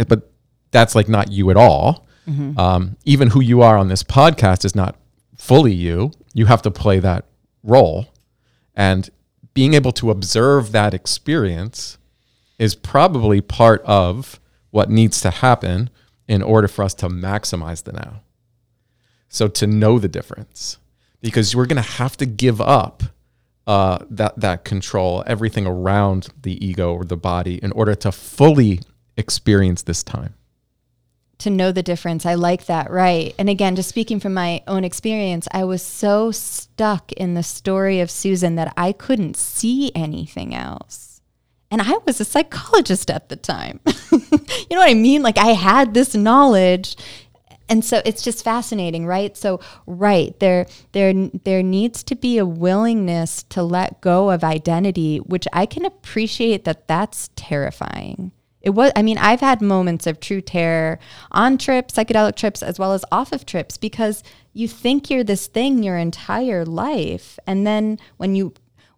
[0.07, 0.31] but
[0.69, 2.05] that's like not you at all.
[2.27, 2.59] Mm-hmm.
[2.59, 4.97] Um, even who you are on this podcast is not
[5.35, 6.11] fully you.
[6.33, 7.25] You have to play that
[7.63, 8.07] role,
[8.75, 9.09] and
[9.53, 11.97] being able to observe that experience
[12.57, 14.39] is probably part of
[14.71, 15.89] what needs to happen
[16.27, 18.21] in order for us to maximize the now.
[19.29, 20.77] So to know the difference,
[21.21, 23.03] because we're going to have to give up
[23.67, 28.79] uh, that that control, everything around the ego or the body, in order to fully
[29.17, 30.35] experience this time.
[31.39, 32.25] to know the difference.
[32.25, 32.89] I like that.
[32.89, 33.35] Right.
[33.37, 37.99] And again, just speaking from my own experience, I was so stuck in the story
[37.99, 41.14] of Susan that I couldn't see anything else.
[41.71, 43.79] And I was a psychologist at the time.
[44.11, 44.19] you
[44.71, 45.21] know what I mean?
[45.21, 46.95] Like I had this knowledge.
[47.67, 49.35] And so it's just fascinating, right?
[49.35, 51.13] So right, there there
[51.43, 56.63] there needs to be a willingness to let go of identity, which I can appreciate
[56.65, 58.31] that that's terrifying.
[58.65, 60.97] It was, I mean, I've had moments of true terror
[61.31, 65.45] on trips, psychedelic trips, as well as off of trips, because you think you're this
[65.45, 67.37] thing your entire life.
[67.45, 68.55] And then when you,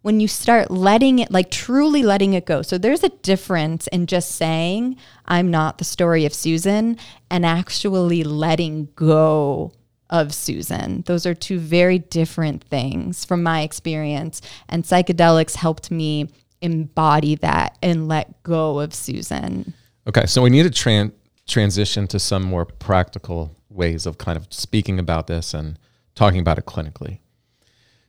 [0.08, 2.62] when you start letting it, like truly letting it go.
[2.62, 4.96] So there's a difference in just saying,
[5.26, 6.96] I'm not the story of Susan,
[7.30, 9.70] and actually letting go
[10.08, 11.02] of Susan.
[11.04, 14.40] Those are two very different things from my experience.
[14.70, 16.30] And psychedelics helped me
[16.62, 19.74] embody that and let go of Susan.
[20.06, 21.12] Okay, so we need to tran-
[21.46, 25.78] transition to some more practical ways of kind of speaking about this and
[26.14, 27.18] talking about it clinically.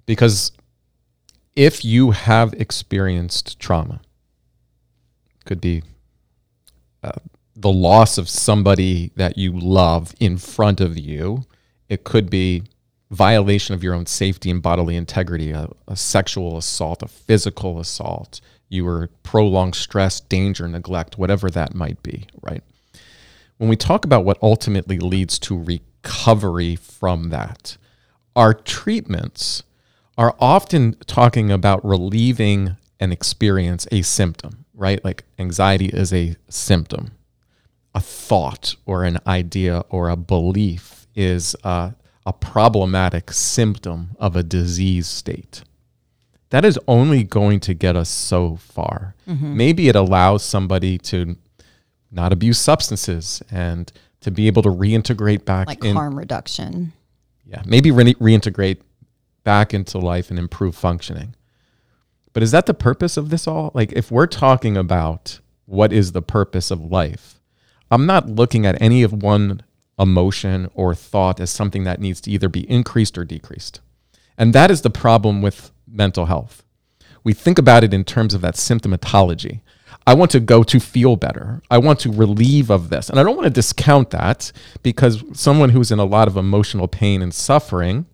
[0.05, 0.53] Because
[1.59, 3.99] if you have experienced trauma,
[5.43, 5.83] could be
[7.03, 7.11] uh,
[7.53, 11.43] the loss of somebody that you love in front of you,
[11.89, 12.63] it could be
[13.11, 18.39] violation of your own safety and bodily integrity, a, a sexual assault, a physical assault,
[18.69, 22.63] you were prolonged stress, danger, neglect, whatever that might be, right?
[23.57, 27.75] When we talk about what ultimately leads to recovery from that,
[28.33, 29.63] our treatments
[30.19, 35.03] are often talking about relieving an experience, a symptom, right?
[35.05, 37.11] Like anxiety is a symptom.
[37.95, 41.95] A thought or an idea or a belief is a,
[42.25, 45.63] a problematic symptom of a disease state
[46.49, 49.15] that is only going to get us so far.
[49.27, 49.55] Mm-hmm.
[49.55, 51.37] Maybe it allows somebody to
[52.11, 53.89] not abuse substances and
[54.21, 56.91] to be able to reintegrate back Like in harm reduction.
[57.45, 58.79] yeah, maybe re- reintegrate
[59.43, 61.35] back into life and improve functioning.
[62.33, 63.71] But is that the purpose of this all?
[63.73, 67.39] Like if we're talking about what is the purpose of life,
[67.91, 69.63] I'm not looking at any of one
[69.97, 73.81] emotion or thought as something that needs to either be increased or decreased.
[74.37, 76.63] And that is the problem with mental health.
[77.23, 79.61] We think about it in terms of that symptomatology.
[80.07, 81.61] I want to go to feel better.
[81.69, 83.09] I want to relieve of this.
[83.09, 86.87] And I don't want to discount that because someone who's in a lot of emotional
[86.87, 88.05] pain and suffering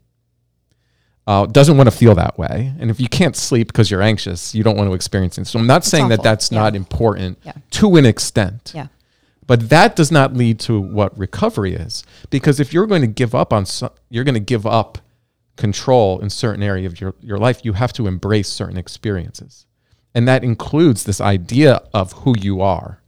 [1.28, 2.74] uh, doesn't want to feel that way.
[2.80, 5.48] And if you can't sleep because you're anxious, you don't want to experience it.
[5.48, 6.60] So I'm not saying that that's Yeah.
[6.60, 7.54] not important Yeah.
[7.72, 8.72] to an extent.
[8.76, 8.88] Yeah.
[9.48, 12.04] But that does not lead to what recovery is.
[12.30, 15.00] Because if you're going to give up on, so, you're going to give up
[15.56, 19.66] control in certain area of your, your life, you have to embrace certain experiences.
[20.14, 23.00] And that includes this idea of who you are.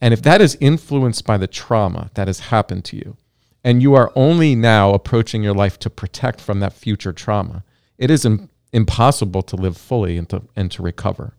[0.00, 3.16] And if that is influenced by the trauma that has happened to you,
[3.64, 7.64] and you are only now approaching your life to protect from that future trauma,
[7.98, 11.34] it is Im- impossible to live fully and to, and to recover.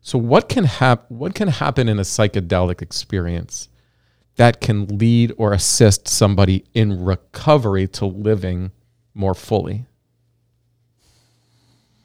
[0.00, 3.68] So, what can, hap- what can happen in a psychedelic experience
[4.36, 8.70] that can lead or assist somebody in recovery to living
[9.12, 9.86] more fully?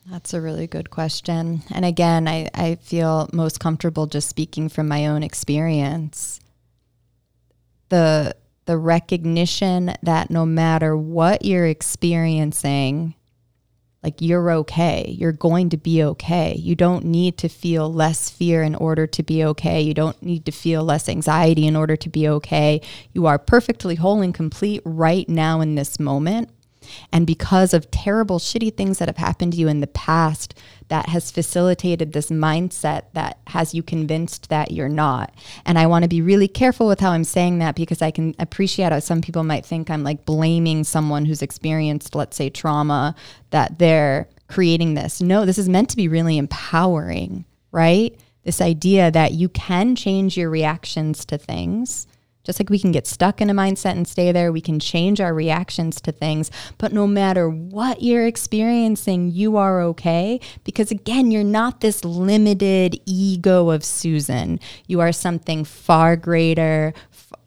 [0.09, 1.63] That's a really good question.
[1.71, 6.41] And again, I, I feel most comfortable just speaking from my own experience.
[7.89, 8.35] The
[8.65, 13.15] the recognition that no matter what you're experiencing,
[14.03, 15.15] like you're okay.
[15.17, 16.55] You're going to be okay.
[16.55, 19.81] You don't need to feel less fear in order to be okay.
[19.81, 22.81] You don't need to feel less anxiety in order to be okay.
[23.13, 26.49] You are perfectly whole and complete right now in this moment.
[27.11, 30.55] And because of terrible, shitty things that have happened to you in the past,
[30.89, 35.33] that has facilitated this mindset that has you convinced that you're not.
[35.65, 38.35] And I want to be really careful with how I'm saying that because I can
[38.37, 43.15] appreciate how some people might think I'm like blaming someone who's experienced, let's say, trauma,
[43.49, 45.21] that they're creating this.
[45.21, 48.15] No, this is meant to be really empowering, right?
[48.43, 52.07] this idea that you can change your reactions to things.
[52.43, 55.21] Just like we can get stuck in a mindset and stay there, we can change
[55.21, 56.51] our reactions to things.
[56.77, 60.41] But no matter what you're experiencing, you are okay.
[60.65, 64.59] Because again, you're not this limited ego of Susan.
[64.87, 66.93] You are something far greater,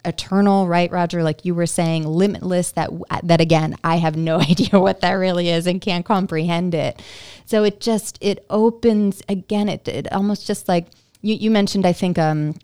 [0.03, 1.21] eternal, right, Roger?
[1.21, 2.71] Like you were saying, limitless.
[2.71, 2.89] That
[3.21, 6.99] that again, I have no idea what that really is and can't comprehend it.
[7.45, 9.69] So it just it opens again.
[9.69, 10.87] It it almost just like
[11.21, 11.85] you you mentioned.
[11.85, 12.55] I think um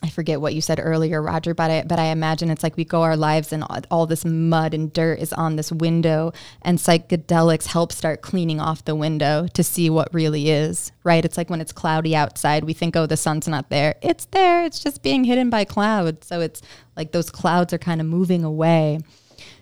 [0.00, 2.84] I forget what you said earlier, Roger, but I, but I imagine it's like we
[2.84, 6.32] go our lives and all, all this mud and dirt is on this window,
[6.62, 11.24] and psychedelics help start cleaning off the window to see what really is, right?
[11.24, 13.96] It's like when it's cloudy outside, we think, oh, the sun's not there.
[14.00, 16.28] It's there, it's just being hidden by clouds.
[16.28, 16.62] So it's
[16.96, 19.00] like those clouds are kind of moving away.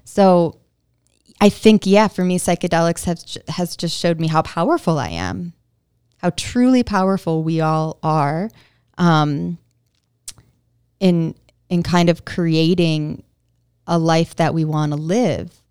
[0.04, 0.58] So
[1.40, 5.54] I think, yeah, for me, psychedelics has, has just showed me how powerful I am,
[6.18, 8.50] how truly powerful we all are.
[8.98, 9.56] Um,
[11.00, 11.34] in
[11.68, 13.22] in kind of creating
[13.86, 15.62] a life that we want to live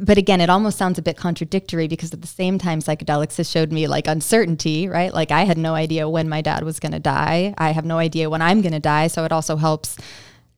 [0.00, 3.50] but again, it almost sounds a bit contradictory because at the same time, psychedelics has
[3.50, 5.12] showed me like uncertainty, right?
[5.12, 7.54] Like I had no idea when my dad was going to die.
[7.58, 9.08] I have no idea when I'm going to die.
[9.08, 9.96] So it also helps,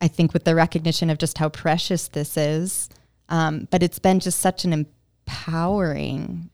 [0.00, 2.88] I think, with the recognition of just how precious this is.
[3.28, 6.50] Um, but it's been just such an empowering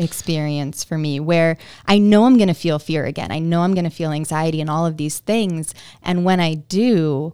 [0.00, 3.30] experience for me where I know I'm going to feel fear again.
[3.30, 5.74] I know I'm going to feel anxiety and all of these things.
[6.02, 7.32] And when I do,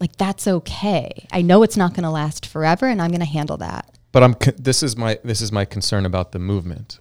[0.00, 1.26] like that's okay.
[1.30, 3.98] I know it's not going to last forever and I'm going to handle that.
[4.12, 7.00] But I'm this is my this is my concern about the movement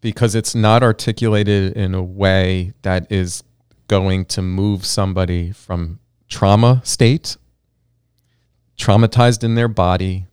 [0.00, 3.42] because it's not articulated in a way that is
[3.86, 7.36] going to move somebody from trauma state
[8.76, 10.26] traumatized in their body,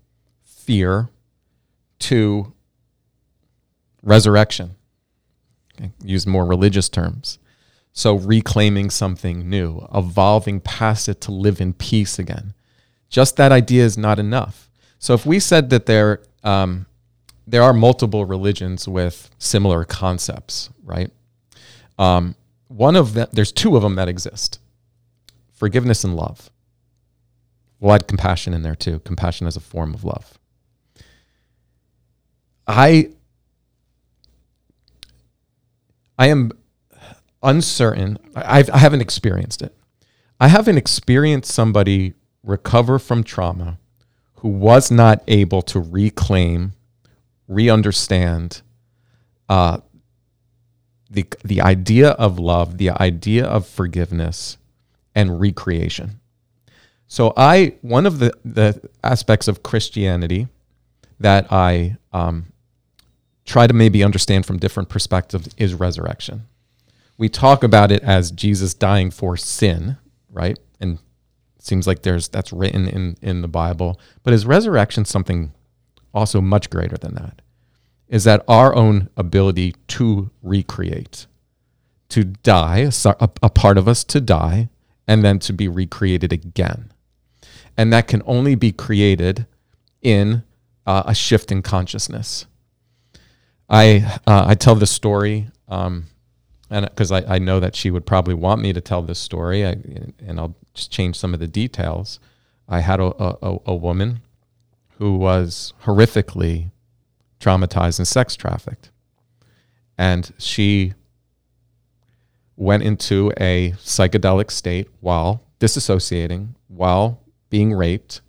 [0.43, 1.09] fear
[1.99, 2.53] to
[4.04, 4.76] resurrection.
[5.76, 5.91] Okay.
[6.04, 7.39] Use more religious terms.
[7.93, 12.54] So, reclaiming something new, evolving past it to live in peace again.
[13.10, 14.70] Just that idea is not enough.
[14.97, 16.86] So, if we said that there, um,
[17.45, 21.12] there are multiple religions with similar concepts, right?
[21.99, 22.36] Um,
[22.70, 24.60] one of them, there's two of them that exist
[25.52, 26.49] forgiveness and love.
[27.80, 28.99] We'll add compassion in there too.
[28.99, 30.39] Compassion as a form of love.
[32.66, 33.10] I
[36.22, 36.51] I am
[37.41, 38.19] uncertain.
[38.36, 39.76] I've, I haven't experienced it.
[40.39, 42.13] I haven't experienced somebody
[42.43, 43.80] recover from trauma
[44.36, 46.74] who was not able to reclaim,
[47.47, 48.61] re-understand
[49.49, 49.80] uh,
[51.09, 54.59] the the idea of love, the idea of forgiveness,
[55.15, 56.19] and recreation.
[57.07, 60.49] So I one of the the aspects of Christianity
[61.19, 62.51] that I um,
[63.45, 66.47] try to maybe understand from different perspectives is resurrection.
[67.17, 69.97] We talk about it as Jesus dying for sin,
[70.29, 70.57] right?
[70.79, 70.99] And
[71.59, 75.51] seems like there's that's written in in the Bible, but is resurrection something
[76.13, 77.41] also much greater than that?
[78.07, 81.27] Is that our own ability to recreate,
[82.09, 84.69] to die, a, a part of us to die,
[85.07, 86.91] and then to be recreated again.
[87.77, 89.45] And that can only be created
[90.01, 90.43] in
[90.85, 92.45] uh, a shift in consciousness
[93.72, 96.07] I uh, I tell this story, um,
[96.69, 99.65] and because I, I know that she would probably want me to tell this story,
[99.65, 99.78] I,
[100.19, 102.19] and I'll just change some of the details.
[102.67, 104.22] I had a, a, a woman
[104.97, 106.72] who was horrifically
[107.39, 108.91] traumatized and sex trafficked,
[109.97, 110.93] and she
[112.57, 118.19] went into a psychedelic state while disassociating, while being raped,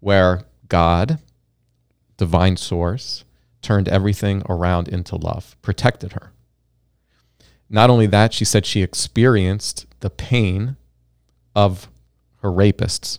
[0.00, 1.18] where God,
[2.18, 3.24] divine source,
[3.62, 6.32] turned everything around into love, protected her.
[7.70, 10.76] Not only that, she said she experienced the pain
[11.54, 11.88] of
[12.42, 13.18] her rapists,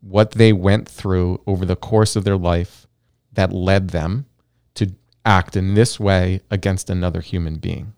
[0.00, 2.86] what they went through over the course of their life
[3.32, 4.26] that led them
[4.74, 4.92] to
[5.24, 7.94] act in this way against another human being.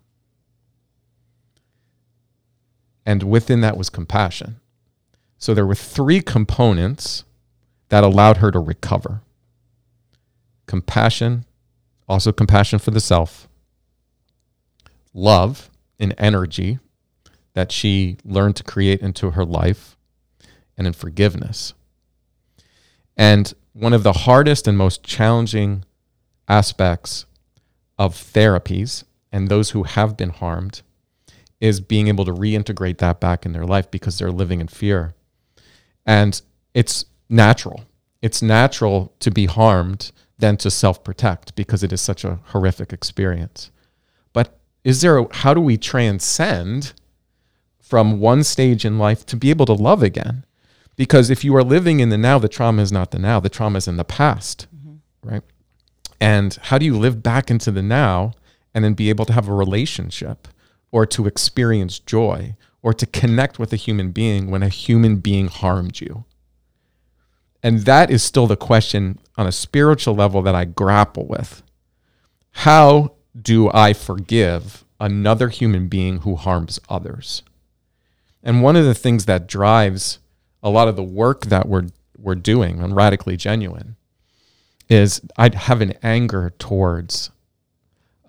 [3.04, 4.60] And within that was compassion.
[5.38, 7.24] So there were three components
[7.88, 9.22] that allowed her to recover
[10.66, 11.44] compassion,
[12.08, 13.48] also compassion for the self,
[15.14, 16.78] love and energy
[17.54, 19.96] that she learned to create into her life,
[20.76, 21.72] and in forgiveness.
[23.16, 25.84] And one of the hardest and most challenging
[26.48, 27.24] aspects
[27.98, 30.82] of therapies and those who have been harmed
[31.60, 35.14] is being able to reintegrate that back in their life because they're living in fear.
[36.04, 36.40] And
[36.74, 37.84] it's natural.
[38.20, 42.92] It's natural to be harmed than to self protect because it is such a horrific
[42.92, 43.70] experience.
[44.32, 46.92] But is there a, how do we transcend
[47.80, 50.44] from one stage in life to be able to love again?
[50.96, 53.48] Because if you are living in the now, the trauma is not the now, the
[53.48, 55.28] trauma is in the past, mm-hmm.
[55.28, 55.42] right?
[56.20, 58.32] And how do you live back into the now
[58.74, 60.48] and then be able to have a relationship
[60.90, 65.48] or to experience joy or to connect with a human being when a human being
[65.48, 66.24] harmed you?
[67.66, 71.64] And that is still the question on a spiritual level that I grapple with.
[72.52, 77.42] How do I forgive another human being who harms others?
[78.40, 80.20] And one of the things that drives
[80.62, 83.96] a lot of the work that we're we're doing on radically genuine
[84.88, 87.32] is I have an anger towards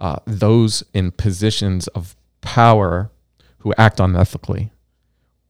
[0.01, 3.11] uh, those in positions of power
[3.59, 4.71] who act unethically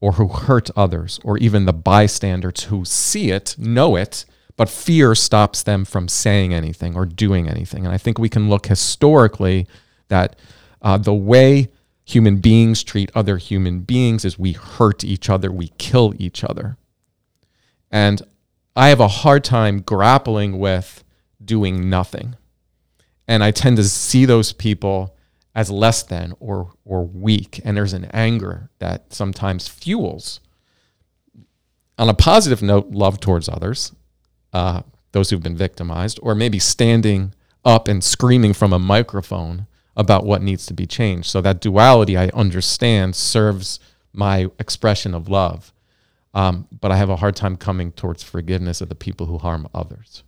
[0.00, 4.24] or who hurt others or even the bystanders who see it, know it,
[4.56, 7.84] but fear stops them from saying anything or doing anything.
[7.84, 9.66] And I think we can look historically
[10.08, 10.36] that
[10.82, 11.68] uh, the way
[12.04, 16.76] human beings treat other human beings is we hurt each other, we kill each other.
[17.90, 18.22] And
[18.74, 21.04] I have a hard time grappling with
[21.44, 22.36] doing nothing.
[23.26, 25.14] And I tend to see those people
[25.58, 27.60] as less than or or weak.
[27.64, 30.38] And there's an anger that sometimes fuels
[31.98, 33.92] on a positive note love towards others
[34.52, 39.66] uh, those who've been victimized or maybe standing up and screaming from a microphone
[39.96, 41.26] about what needs to be changed.
[41.26, 43.80] So that duality i understand serves
[44.12, 45.72] my expression of love.
[46.34, 49.66] Um, but i have a hard time coming towards forgiveness of the people who harm
[49.74, 50.22] others.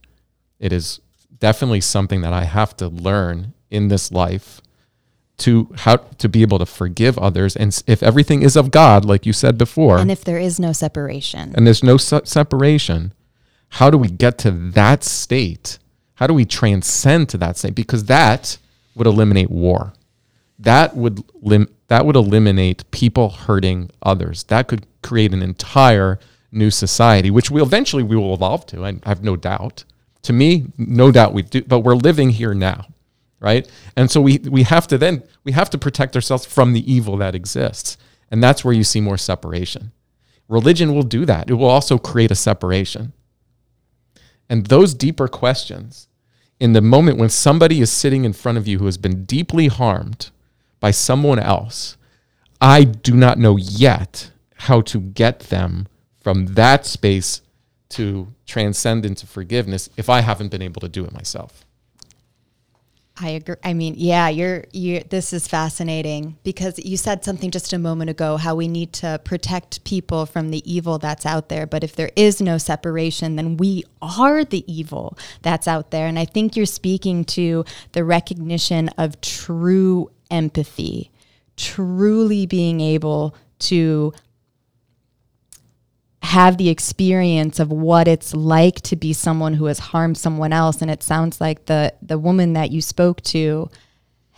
[0.58, 0.98] It is
[1.38, 4.60] definitely something that i have to learn in this life
[5.40, 9.26] to how to be able to forgive others and if everything is of god like
[9.26, 11.52] you said before and if there is no separation.
[11.56, 13.12] and there's no se- separation
[13.70, 15.78] how do we get to that state?
[16.14, 17.74] How do we transcend to that state?
[17.74, 18.58] Because that
[18.94, 19.94] would eliminate war.
[20.58, 24.44] That would lim- that would eliminate people hurting others.
[24.44, 26.18] That could create an entire
[26.52, 29.84] new society which we eventually we will evolve to i have no doubt.
[30.22, 32.86] To me no doubt we do but we're living here now
[33.40, 33.68] right?
[33.96, 37.16] And so we we have to then we have to protect ourselves from the evil
[37.16, 37.96] that exists.
[38.30, 39.90] And that's where you see more separation.
[40.48, 41.50] Religion will do that.
[41.50, 43.12] It will also create a separation.
[44.48, 46.08] And those deeper questions
[46.58, 49.68] in the moment when somebody is sitting in front of you who has been deeply
[49.68, 50.30] harmed
[50.78, 51.96] by someone else,
[52.60, 55.88] I do not know yet how to get them
[56.20, 57.40] from that space
[57.90, 61.64] to transcend into forgiveness if I haven't been able to do it myself.
[63.22, 63.56] I agree.
[63.62, 68.08] I mean, yeah, you're you this is fascinating because you said something just a moment
[68.10, 71.94] ago how we need to protect people from the evil that's out there, but if
[71.94, 76.06] there is no separation, then we are the evil that's out there.
[76.06, 81.10] And I think you're speaking to the recognition of true empathy,
[81.56, 84.14] truly being able to
[86.22, 90.82] have the experience of what it's like to be someone who has harmed someone else.
[90.82, 93.70] And it sounds like the the woman that you spoke to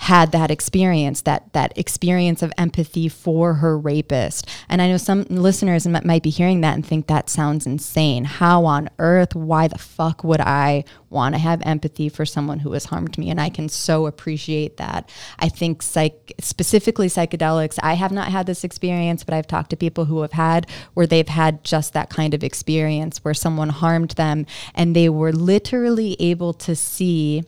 [0.03, 4.49] had that experience, that that experience of empathy for her rapist.
[4.69, 8.24] And I know some listeners might be hearing that and think that sounds insane.
[8.24, 9.37] How on earth?
[9.37, 13.31] Why the fuck would I want to have empathy for someone who has harmed me?
[13.31, 15.09] And I can so appreciate that.
[15.39, 17.79] I think psych specifically psychedelics.
[17.81, 21.07] I have not had this experience, but I've talked to people who have had where
[21.07, 26.16] they've had just that kind of experience where someone harmed them and they were literally
[26.19, 27.45] able to see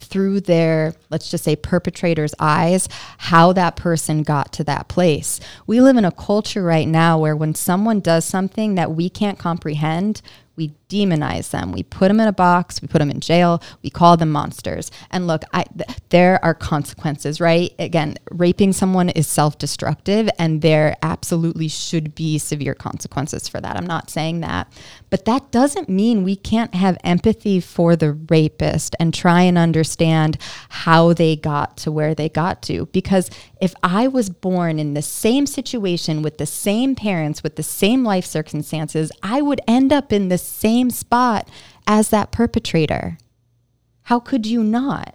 [0.00, 5.40] through their, let's just say, perpetrator's eyes, how that person got to that place.
[5.66, 9.38] We live in a culture right now where when someone does something that we can't
[9.38, 10.22] comprehend,
[10.60, 11.72] we demonize them.
[11.72, 14.90] We put them in a box, we put them in jail, we call them monsters.
[15.10, 17.72] And look, I, th- there are consequences, right?
[17.78, 23.74] Again, raping someone is self destructive, and there absolutely should be severe consequences for that.
[23.74, 24.70] I'm not saying that.
[25.08, 30.36] But that doesn't mean we can't have empathy for the rapist and try and understand
[30.68, 32.84] how they got to where they got to.
[32.92, 33.30] Because
[33.60, 38.04] if I was born in the same situation with the same parents, with the same
[38.04, 41.48] life circumstances, I would end up in the same spot
[41.86, 43.18] as that perpetrator.
[44.04, 45.14] How could you not?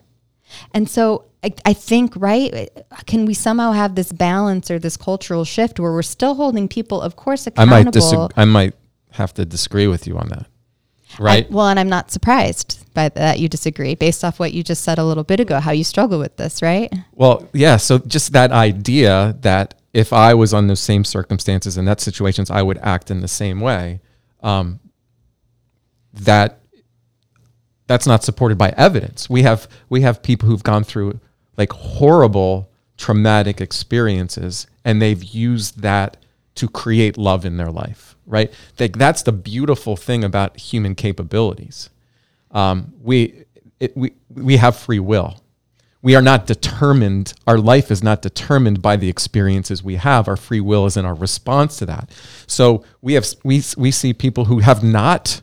[0.73, 2.69] And so I, I, think, right?
[3.07, 7.01] Can we somehow have this balance or this cultural shift where we're still holding people,
[7.01, 7.71] of course, accountable?
[7.73, 7.93] I might.
[8.37, 8.73] I might
[9.11, 10.47] have to disagree with you on that.
[11.19, 11.45] Right.
[11.45, 14.83] I, well, and I'm not surprised by that you disagree based off what you just
[14.83, 16.93] said a little bit ago, how you struggle with this, right?
[17.13, 17.77] Well, yeah.
[17.77, 22.51] So just that idea that if I was on those same circumstances in that situations,
[22.51, 24.01] I would act in the same way.
[24.41, 24.79] Um,
[26.13, 26.59] that
[27.87, 29.29] that's not supported by evidence.
[29.29, 31.19] We have we have people who've gone through
[31.57, 36.17] like horrible traumatic experiences and they've used that
[36.55, 38.53] to create love in their life, right?
[38.79, 41.89] Like that's the beautiful thing about human capabilities.
[42.51, 43.45] Um, we,
[43.79, 45.41] it, we, we have free will.
[46.01, 50.27] We are not determined, our life is not determined by the experiences we have.
[50.27, 52.11] Our free will is in our response to that.
[52.45, 55.41] So we have we, we see people who have not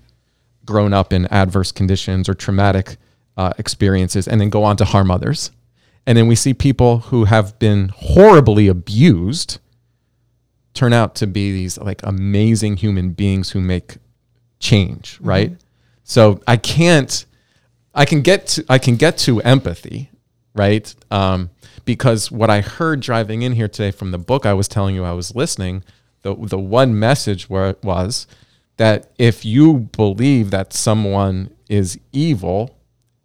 [0.64, 2.96] grown up in adverse conditions or traumatic
[3.36, 5.50] uh, experiences and then go on to harm others.
[6.06, 9.58] And then we see people who have been horribly abused
[10.74, 13.96] turn out to be these like amazing human beings who make
[14.58, 15.28] change, mm-hmm.
[15.28, 15.52] right?
[16.04, 17.24] So I can't
[17.94, 20.10] I can get to I can get to empathy,
[20.54, 20.94] right?
[21.10, 21.50] Um,
[21.84, 25.04] because what I heard driving in here today from the book I was telling you
[25.04, 25.84] I was listening,
[26.22, 28.26] the the one message where it was
[28.78, 32.78] that if you believe that someone is evil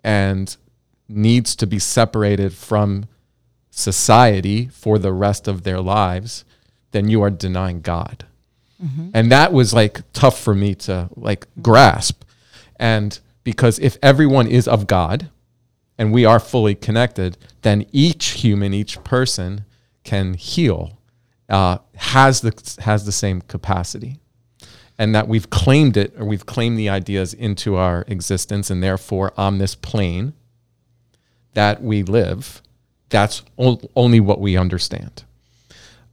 [0.04, 0.56] and
[1.08, 3.06] needs to be separated from
[3.72, 6.44] society for the rest of their lives,
[6.92, 8.26] then you are denying God.
[8.84, 9.10] Mm-hmm.
[9.14, 12.24] And that was like tough for me to like grasp.
[12.80, 15.30] And because if everyone is of God
[15.98, 19.66] and we are fully connected, then each human, each person
[20.04, 21.00] can heal,
[21.50, 24.20] uh, has the has the same capacity,
[24.98, 29.34] and that we've claimed it or we've claimed the ideas into our existence, and therefore
[29.38, 30.34] on this plane
[31.54, 32.62] that we live,
[33.10, 35.24] that's only what we understand.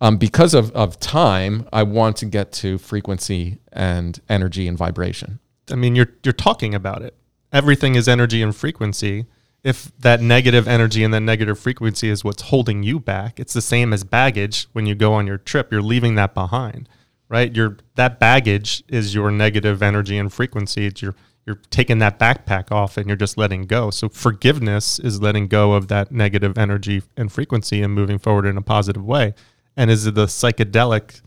[0.00, 5.38] Um, because of, of time, I want to get to frequency and energy and vibration.
[5.70, 7.14] I mean, you're you're talking about it.
[7.52, 9.26] Everything is energy and frequency.
[9.62, 13.62] If that negative energy and that negative frequency is what's holding you back, it's the
[13.62, 15.72] same as baggage when you go on your trip.
[15.72, 16.86] You're leaving that behind,
[17.30, 17.54] right?
[17.54, 20.86] Your that baggage is your negative energy and frequency.
[20.86, 21.14] It's your
[21.46, 23.90] you're taking that backpack off and you're just letting go.
[23.90, 28.56] So forgiveness is letting go of that negative energy and frequency and moving forward in
[28.56, 29.34] a positive way.
[29.76, 31.20] And is it the psychedelic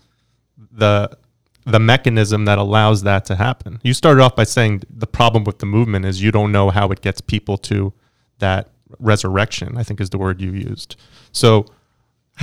[0.72, 1.18] the
[1.66, 3.80] the mechanism that allows that to happen?
[3.84, 6.90] You started off by saying the problem with the movement is you don't know how
[6.90, 7.94] it gets people to
[8.40, 8.70] that
[9.00, 10.96] resurrection, I think is the word you used.
[11.32, 11.66] So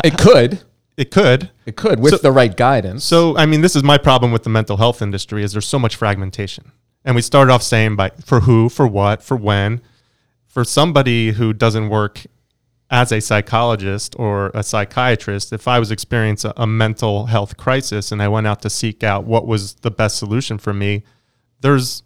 [0.03, 0.63] it could
[0.97, 3.99] it could it could with so, the right guidance so i mean this is my
[3.99, 6.71] problem with the mental health industry is there's so much fragmentation
[7.05, 9.83] and we started off saying by for who, for what, for when.
[10.47, 12.23] For somebody who doesn't work
[12.95, 18.13] as a psychologist or a psychiatrist, if I was experiencing a, a mental health crisis
[18.13, 21.03] and I went out to seek out what was the best solution for me,
[21.61, 22.05] there's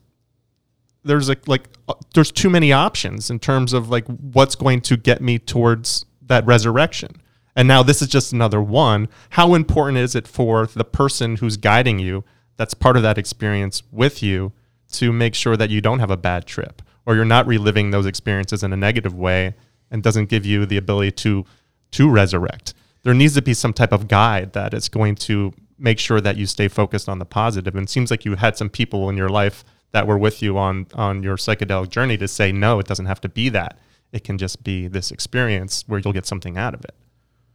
[1.05, 4.97] there's like like uh, there's too many options in terms of like what's going to
[4.97, 7.20] get me towards that resurrection.
[7.55, 9.09] And now this is just another one.
[9.31, 12.24] How important is it for the person who's guiding you
[12.56, 14.52] that's part of that experience with you
[14.93, 18.06] to make sure that you don't have a bad trip or you're not reliving those
[18.06, 19.55] experiences in a negative way
[19.90, 21.44] and doesn't give you the ability to
[21.93, 22.74] to resurrect.
[23.02, 26.36] There needs to be some type of guide that is going to make sure that
[26.36, 27.74] you stay focused on the positive.
[27.74, 30.59] And it seems like you had some people in your life that were with you
[30.59, 33.78] on on your psychedelic journey to say no, it doesn't have to be that.
[34.12, 36.94] It can just be this experience where you'll get something out of it.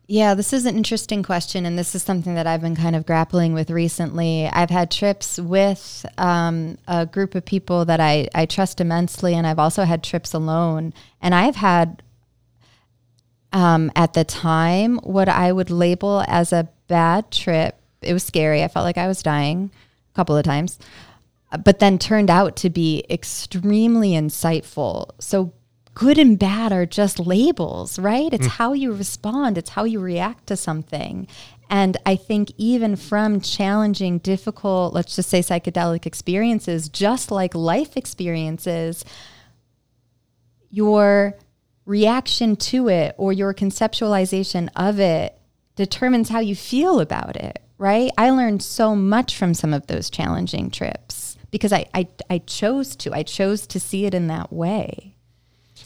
[0.08, 3.06] Yeah, this is an interesting question, and this is something that I've been kind of
[3.06, 4.48] grappling with recently.
[4.48, 9.48] I've had trips with um, a group of people that I, I trust immensely, and
[9.48, 10.94] I've also had trips alone.
[11.22, 12.04] And I've had,
[13.54, 17.80] um, at the time, what I would label as a bad trip.
[18.02, 18.64] It was scary.
[18.64, 19.72] I felt like I was dying
[20.12, 20.80] a couple of times,
[21.64, 25.12] but then turned out to be extremely insightful.
[25.20, 25.54] So
[25.94, 28.34] good and bad are just labels, right?
[28.34, 28.52] It's mm.
[28.52, 31.28] how you respond, it's how you react to something.
[31.70, 37.96] And I think even from challenging, difficult, let's just say psychedelic experiences, just like life
[37.96, 39.06] experiences,
[40.70, 41.36] your
[41.86, 45.38] reaction to it or your conceptualization of it
[45.76, 48.12] determines how you feel about it, right?
[48.18, 52.96] I learned so much from some of those challenging trips because I, I, I chose
[52.98, 53.14] to.
[53.14, 55.14] I chose to see it in that way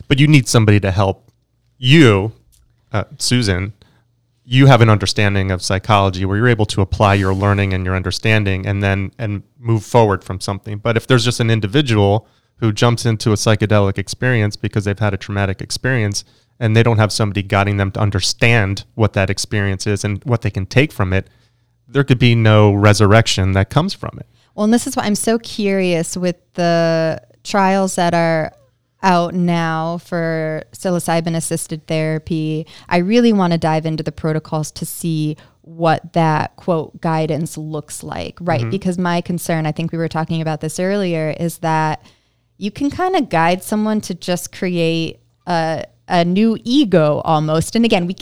[0.08, 1.32] but you need somebody to help
[1.78, 2.34] you,
[2.92, 3.74] uh, Susan.
[4.44, 7.96] You have an understanding of psychology where you're able to apply your learning and your
[7.96, 10.78] understanding and then and move forward from something.
[10.78, 15.14] But if there's just an individual who jumps into a psychedelic experience because they've had
[15.14, 16.24] a traumatic experience
[16.60, 20.42] and they don't have somebody guiding them to understand what that experience is and what
[20.42, 21.30] they can take from it,
[21.88, 24.26] there could be no resurrection that comes from it.
[24.56, 28.54] Well, and this is why I'm so curious with the trials that are
[29.04, 32.66] out now for psilocybin assisted therapy.
[32.90, 38.02] I really want to dive into the protocols to see what that quote guidance looks
[38.02, 38.62] like, right?
[38.62, 38.70] Mm-hmm.
[38.72, 42.02] Because my concern, I think we were talking about this earlier, is that
[42.58, 47.76] you can kind of guide someone to just create a a new ego almost.
[47.76, 48.16] And again, we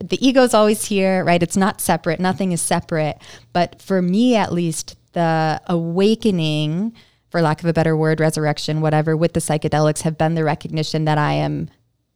[0.00, 1.42] the ego is always here, right?
[1.42, 2.20] It's not separate.
[2.20, 3.18] Nothing is separate.
[3.52, 6.94] But for me, at least, the awakening,
[7.30, 11.04] for lack of a better word, resurrection, whatever, with the psychedelics have been the recognition
[11.04, 11.70] that I am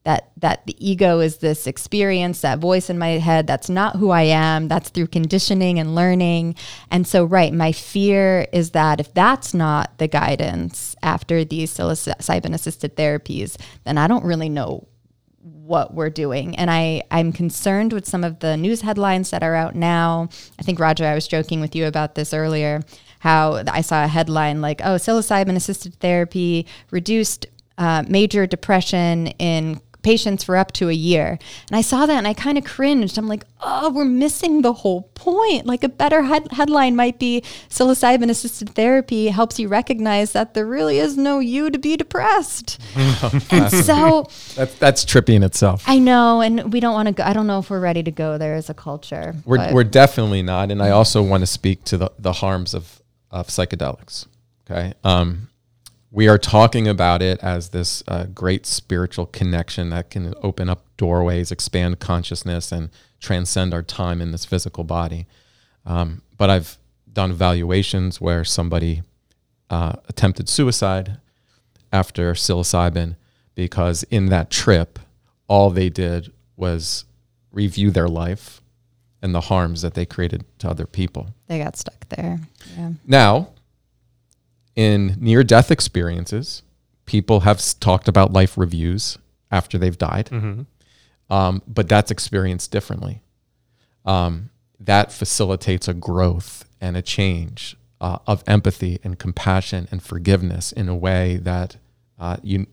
[0.05, 4.11] that that the ego is this experience that voice in my head that's not who
[4.11, 6.55] i am that's through conditioning and learning.
[6.91, 12.55] And so right my fear is that if that's not the guidance after these psilocybin
[12.55, 14.87] assisted therapies then i don't really know
[15.45, 16.57] what we're doing.
[16.57, 20.29] And i i'm concerned with some of the news headlines that are out now.
[20.59, 22.83] I think roger i was joking with you about this earlier
[23.21, 27.47] how i saw a headline like oh psilocybin assisted therapy reduced
[27.79, 31.39] uh, major depression in patients for up to a year.
[31.69, 33.19] And I saw that and I kind of cringed.
[33.19, 35.67] I'm like, oh, we're missing the whole point.
[35.67, 40.67] Like a better head- headline might be psilocybin assisted therapy helps you recognize that there
[40.67, 42.81] really is no you to be depressed.
[43.51, 45.85] and so that's, that's trippy in itself.
[45.87, 46.41] I know.
[46.41, 48.55] And we don't want to go, I don't know if we're ready to go there
[48.55, 49.35] as a culture.
[49.45, 50.71] We're, we're definitely not.
[50.71, 53.01] And I also want to speak to the, the harms of,
[53.31, 54.27] of psychedelics.
[54.71, 54.95] Okay.
[55.05, 55.49] Um,
[56.13, 60.85] we are talking about it as this uh, great spiritual connection that can open up
[60.99, 65.27] doorways, expand consciousness, and transcend our time in this physical body.
[65.87, 66.77] Um, but I've
[67.11, 69.03] done evaluations where somebody
[69.71, 71.17] uh, attempted suicide
[71.91, 73.17] after psilocybin
[73.55, 74.99] because in that trip,
[75.49, 77.07] all they did was
[77.53, 78.61] review their life
[79.23, 81.29] and the harms that they created to other people.
[81.47, 82.41] They got stuck there.
[82.77, 82.93] Yeah.
[83.07, 83.49] Now,
[84.75, 86.63] in near death experiences,
[87.07, 89.19] people have talked about life reviews
[89.51, 90.63] after they've died, mm-hmm.
[91.33, 93.23] um, but that's experienced differently.
[94.05, 94.51] Um,
[94.81, 100.89] that facilitates a growth and a change uh, of empathy and compassion and forgiveness in
[100.89, 101.77] a way that
[102.19, 102.67] uh, you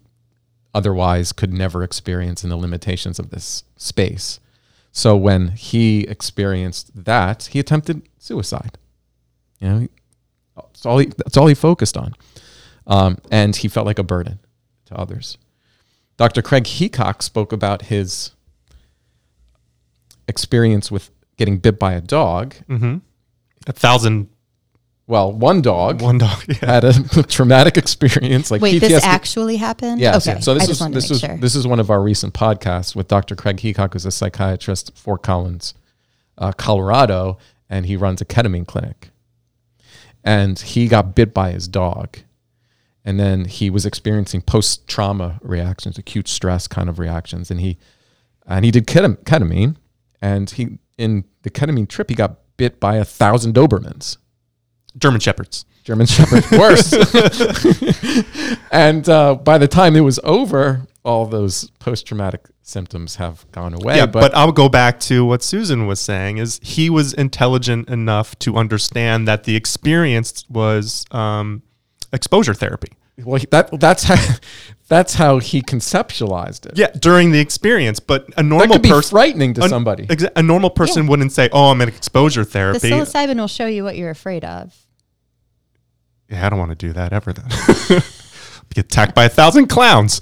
[0.73, 4.39] otherwise could never experience in the limitations of this space.
[4.91, 8.77] So when he experienced that, he attempted suicide.
[9.59, 9.88] You know,
[10.68, 12.14] that's all he, that's all he focused on.
[12.88, 14.40] Um, and he felt like a burden
[14.86, 15.38] to others.
[16.18, 16.41] Dr.
[16.41, 18.31] Craig Heacock spoke about his
[20.27, 22.56] experience with getting bit by a dog.
[22.68, 22.98] Mm-hmm.
[23.68, 24.30] A thousand.
[25.07, 26.02] Well, one dog.
[26.02, 26.56] One dog yeah.
[26.61, 28.52] had a traumatic experience.
[28.52, 28.88] Like wait, PTSD.
[28.90, 30.02] this actually happened.
[30.02, 30.18] Yeah.
[30.18, 30.40] Okay.
[30.41, 31.38] So, this is this is sure.
[31.38, 33.36] this is one of our recent podcasts with Dr.
[33.36, 35.73] Craig Heacock, who's a psychiatrist, at Fort Collins,
[36.38, 37.38] uh, Colorado,
[37.69, 39.10] and he runs a ketamine clinic
[40.30, 42.19] and he got bit by his dog.
[43.03, 47.49] And then he was experiencing post trauma reactions acute stress kind of reactions.
[47.49, 47.80] And he
[48.45, 49.77] and he did ketamine.
[50.22, 54.18] And he in the ketamine trip he got bit by a thousand dobermans.
[54.95, 55.65] German shepherds.
[55.84, 56.51] German shepherds.
[56.51, 56.93] Worse.
[58.72, 63.98] And uh, by the time it was over all those post-traumatic symptoms have gone away.
[63.98, 67.90] Yeah, but, but, I'll go back to what Susan was saying: is he was intelligent
[67.90, 71.64] enough to understand that the experience was um,
[72.14, 72.90] exposure therapy.
[73.18, 74.15] Well, that that's how
[74.88, 76.77] that's how he conceptualized it.
[76.77, 80.07] Yeah, during the experience, but a normal person frightening to a, somebody.
[80.36, 81.10] A normal person yeah.
[81.10, 84.45] wouldn't say, "Oh, I'm in exposure therapy." The psilocybin will show you what you're afraid
[84.45, 84.76] of.
[86.30, 87.34] Yeah, I don't want to do that ever.
[87.34, 88.03] Then.
[88.74, 90.22] get attacked by a thousand clowns.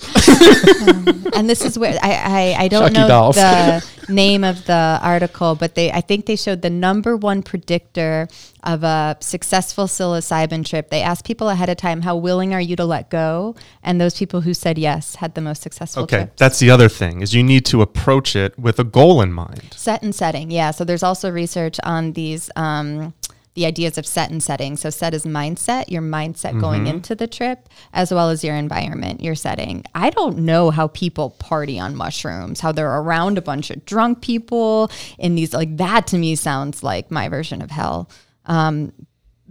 [0.88, 3.36] um, and this is where I I, I don't Chucky know dolls.
[3.36, 8.28] the name of the article, but they I think they showed the number one predictor
[8.64, 10.90] of a successful psilocybin trip.
[10.90, 14.18] They asked people ahead of time, "How willing are you to let go?" And those
[14.18, 16.04] people who said yes had the most successful.
[16.04, 16.34] Okay, trips.
[16.38, 19.74] that's the other thing is you need to approach it with a goal in mind.
[19.76, 20.72] Set and setting, yeah.
[20.72, 22.50] So there's also research on these.
[22.56, 23.14] Um,
[23.58, 24.78] the ideas of set and setting.
[24.78, 26.60] So set is mindset, your mindset mm-hmm.
[26.60, 29.84] going into the trip, as well as your environment, your setting.
[29.96, 34.22] I don't know how people party on mushrooms, how they're around a bunch of drunk
[34.22, 38.12] people in these like that to me sounds like my version of hell.
[38.46, 38.94] Um,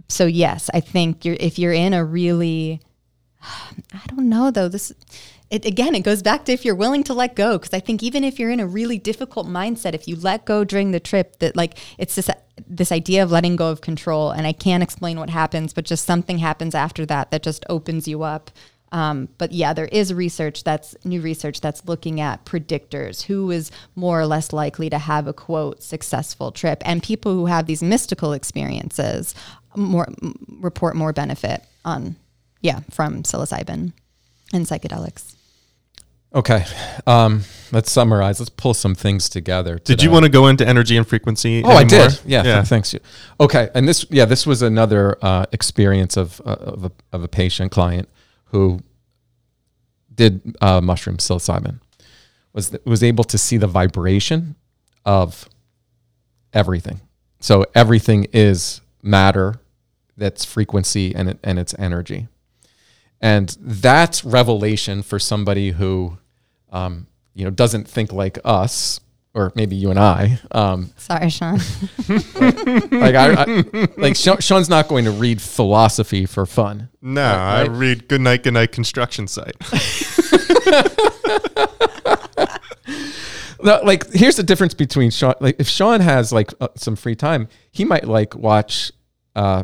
[0.07, 2.79] so yes, I think you're if you're in a really
[3.41, 4.93] I don't know though this
[5.49, 7.57] it, again, it goes back to if you're willing to let go.
[7.57, 10.65] Because I think even if you're in a really difficult mindset, if you let go
[10.65, 12.29] during the trip, that like it's this
[12.65, 14.31] this idea of letting go of control.
[14.31, 18.07] And I can't explain what happens, but just something happens after that that just opens
[18.07, 18.51] you up.
[18.91, 23.69] Um, but yeah, there is research that's new research that's looking at predictors who is
[23.95, 27.83] more or less likely to have a quote successful trip, and people who have these
[27.83, 29.35] mystical experiences
[29.75, 30.07] more
[30.59, 32.15] report more benefit on
[32.61, 33.91] yeah from psilocybin
[34.53, 35.36] and psychedelics.
[36.33, 36.65] Okay.
[37.05, 38.39] Um, let's summarize.
[38.39, 39.79] Let's pull some things together.
[39.79, 41.63] Did you want to go into energy and frequency?
[41.63, 41.79] Oh, anymore?
[41.79, 42.19] I did.
[42.25, 42.55] Yeah, yeah.
[42.55, 42.95] Th- thanks.
[43.39, 43.69] Okay.
[43.73, 47.71] And this, yeah, this was another uh, experience of, uh, of, a, of a patient
[47.71, 48.09] client
[48.45, 48.81] who
[50.13, 51.79] did uh, mushroom psilocybin.
[52.53, 54.55] was was able to see the vibration
[55.05, 55.47] of
[56.53, 56.99] everything.
[57.39, 59.59] So everything is matter,
[60.17, 62.27] that's frequency and it, and its energy,
[63.21, 66.17] and that's revelation for somebody who,
[66.71, 68.99] um, you know, doesn't think like us,
[69.33, 70.39] or maybe you and I.
[70.51, 71.57] Um, Sorry, Sean.
[72.09, 76.89] like I, I like Sean's not going to read philosophy for fun.
[77.01, 79.55] No, I read Good Night, Good Night Construction Site.
[83.63, 85.33] No, like here's the difference between Sean.
[85.39, 88.91] Like if Sean has like uh, some free time, he might like watch
[89.35, 89.63] uh,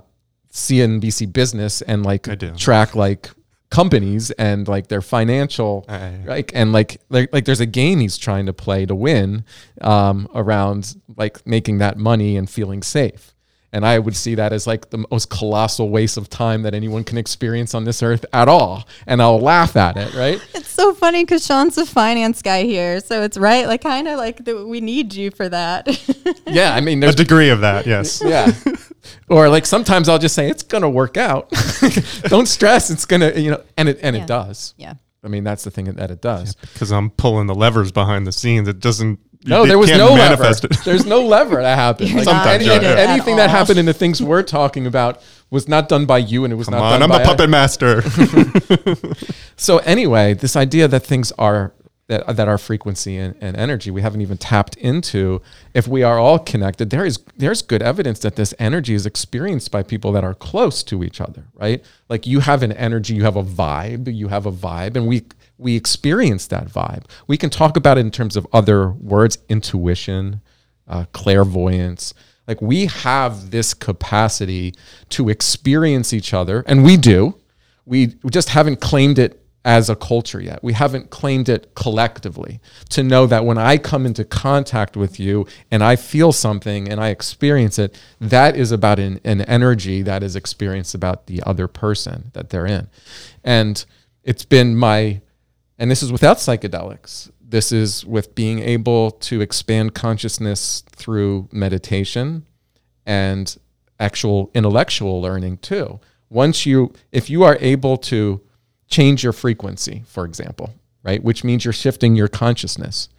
[0.52, 2.56] CNBC Business and like I do.
[2.56, 3.30] track like
[3.74, 6.20] companies and like their financial Aye.
[6.28, 9.46] like and like like like there's a game he's trying to play to win
[9.82, 13.33] um, around like making that money and feeling safe.
[13.74, 17.04] And I would see that as like the most colossal waste of time that anyone
[17.04, 18.88] can experience on this earth at all.
[19.08, 20.40] And I'll laugh at it, right?
[20.56, 24.18] It's so funny because Sean's a finance guy here, so it's right, like kind of
[24.18, 25.88] like the, we need you for that.
[26.48, 28.22] Yeah, I mean, there's A degree of that, yes.
[28.26, 28.52] Yeah.
[29.28, 31.50] or like sometimes I'll just say it's gonna work out.
[32.26, 32.90] Don't stress.
[32.92, 34.24] It's gonna, you know, and it and Yeah.
[34.24, 34.74] it does.
[34.78, 34.94] yeah.
[35.24, 36.54] I mean, that's the thing that it does.
[36.56, 38.68] Because I'm pulling the levers behind the scenes.
[38.68, 39.20] It doesn't.
[39.46, 40.54] No, there was no lever.
[40.86, 42.14] There's no lever that happened.
[42.14, 45.88] Like, not any- at anything that happened in the things we're talking about was not
[45.90, 48.02] done by you, and it was Come not on, done I'm by a puppet master.
[49.56, 51.74] So anyway, this idea that things are
[52.08, 55.42] that that our frequency and, and energy we haven't even tapped into.
[55.74, 59.72] If we are all connected, there is there's good evidence that this energy is experienced
[59.72, 61.84] by people that are close to each other, right?
[62.10, 65.24] Like you have an energy, you have a vibe, you have a vibe, and we
[65.64, 67.06] we experience that vibe.
[67.28, 70.42] We can talk about it in terms of other words, intuition,
[70.88, 72.14] uh, clairvoyance.
[72.48, 74.76] Like we have this capacity
[75.10, 77.36] to experience each other, and we do
[77.86, 80.62] we we just haven't claimed it as a culture yet.
[80.62, 82.60] We haven't claimed it collectively
[82.90, 87.00] to know that when I come into contact with you and I feel something and
[87.00, 91.70] I experience it, that is about an, an energy that is experienced about the other
[91.70, 92.90] person that they're in.
[93.42, 93.86] And
[94.26, 95.22] it's been my,
[95.78, 97.32] and this is without psychedelics.
[97.42, 102.46] This is with being able to expand consciousness through meditation
[103.06, 103.56] and
[104.00, 106.00] actual intellectual learning too.
[106.30, 108.42] Once you, if you are able to
[108.88, 110.74] change your frequency, for example,
[111.04, 113.10] right, which means you're shifting your consciousness,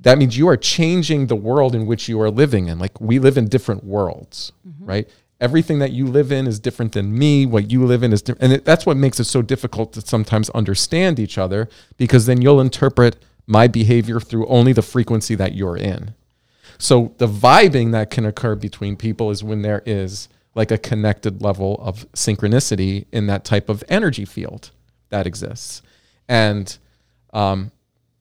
[0.00, 2.78] that means you are changing the world in which you are living in.
[2.78, 4.84] Like we live in different worlds, mm-hmm.
[4.84, 5.08] right?
[5.44, 7.44] Everything that you live in is different than me.
[7.44, 8.44] What you live in is different.
[8.44, 11.68] And it, that's what makes it so difficult to sometimes understand each other
[11.98, 16.14] because then you'll interpret my behavior through only the frequency that you're in.
[16.78, 21.42] So the vibing that can occur between people is when there is like a connected
[21.42, 24.70] level of synchronicity in that type of energy field
[25.10, 25.82] that exists.
[26.26, 26.78] And
[27.34, 27.70] um,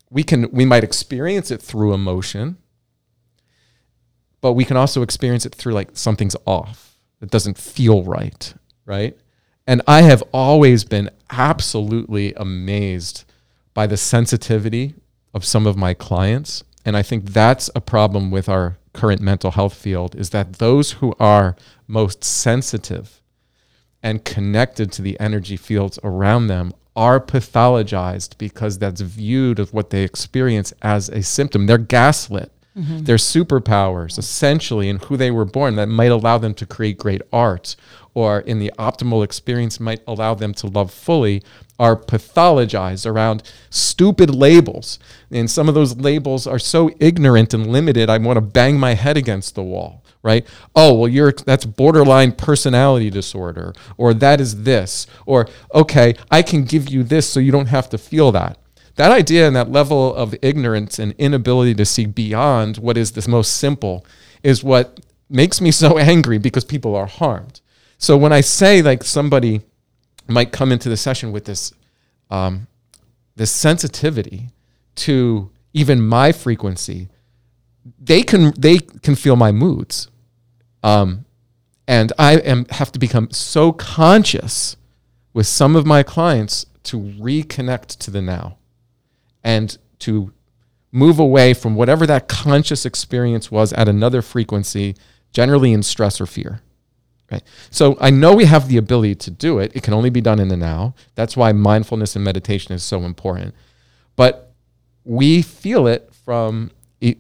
[0.10, 2.58] we can we might experience it through emotion,
[4.42, 6.93] but we can also experience it through like something's off.
[7.24, 8.54] It doesn't feel right,
[8.86, 9.18] right?
[9.66, 13.24] And I have always been absolutely amazed
[13.74, 14.94] by the sensitivity
[15.34, 16.66] of some of my clients.
[16.86, 20.92] And I think that's a problem with our current mental health field is that those
[20.94, 21.56] who are
[21.88, 23.22] most sensitive
[24.04, 29.92] and connected to the energy fields around them are pathologized because that's viewed of what
[29.92, 31.68] they experience as a symptom.
[31.68, 32.52] They're gaslit.
[32.78, 33.04] Mm-hmm.
[33.04, 37.22] Their superpowers, essentially, in who they were born, that might allow them to create great
[37.32, 37.76] art,
[38.16, 41.44] or in the optimal experience, might allow them to love fully,
[41.80, 44.98] are pathologized around stupid labels.
[45.30, 48.96] And some of those labels are so ignorant and limited, I want to bang my
[48.96, 50.48] head against the wall right?
[50.74, 56.64] Oh, well, you're that's borderline personality disorder, or that is this, or okay, I can
[56.64, 58.58] give you this so you don't have to feel that.
[58.96, 63.28] That idea and that level of ignorance and inability to see beyond what is the
[63.30, 64.06] most simple
[64.44, 65.00] is what
[65.30, 67.62] makes me so angry because people are harmed.
[67.98, 69.62] So when I say like somebody
[70.28, 71.74] might come into the session with this
[72.30, 72.68] um,
[73.36, 74.50] this sensitivity
[74.96, 77.10] to even my frequency,
[78.00, 80.08] they can they can feel my moods
[80.84, 81.26] um,
[81.88, 84.76] and I am have to become so conscious
[85.34, 88.58] with some of my clients to reconnect to the now
[89.44, 90.34] and to
[90.92, 94.96] move away from whatever that conscious experience was at another frequency,
[95.32, 96.62] generally in stress or fear.
[97.32, 97.44] Right.
[97.72, 99.72] So I know we have the ability to do it.
[99.74, 100.94] It can only be done in the now.
[101.16, 103.56] That's why mindfulness and meditation is so important.
[104.16, 104.54] But
[105.04, 106.72] we feel it from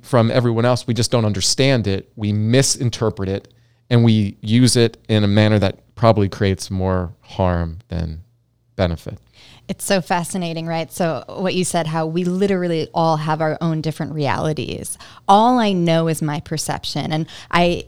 [0.01, 0.87] from everyone else.
[0.87, 2.11] We just don't understand it.
[2.15, 3.53] We misinterpret it,
[3.89, 8.23] and we use it in a manner that probably creates more harm than
[8.75, 9.19] benefit.
[9.69, 10.91] It's so fascinating, right?
[10.91, 14.97] So, what you said, how we literally all have our own different realities.
[15.27, 17.13] All I know is my perception.
[17.13, 17.85] And I,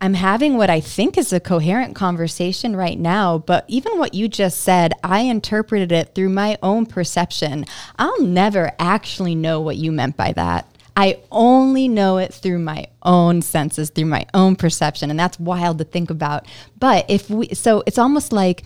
[0.00, 4.26] I'm having what I think is a coherent conversation right now, but even what you
[4.26, 7.66] just said, I interpreted it through my own perception.
[7.98, 10.66] I'll never actually know what you meant by that.
[10.96, 15.78] I only know it through my own senses, through my own perception, and that's wild
[15.78, 16.46] to think about.
[16.78, 18.64] But if we, so it's almost like,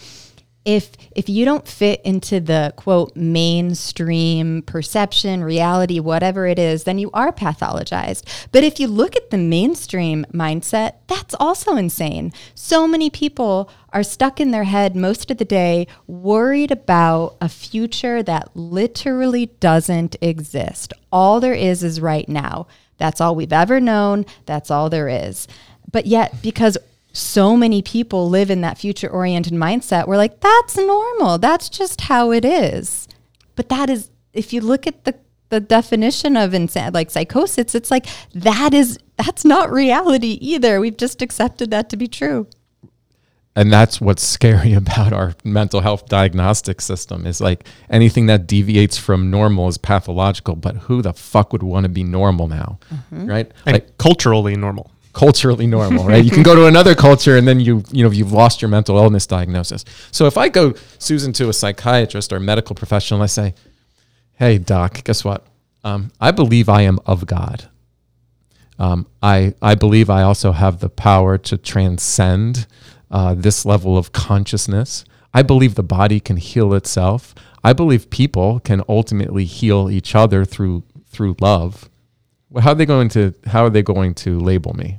[0.67, 6.99] if if you don't fit into the quote mainstream perception reality whatever it is then
[6.99, 8.25] you are pathologized.
[8.53, 12.33] But if you look at the mainstream mindset that's also insane.
[12.55, 17.49] So many people are stuck in their head most of the day worried about a
[17.49, 20.93] future that literally doesn't exist.
[21.13, 22.67] All there is is right now.
[22.99, 24.27] That's all we've ever known.
[24.47, 25.47] That's all there is.
[25.93, 26.77] But yet because
[27.17, 30.07] so many people live in that future oriented mindset.
[30.07, 31.39] We're like, that's normal.
[31.39, 33.09] That's just how it is.
[33.55, 35.15] But that is, if you look at the,
[35.49, 40.79] the definition of insane, like psychosis, it's like that is, that's not reality either.
[40.79, 42.49] We've just accepted that to be true.
[43.55, 48.99] And that's what's scary about our mental health diagnostic system is like anything that deviates
[48.99, 50.55] from normal is pathological.
[50.55, 52.79] But who the fuck would want to be normal now?
[52.93, 53.27] Mm-hmm.
[53.27, 53.51] Right?
[53.65, 56.23] And like, culturally normal culturally normal, right?
[56.23, 58.99] you can go to another culture and then you you know you've lost your mental
[58.99, 59.83] illness diagnosis.
[60.13, 63.55] So if I go Susan to a psychiatrist or a medical professional, I say,
[64.35, 65.47] "Hey doc, guess what?
[65.83, 67.71] Um, I believe I am of God.
[68.79, 72.67] Um, I I believe I also have the power to transcend
[73.11, 75.07] uh, this level of consciousness.
[75.33, 77.35] I believe the body can heal itself.
[77.65, 81.89] I believe people can ultimately heal each other through through love."
[82.61, 84.99] how are they going to how are they going to label me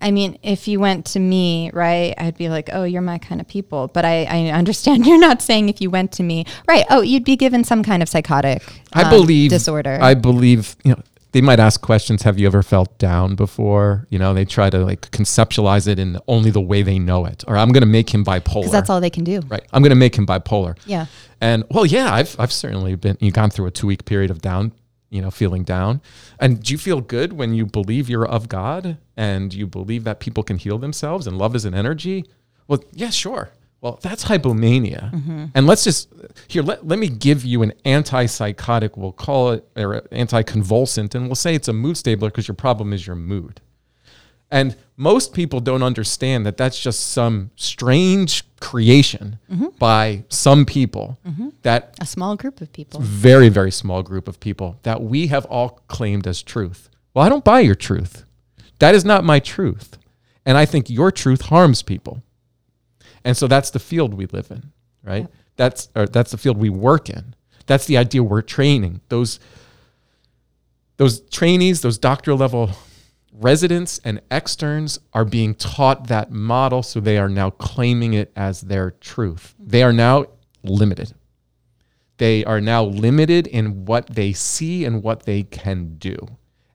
[0.00, 3.40] I mean, if you went to me, right, I'd be like, oh, you're my kind
[3.40, 3.88] of people.
[3.88, 7.24] But I, I understand you're not saying if you went to me, right, oh, you'd
[7.24, 8.62] be given some kind of psychotic
[8.92, 9.98] I um, believe, disorder.
[10.00, 11.02] I believe, you know,
[11.32, 14.06] they might ask questions, have you ever felt down before?
[14.08, 17.44] You know, they try to like conceptualize it in only the way they know it.
[17.46, 18.62] Or I'm going to make him bipolar.
[18.62, 19.40] Because that's all they can do.
[19.48, 19.64] Right.
[19.72, 20.78] I'm going to make him bipolar.
[20.86, 21.06] Yeah.
[21.40, 24.40] And well, yeah, I've, I've certainly been, you gone through a two week period of
[24.40, 24.72] down
[25.10, 26.00] you know, feeling down.
[26.38, 30.20] And do you feel good when you believe you're of God and you believe that
[30.20, 32.24] people can heal themselves and love is an energy?
[32.66, 33.50] Well, yeah, sure.
[33.80, 35.12] Well, that's hypomania.
[35.12, 35.44] Mm-hmm.
[35.54, 36.12] And let's just
[36.48, 41.36] here, let, let me give you an antipsychotic, we'll call it or anticonvulsant, and we'll
[41.36, 43.60] say it's a mood stabler because your problem is your mood.
[44.50, 49.66] And most people don't understand that that's just some strange creation mm-hmm.
[49.78, 51.50] by some people mm-hmm.
[51.62, 53.00] that a small group of people.
[53.00, 56.88] Very very small group of people that we have all claimed as truth.
[57.14, 58.24] Well i don't buy your truth.
[58.78, 59.98] That is not my truth.
[60.46, 62.22] And i think your truth harms people.
[63.24, 64.72] And so that's the field we live in
[65.08, 65.22] right?
[65.22, 65.32] Yep.
[65.56, 67.34] that's or that's the field we work in.
[67.66, 69.00] That's the idea we're training.
[69.08, 69.40] Those
[70.96, 72.70] those trainees those doctoral level
[73.38, 78.62] residents and externs are being taught that model, so they are now claiming it as
[78.62, 79.54] their truth.
[79.58, 80.26] They are now
[80.62, 81.14] limited.
[82.18, 86.16] They are now limited in what they see and what they can do.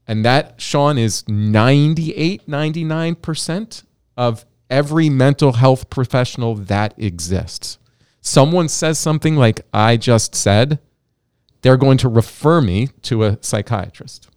[0.07, 3.83] And that, Sean, is 98, 99%
[4.15, 7.77] of every mental health professional that exists.
[8.21, 10.79] Someone says something like I just said,
[11.61, 14.29] they're going to refer me to a psychiatrist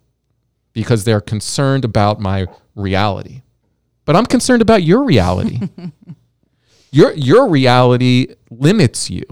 [0.77, 3.41] because they're concerned about my reality.
[4.05, 5.59] But I'm concerned about your reality.
[6.93, 9.25] your your reality limits you.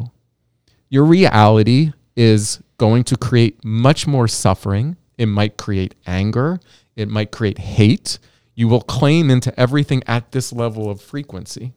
[0.89, 4.97] Your reality is going to create much more suffering.
[5.19, 6.61] It might create anger,
[6.97, 8.19] it might create hate.
[8.55, 11.75] You will claim into everything at this level of frequency.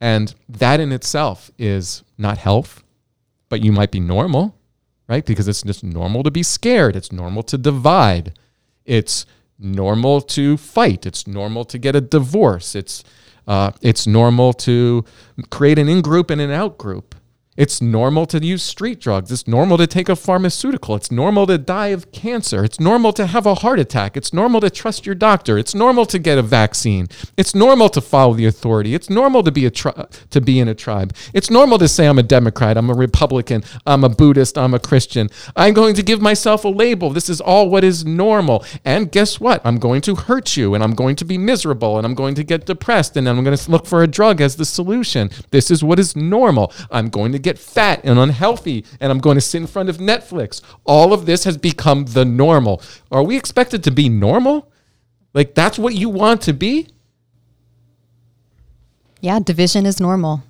[0.00, 2.82] And that in itself is not health,
[3.50, 4.56] but you might be normal
[5.08, 5.24] right?
[5.24, 6.96] Because it's just normal to be scared.
[6.96, 8.38] It's normal to divide.
[8.84, 9.26] It's
[9.58, 11.06] normal to fight.
[11.06, 12.74] It's normal to get a divorce.
[12.74, 13.04] It's
[13.46, 15.04] uh, it's normal to
[15.50, 17.13] create an in group and an out group.
[17.56, 19.30] It's normal to use street drugs.
[19.30, 20.96] It's normal to take a pharmaceutical.
[20.96, 22.64] It's normal to die of cancer.
[22.64, 24.16] It's normal to have a heart attack.
[24.16, 25.56] It's normal to trust your doctor.
[25.56, 27.06] It's normal to get a vaccine.
[27.36, 28.94] It's normal to follow the authority.
[28.94, 31.14] It's normal to be a tri- to be in a tribe.
[31.32, 34.80] It's normal to say I'm a Democrat, I'm a Republican, I'm a Buddhist, I'm a
[34.80, 35.30] Christian.
[35.54, 37.10] I'm going to give myself a label.
[37.10, 38.64] This is all what is normal.
[38.84, 39.64] And guess what?
[39.64, 42.42] I'm going to hurt you and I'm going to be miserable and I'm going to
[42.42, 45.30] get depressed and I'm going to look for a drug as the solution.
[45.52, 46.72] This is what is normal.
[46.90, 49.98] I'm going to get fat and unhealthy, and I'm going to sit in front of
[49.98, 50.60] Netflix.
[50.84, 52.82] All of this has become the normal.
[53.12, 54.72] Are we expected to be normal?
[55.32, 56.88] Like, that's what you want to be?
[59.20, 60.42] Yeah, division is normal.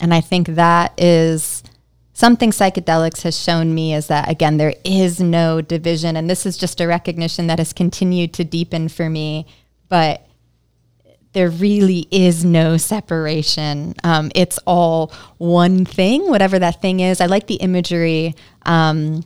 [0.00, 1.62] And I think that is
[2.12, 6.58] something psychedelics has shown me is that again there is no division and this is
[6.58, 9.46] just a recognition that has continued to deepen for me
[9.88, 10.26] but
[11.32, 13.94] there really is no separation.
[14.02, 17.20] Um, it's all one thing whatever that thing is.
[17.20, 19.24] I like the imagery um,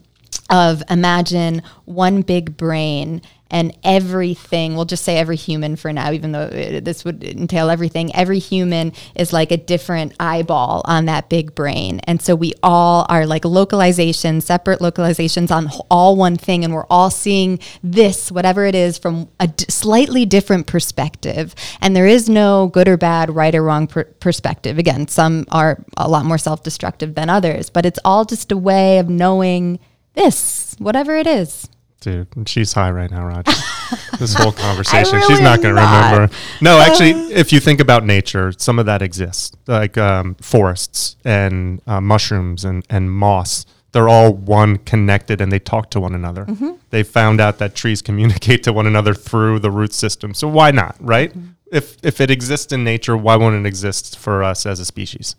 [0.49, 6.31] of imagine one big brain and everything we'll just say every human for now even
[6.31, 11.55] though this would entail everything every human is like a different eyeball on that big
[11.55, 11.99] brain.
[12.05, 16.87] And so we all are like localizations separate localizations on all one thing and we're
[16.89, 21.55] all seeing this whatever it is from a d- slightly different perspective.
[21.81, 24.77] And there is no good or bad right or wrong per- perspective.
[24.77, 28.99] Again some are a lot more self-destructive than others but it's all just a way
[28.99, 29.79] of knowing
[30.13, 31.69] this whatever it is
[32.05, 33.51] Dude, she's high right now, Roger.
[34.19, 36.31] this whole conversation, really she's not going to remember.
[36.61, 41.81] No, actually, if you think about nature, some of that exists, like um, forests and
[41.87, 43.65] uh, mushrooms and, and moss.
[43.91, 46.45] They're all one connected and they talk to one another.
[46.91, 50.35] They found out that trees communicate to one another through the root system.
[50.35, 51.33] So why not, right?
[51.71, 55.35] If, if it exists in nature, why won't it exist for us as a species?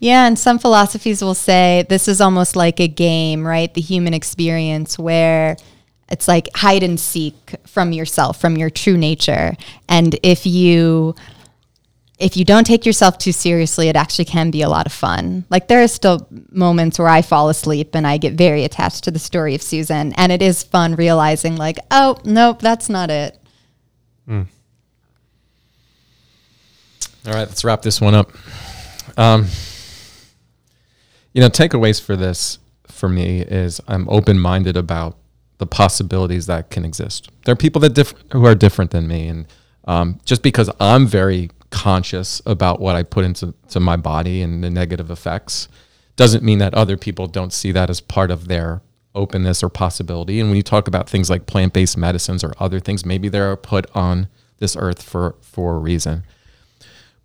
[0.00, 3.72] Yeah, and some philosophies will say this is almost like a game, right?
[3.72, 5.56] The human experience where
[6.10, 9.56] it's like hide and seek from yourself, from your true nature.
[9.88, 11.14] And if you
[12.18, 15.44] if you don't take yourself too seriously, it actually can be a lot of fun.
[15.50, 19.10] Like there are still moments where I fall asleep and I get very attached to
[19.10, 23.36] the story of Susan, and it is fun realizing like, oh, nope, that's not it.
[27.26, 28.30] All right, let's wrap this one up.
[29.16, 29.46] Um,
[31.32, 35.16] you know, takeaways for this for me is I'm open minded about
[35.58, 37.28] the possibilities that can exist.
[37.44, 39.46] There are people that diff- who are different than me, and
[39.86, 44.62] um, just because I'm very conscious about what I put into to my body and
[44.62, 45.68] the negative effects,
[46.16, 48.82] doesn't mean that other people don't see that as part of their
[49.14, 50.40] openness or possibility.
[50.40, 53.56] And when you talk about things like plant based medicines or other things, maybe they're
[53.56, 54.28] put on
[54.58, 56.24] this earth for for a reason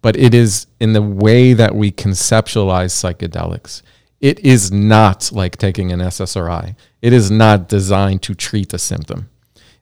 [0.01, 3.81] but it is in the way that we conceptualize psychedelics.
[4.21, 6.75] It is not like taking an SSRI.
[7.01, 9.29] It is not designed to treat a symptom.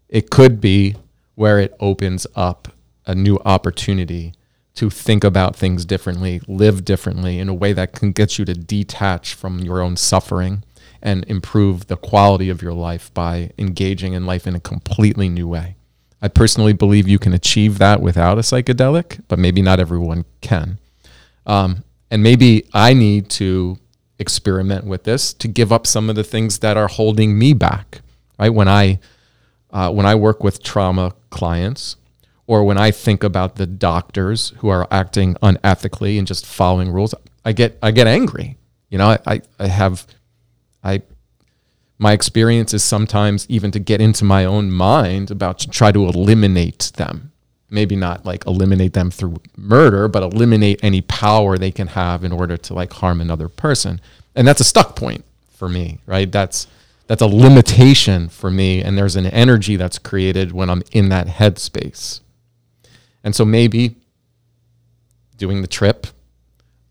[0.10, 0.96] It could be
[1.36, 2.68] where it opens up
[3.06, 4.34] a new opportunity
[4.76, 8.54] to think about things differently, live differently in a way that can get you to
[8.54, 10.64] detach from your own suffering
[11.02, 15.48] and improve the quality of your life by engaging in life in a completely new
[15.48, 15.76] way.
[16.22, 20.80] I personally believe you can achieve that without a psychedelic, but maybe not everyone can.
[21.46, 23.78] Um, and maybe I need to
[24.20, 28.02] experiment with this to give up some of the things that are holding me back.
[28.40, 29.00] Right when I
[29.72, 31.98] uh, when I work with trauma clients,
[32.48, 37.14] or when I think about the doctors who are acting unethically and just following rules,
[37.44, 38.58] I get I get angry.
[38.90, 40.08] You know, I, I, have
[40.82, 41.02] I
[41.98, 46.06] my experience is sometimes even to get into my own mind about to try to
[46.06, 47.34] eliminate them.
[47.70, 52.32] Maybe not like eliminate them through murder, but eliminate any power they can have in
[52.32, 54.00] order to like harm another person.
[54.36, 56.32] And that's a stuck point for me, right?
[56.32, 56.68] That's
[57.08, 61.28] that's a limitation for me and there's an energy that's created when I'm in that
[61.28, 62.20] headspace.
[63.24, 63.96] And so maybe
[65.38, 66.08] doing the trip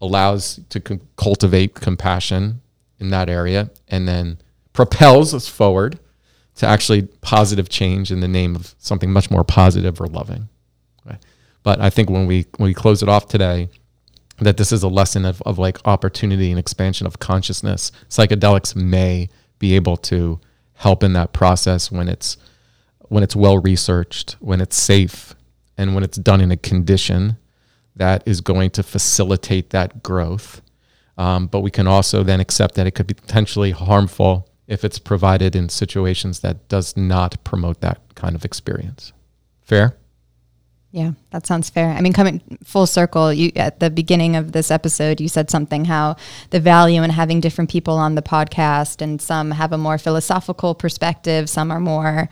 [0.01, 2.61] allows to c- cultivate compassion
[2.99, 4.39] in that area and then
[4.73, 5.99] propels us forward
[6.57, 10.49] to actually positive change in the name of something much more positive or loving.
[11.67, 13.69] But I think when we when we close it off today,
[14.39, 17.91] that this is a lesson of, of like opportunity and expansion of consciousness.
[18.09, 19.29] Psychedelics may
[19.59, 20.39] be able to
[20.75, 22.37] help in that process when it's
[23.09, 25.35] when it's well researched, when it's safe,
[25.77, 27.37] and when it's done in a condition
[27.97, 30.63] that is going to facilitate that growth.
[31.19, 35.01] Um, but we can also then accept that it could be potentially harmful if it's
[35.01, 39.13] provided in situations that does not promote that kind of experience.
[39.63, 39.97] Fair?
[40.97, 41.91] Yeah, that sounds fair.
[41.91, 45.85] I mean, coming full circle, you at the beginning of this episode, you said something
[45.85, 46.17] how
[46.49, 50.75] the value in having different people on the podcast, and some have a more philosophical
[50.75, 52.31] perspective, some are more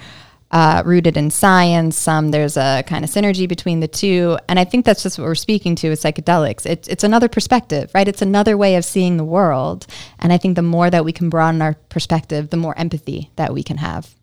[0.50, 4.64] uh, rooted in science, some there's a kind of synergy between the two, and I
[4.64, 6.64] think that's just what we're speaking to with psychedelics.
[6.64, 8.08] It's it's another perspective, right?
[8.08, 9.86] It's another way of seeing the world,
[10.18, 13.52] and I think the more that we can broaden our perspective, the more empathy that
[13.52, 14.14] we can have.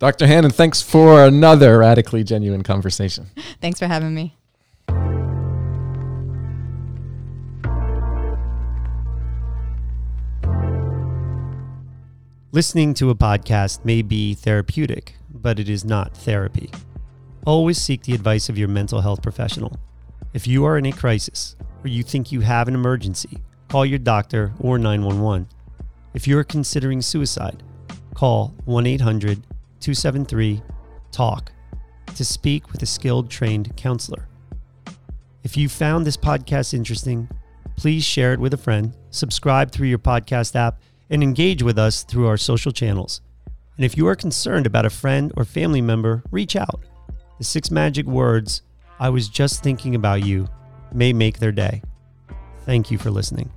[0.00, 0.26] Dr.
[0.26, 3.26] Hannan, thanks for another radically genuine conversation.
[3.60, 4.34] Thanks for having me.
[12.50, 16.70] Listening to a podcast may be therapeutic, but it is not therapy.
[17.44, 19.76] Always seek the advice of your mental health professional.
[20.32, 23.98] If you are in a crisis or you think you have an emergency, call your
[23.98, 25.46] doctor or 911.
[26.14, 27.62] If you are considering suicide,
[28.14, 29.42] call 1 800
[29.80, 30.62] 273
[31.10, 31.52] TALK
[32.14, 34.28] to speak with a skilled trained counselor.
[35.42, 37.28] If you found this podcast interesting,
[37.76, 42.02] please share it with a friend, subscribe through your podcast app, and engage with us
[42.02, 43.20] through our social channels.
[43.76, 46.80] And if you are concerned about a friend or family member, reach out.
[47.38, 48.62] The six magic words,
[48.98, 50.46] I was just thinking about you,
[50.92, 51.82] may make their day.
[52.66, 53.50] Thank you for listening.